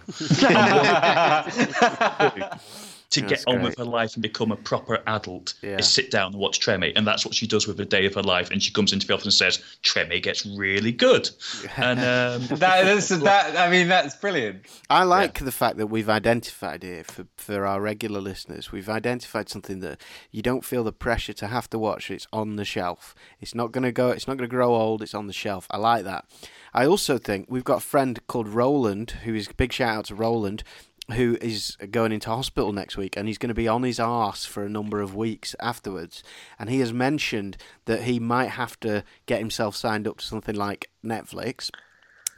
to 3.13 3.21
That's 3.21 3.45
get 3.45 3.53
on 3.53 3.61
with 3.63 3.77
her 3.77 3.85
life 3.85 4.13
and 4.15 4.21
become 4.21 4.51
a 4.51 4.55
proper 4.55 5.01
adult 5.07 5.53
Yeah. 5.61 5.77
is 5.77 5.87
sit 5.87 6.11
down 6.11 6.31
and 6.33 6.35
watch 6.41 6.59
Treme, 6.59 6.91
and 6.95 7.05
that's 7.07 7.25
what 7.25 7.33
she 7.33 7.47
does 7.47 7.67
with 7.67 7.79
a 7.79 7.85
day 7.85 8.05
of 8.05 8.13
her 8.15 8.21
life. 8.23 8.51
And 8.51 8.61
she 8.61 8.71
comes 8.71 8.93
into 8.93 9.07
the 9.07 9.13
office 9.13 9.25
and 9.25 9.33
says, 9.33 9.63
"Treme 9.83 10.21
gets 10.21 10.45
really 10.45 10.91
good," 10.91 11.29
and 11.77 11.99
um, 11.99 12.47
That, 12.59 12.83
that's, 12.85 13.09
that, 13.09 13.57
I 13.57 13.69
mean, 13.69 13.87
that's 13.87 14.15
brilliant. 14.15 14.65
I 14.89 15.03
like 15.03 15.39
the 15.39 15.51
fact 15.51 15.77
that 15.77 15.87
we've 15.87 16.09
identified 16.09 16.83
here 16.83 17.03
for, 17.03 17.25
for 17.37 17.65
our 17.65 17.81
regular 17.81 18.21
listeners. 18.21 18.71
We've 18.71 18.89
identified 18.89 19.49
something 19.49 19.79
that 19.81 20.01
you 20.31 20.41
don't 20.41 20.65
feel 20.65 20.83
the 20.83 20.91
pressure 20.91 21.33
to 21.33 21.47
have 21.47 21.69
to 21.71 21.79
watch. 21.79 22.09
It's 22.11 22.27
on 22.33 22.55
the 22.55 22.65
shelf. 22.65 23.15
It's 23.39 23.55
not 23.55 23.71
going 23.71 23.83
to 23.83 23.91
go. 23.91 24.09
It's 24.09 24.27
not 24.27 24.37
going 24.37 24.49
to 24.49 24.53
grow 24.55 24.73
old. 24.75 25.01
It's 25.01 25.13
on 25.13 25.27
the 25.27 25.33
shelf. 25.33 25.67
I 25.71 25.77
like 25.77 26.03
that. 26.05 26.25
I 26.73 26.85
also 26.87 27.17
think 27.19 27.45
we've 27.49 27.63
got 27.63 27.77
a 27.77 27.85
friend 27.85 28.19
called 28.27 28.47
Roland, 28.47 29.11
who 29.23 29.35
is 29.35 29.47
big 29.49 29.71
shout 29.71 29.95
out 29.95 30.05
to 30.05 30.15
Roland, 30.15 30.63
who 31.11 31.37
is 31.41 31.75
going 31.91 32.11
into 32.13 32.29
hospital 32.29 32.71
next 32.71 32.95
week, 32.95 33.17
and 33.17 33.27
he's 33.27 33.37
going 33.37 33.49
to 33.49 33.53
be 33.53 33.67
on 33.67 33.83
his 33.83 33.99
arse 33.99 34.45
for 34.45 34.63
a 34.63 34.69
number 34.69 35.01
of 35.01 35.15
weeks 35.15 35.55
afterwards. 35.59 36.23
And 36.57 36.69
he 36.69 36.79
has 36.79 36.93
mentioned 36.93 37.57
that 37.85 38.03
he 38.03 38.19
might 38.19 38.51
have 38.51 38.79
to 38.81 39.03
get 39.25 39.39
himself 39.39 39.75
signed 39.75 40.07
up 40.07 40.19
to 40.19 40.25
something 40.25 40.55
like 40.55 40.89
Netflix. 41.03 41.69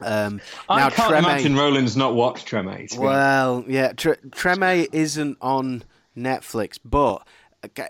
Um, 0.01 0.41
I 0.67 0.79
now, 0.79 0.89
can't 0.89 1.13
Treme- 1.13 1.19
imagine 1.19 1.55
Roland's 1.55 1.95
not 1.95 2.15
watched 2.15 2.47
Treme. 2.47 2.63
to 2.63 2.69
be 2.69 2.75
honest. 2.77 2.97
well, 2.99 3.63
yeah, 3.67 3.93
Tre- 3.93 4.17
Treme 4.31 4.87
isn't 4.91 5.37
on 5.41 5.83
Netflix, 6.17 6.79
but 6.83 7.25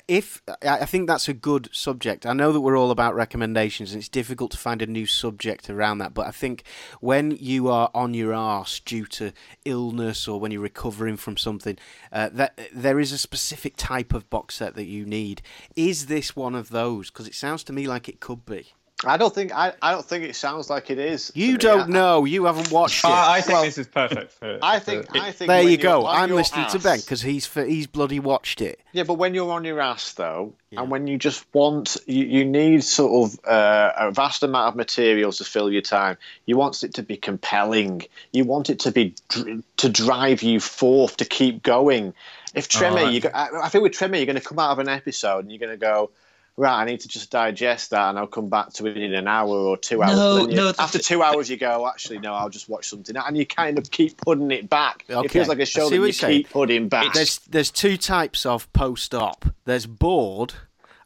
if 0.08 0.42
I 0.62 0.86
think 0.86 1.08
that's 1.08 1.28
a 1.28 1.34
good 1.34 1.70
subject. 1.72 2.26
I 2.26 2.34
know 2.34 2.52
that 2.52 2.62
we're 2.62 2.78
all 2.78 2.92
about 2.92 3.16
recommendations, 3.16 3.92
and 3.92 4.00
it's 4.00 4.10
difficult 4.10 4.52
to 4.52 4.58
find 4.58 4.82
a 4.82 4.88
new 4.88 5.06
subject 5.06 5.70
around 5.70 5.98
that. 6.00 6.14
But 6.14 6.28
I 6.28 6.32
think 6.32 6.64
when 7.02 7.32
you 7.32 7.68
are 7.68 7.90
on 7.94 8.14
your 8.14 8.34
arse 8.34 8.80
due 8.80 9.06
to 9.08 9.32
illness 9.66 10.28
or 10.28 10.40
when 10.40 10.52
you're 10.52 10.62
recovering 10.62 11.18
from 11.18 11.38
something, 11.38 11.78
uh, 12.12 12.30
that 12.34 12.60
there 12.74 13.00
is 13.00 13.12
a 13.12 13.18
specific 13.18 13.76
type 13.78 14.14
of 14.14 14.30
box 14.30 14.56
set 14.56 14.76
that 14.76 14.86
you 14.86 15.06
need. 15.06 15.42
Is 15.76 16.06
this 16.06 16.36
one 16.36 16.56
of 16.56 16.70
those? 16.70 17.10
Because 17.10 17.28
it 17.28 17.36
sounds 17.36 17.64
to 17.66 17.74
me 17.74 17.88
like 17.88 18.08
it 18.08 18.20
could 18.20 18.46
be. 18.46 18.75
I 19.04 19.18
don't 19.18 19.36
think 19.36 19.54
I, 19.54 19.74
I 19.82 19.92
don't 19.92 20.06
think 20.06 20.24
it 20.24 20.36
sounds 20.38 20.70
like 20.70 20.90
it 20.90 20.98
is. 20.98 21.30
You 21.36 21.58
don't 21.58 21.82
I- 21.82 21.88
know. 21.88 22.24
You 22.24 22.46
haven't 22.46 22.72
watched 22.72 23.04
it. 23.04 23.08
I, 23.10 23.38
I 23.38 23.42
think 23.42 23.54
Well, 23.54 23.64
this 23.66 23.78
is 23.78 23.88
perfect 23.88 24.32
for. 24.32 24.58
I 24.62 24.80
for- 24.80 24.86
think 24.86 25.16
I 25.16 25.32
think 25.34 25.50
there 25.50 25.62
you 25.64 25.76
go. 25.78 26.08
I'm 26.08 26.30
your 26.30 26.38
listening 26.38 26.68
to 26.70 26.80
Ben 26.80 27.00
because 27.02 27.22
he's 27.22 27.46
for, 27.46 27.66
he's 27.66 27.88
bloody 27.88 28.22
watched 28.22 28.62
it. 28.62 28.80
Yeah, 28.94 29.04
but 29.04 29.16
when 29.16 29.34
you're 29.34 29.52
on 29.52 29.66
your 29.66 29.82
ass 29.82 30.14
though, 30.14 30.54
Yeah. 30.72 30.82
and 30.82 30.90
when 30.90 31.08
you 31.08 31.18
just 31.18 31.46
want, 31.54 31.98
you, 32.08 32.24
you 32.26 32.46
need 32.46 32.86
sort 32.86 33.32
of 33.34 33.40
uh, 33.46 33.92
a 33.98 34.12
vast 34.12 34.44
amount 34.44 34.70
of 34.70 34.76
materials 34.78 35.40
to 35.40 35.44
fill 35.44 35.70
your 35.70 35.82
time. 35.82 36.18
You 36.46 36.56
want 36.56 36.82
it 36.82 36.94
to 36.94 37.04
be 37.04 37.18
compelling. 37.18 38.04
You 38.32 38.46
want 38.46 38.70
it 38.70 38.80
to 38.80 38.92
be 38.94 39.14
dr- 39.28 39.62
to 39.78 39.90
drive 39.90 40.42
you 40.42 40.62
forth 40.62 41.18
to 41.18 41.26
keep 41.26 41.64
going. 41.64 42.14
If 42.54 42.70
Tremor, 42.70 43.00
Oh, 43.00 43.06
I- 43.08 43.10
you 43.10 43.20
go, 43.20 43.30
I, 43.34 43.50
I 43.66 43.70
think 43.70 43.84
with 43.84 43.92
Tremor, 43.92 44.16
you're 44.16 44.26
going 44.26 44.38
to 44.38 44.42
come 44.42 44.58
out 44.60 44.72
of 44.72 44.80
an 44.80 44.88
episode 44.88 45.40
and 45.40 45.52
you're 45.52 45.60
going 45.60 45.72
to 45.72 45.78
go. 45.78 46.12
Right, 46.58 46.82
I 46.82 46.86
need 46.86 47.02
to 47.02 47.10
just 47.10 47.32
digest 47.32 47.90
that, 47.90 48.10
and 48.10 48.18
I'll 48.18 48.28
come 48.28 48.48
back 48.48 48.72
to 48.74 48.86
it 48.88 48.96
in 48.96 49.14
an 49.14 49.28
hour 49.28 49.50
or 49.50 49.76
two 49.78 50.02
hours. 50.02 50.16
No, 50.16 50.38
you- 50.48 50.56
no, 50.56 50.72
the- 50.72 50.82
after 50.82 51.00
two 51.00 51.22
hours, 51.22 51.50
you 51.50 51.58
go. 51.58 51.86
Actually, 51.86 52.20
no, 52.20 52.34
I'll 52.34 52.48
just 52.50 52.70
watch 52.70 52.88
something, 52.88 53.14
and 53.18 53.38
you 53.38 53.46
kind 53.46 53.78
of 53.78 53.92
keep 53.92 54.16
putting 54.22 54.50
it 54.52 54.70
back. 54.70 55.04
Okay, 55.10 55.26
It 55.26 55.32
feels 55.32 55.50
like 55.50 55.60
I 55.60 55.64
a 55.64 55.66
show 55.66 55.90
that 55.90 55.96
you 55.96 56.04
you're 56.04 56.14
saying. 56.14 56.44
keep 56.44 56.50
putting 56.52 56.88
back. 56.88 57.14
There's 57.14 57.40
there's 57.40 57.72
two 57.72 57.98
types 57.98 58.46
of 58.46 58.72
post-op. 58.72 59.44
There's 59.66 59.86
bored, 59.86 60.54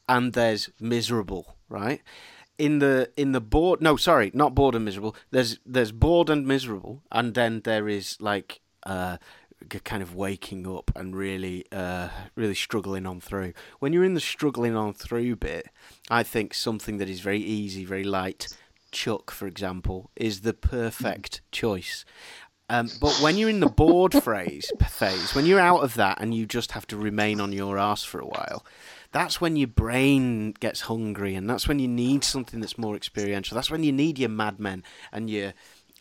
and 0.08 0.34
there's 0.34 0.70
miserable. 0.80 1.56
Right? 1.68 2.02
In 2.60 2.78
the 2.80 3.10
in 3.18 3.32
the 3.32 3.42
bored, 3.42 3.82
no, 3.82 3.96
sorry, 3.96 4.30
not 4.36 4.54
bored 4.54 4.76
and 4.76 4.86
miserable. 4.86 5.16
There's 5.32 5.58
there's 5.66 5.92
bored 5.92 6.30
and 6.30 6.46
miserable, 6.46 7.02
and 7.12 7.34
then 7.34 7.62
there 7.64 7.88
is 7.90 8.18
like 8.20 8.60
uh, 8.86 9.18
g- 9.18 9.24
kind 9.84 10.02
of 10.02 10.16
waking 10.16 10.68
up 10.68 10.92
and 10.96 11.16
really 11.16 11.66
uh, 11.72 12.10
really 12.36 12.56
struggling 12.56 13.06
on 13.06 13.20
through. 13.20 13.54
When 13.80 13.94
you're 13.94 14.04
in 14.04 14.14
the 14.14 14.20
struggling 14.20 14.76
on 14.76 14.94
through 14.94 15.36
bit, 15.36 15.68
I 16.10 16.24
think 16.24 16.54
something 16.54 16.98
that 16.98 17.10
is 17.10 17.20
very 17.20 17.40
easy, 17.40 17.86
very 17.86 18.04
light. 18.04 18.48
Chuck, 18.92 19.30
for 19.30 19.46
example, 19.46 20.10
is 20.16 20.42
the 20.42 20.54
perfect 20.54 21.42
choice. 21.52 22.06
Um, 22.70 22.90
but 23.02 23.14
when 23.16 23.38
you're 23.38 23.50
in 23.50 23.60
the 23.60 23.68
bored 23.68 24.14
phase, 24.24 24.72
phase, 24.88 25.34
when 25.34 25.46
you're 25.46 25.60
out 25.60 25.84
of 25.84 25.96
that 25.96 26.22
and 26.22 26.34
you 26.34 26.46
just 26.46 26.72
have 26.74 26.86
to 26.88 26.98
remain 26.98 27.42
on 27.42 27.52
your 27.52 27.78
ass 27.78 28.04
for 28.04 28.20
a 28.20 28.28
while, 28.28 28.66
that's 29.12 29.42
when 29.42 29.56
your 29.56 29.68
brain 29.68 30.52
gets 30.60 30.82
hungry, 30.82 31.34
and 31.34 31.50
that's 31.50 31.68
when 31.68 31.80
you 31.80 31.88
need 31.88 32.24
something 32.24 32.60
that's 32.60 32.78
more 32.78 32.96
experiential. 32.96 33.56
That's 33.56 33.72
when 33.72 33.84
you 33.84 33.92
need 33.92 34.20
your 34.20 34.30
Mad 34.30 34.60
Men 34.60 34.84
and 35.12 35.30
your 35.30 35.54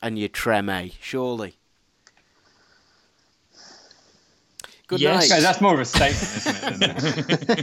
and 0.03 0.19
your 0.19 0.29
Treme, 0.29 0.93
surely. 1.01 1.58
Good 4.89 5.01
Yes. 5.01 5.25
Okay, 5.27 5.35
night. 5.35 5.43
that's 5.43 5.61
more 5.61 5.75
of 5.75 5.81
a 5.81 5.85
statement, 5.97 6.47
isn't 6.47 6.83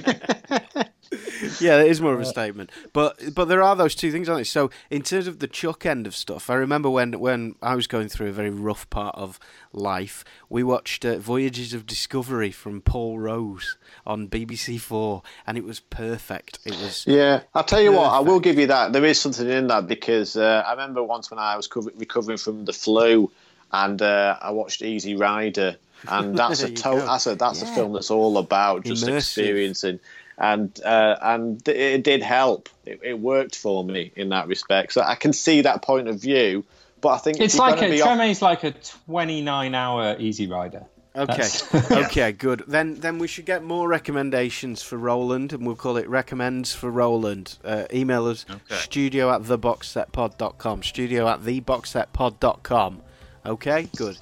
it? 0.06 0.92
yeah, 1.62 1.82
it 1.82 1.88
is 1.90 2.00
more 2.02 2.14
of 2.14 2.22
a 2.22 2.26
statement. 2.26 2.72
But 2.94 3.34
but 3.34 3.46
there 3.46 3.62
are 3.64 3.76
those 3.76 3.96
two 3.96 4.12
things, 4.12 4.30
aren't 4.30 4.38
there? 4.38 4.46
So 4.46 4.70
in 4.92 5.02
terms 5.02 5.26
of 5.28 5.40
the 5.40 5.48
Chuck 5.48 5.86
end 5.88 6.06
of 6.08 6.16
stuff, 6.16 6.50
I 6.50 6.54
remember 6.54 6.90
when 6.90 7.20
when 7.20 7.56
I 7.64 7.76
was 7.76 7.88
going 7.88 8.10
through 8.10 8.28
a 8.28 8.32
very 8.32 8.50
rough 8.52 8.88
part 8.92 9.16
of 9.16 9.40
life, 9.74 10.24
we 10.50 10.64
watched 10.64 11.04
uh, 11.04 11.18
Voyages 11.18 11.74
of 11.74 11.86
Discovery 11.88 12.52
from 12.52 12.82
Paul 12.82 13.18
Rose 13.20 13.76
on 14.06 14.28
BBC 14.28 14.80
Four, 14.80 15.24
and 15.48 15.58
it 15.58 15.64
was 15.64 15.80
perfect. 15.80 16.60
It 16.64 16.74
was 16.80 17.06
Yeah, 17.08 17.42
I'll 17.56 17.64
tell 17.64 17.82
you 17.82 17.92
what, 17.92 18.12
I 18.12 18.20
will 18.20 18.40
give 18.40 18.60
you 18.60 18.68
that. 18.68 18.94
There 18.94 19.06
is 19.06 19.20
something 19.20 19.50
in 19.50 19.68
that 19.68 19.88
because 19.88 20.36
uh, 20.38 20.64
I 20.66 20.72
remember 20.72 21.02
once 21.04 21.32
when 21.32 21.40
I 21.40 21.56
was 21.58 21.68
cover- 21.68 21.92
recovering 21.98 22.38
from 22.38 22.66
the 22.66 22.74
flu 22.74 23.32
and 23.72 24.00
uh, 24.02 24.38
I 24.42 24.52
watched 24.52 24.84
Easy 24.84 25.16
Rider, 25.16 25.76
and 26.08 26.38
that's 26.38 26.62
a 26.64 26.70
to- 26.72 27.04
that's 27.06 27.28
a 27.28 27.36
that's 27.36 27.62
Yeah. 27.62 27.72
a 27.72 27.76
film 27.76 27.94
that's 27.94 28.12
all 28.12 28.38
about 28.38 28.84
just 28.86 29.06
Immersive. 29.06 29.18
experiencing. 29.18 30.00
And 30.38 30.78
uh, 30.84 31.16
and 31.22 31.66
it 31.68 32.04
did 32.04 32.22
help. 32.22 32.68
It, 32.86 33.00
it 33.04 33.20
worked 33.20 33.56
for 33.56 33.84
me 33.86 34.12
in 34.18 34.30
that 34.30 34.48
respect. 34.48 34.92
So 34.92 35.02
I 35.02 35.16
can 35.16 35.32
see 35.32 35.62
that 35.62 35.82
point 35.82 36.10
of 36.10 36.20
view, 36.22 36.66
but 37.00 37.10
I 37.10 37.18
think 37.20 37.40
It's 37.40 37.58
like 37.58 37.82
a 37.82 37.90
be 37.90 38.02
off- 38.02 38.42
like 38.42 38.64
a 38.66 38.72
29 39.08 39.74
hour 39.74 40.16
Easy 40.20 40.48
Rider. 40.48 40.84
Okay. 41.16 41.48
Okay, 42.06 42.34
good. 42.34 42.66
Then 42.68 42.96
then 42.96 43.18
we 43.18 43.28
should 43.30 43.46
get 43.46 43.64
more 43.64 43.88
recommendations 43.88 44.84
for 44.84 44.98
Roland, 44.98 45.54
and 45.54 45.66
we'll 45.66 45.78
call 45.78 45.96
it 45.96 46.10
recommends 46.10 46.74
for 46.76 46.92
Roland. 46.92 47.58
Uh, 47.64 47.86
email 47.94 48.26
us 48.28 48.46
Okay. 48.50 48.76
studio 48.76 49.32
at 49.32 49.44
theboxsetpod.com. 49.44 50.84
Studio 50.84 51.30
at 51.30 51.40
theboxsetpod.com. 51.44 53.02
Okay, 53.46 53.88
good. 53.96 54.18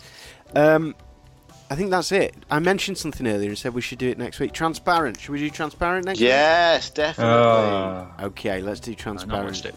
Um, 0.55 0.93
I 1.69 1.75
think 1.75 1.89
that's 1.89 2.11
it. 2.11 2.35
I 2.51 2.59
mentioned 2.59 2.97
something 2.97 3.25
earlier 3.25 3.49
and 3.49 3.57
said 3.57 3.73
we 3.73 3.81
should 3.81 3.97
do 3.97 4.09
it 4.09 4.17
next 4.17 4.39
week. 4.39 4.51
Transparent. 4.53 5.19
Should 5.19 5.31
we 5.31 5.39
do 5.39 5.49
transparent 5.49 6.05
next 6.05 6.19
Yes, 6.19 6.89
definitely. 6.89 7.33
Uh. 7.33 8.27
Okay, 8.27 8.61
let's 8.61 8.79
do 8.79 8.91
I 8.91 8.93
not 8.93 8.99
transparent. 8.99 9.45
watched 9.45 9.65
it. 9.65 9.75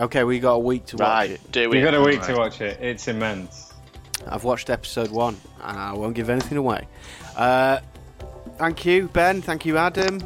Okay, 0.00 0.24
we 0.24 0.40
got 0.40 0.54
a 0.54 0.58
week 0.58 0.86
to 0.86 0.96
watch 0.96 1.06
right, 1.08 1.30
it. 1.30 1.52
do 1.52 1.70
it. 1.70 1.76
you 1.76 1.84
got 1.84 1.94
a 1.94 2.00
week 2.02 2.22
to 2.22 2.34
watch 2.34 2.60
it. 2.60 2.80
It's 2.80 3.06
immense. 3.08 3.72
I've 4.26 4.44
watched 4.44 4.70
episode 4.70 5.10
one, 5.10 5.36
and 5.62 5.78
I 5.78 5.92
won't 5.92 6.14
give 6.14 6.30
anything 6.30 6.56
away. 6.58 6.88
Uh, 7.36 7.80
thank 8.56 8.84
you, 8.84 9.08
Ben. 9.08 9.42
Thank 9.42 9.66
you, 9.66 9.76
Adam. 9.76 10.20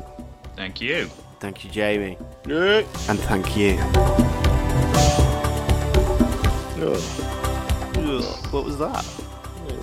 Thank 0.56 0.80
you. 0.80 1.10
Thank 1.40 1.64
you, 1.64 1.70
Jamie. 1.70 2.16
Yeah. 2.46 2.82
And 3.08 3.18
thank 3.20 3.56
you. 3.56 3.76
What 8.50 8.64
was 8.64 8.78
that? 8.78 9.04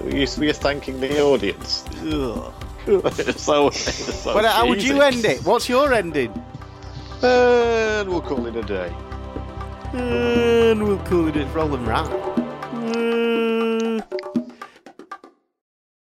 We 0.06 0.28
we're 0.38 0.54
thanking 0.54 1.00
the 1.00 1.20
audience. 1.22 1.84
Ugh. 2.04 2.54
so, 3.38 3.72
so 3.72 4.36
Well, 4.36 4.46
how 4.46 4.68
would 4.68 4.84
you 4.84 5.02
end 5.02 5.26
it? 5.26 5.44
What's 5.44 5.68
your 5.68 5.92
ending? 5.94 6.32
And 7.24 8.08
we'll 8.08 8.22
call 8.22 8.46
it 8.46 8.56
a 8.56 8.62
day. 8.62 8.94
And 9.94 10.84
we'll 10.84 11.00
call 11.00 11.28
it 11.28 11.46
Roland 11.56 11.88
Rat. 11.88 12.36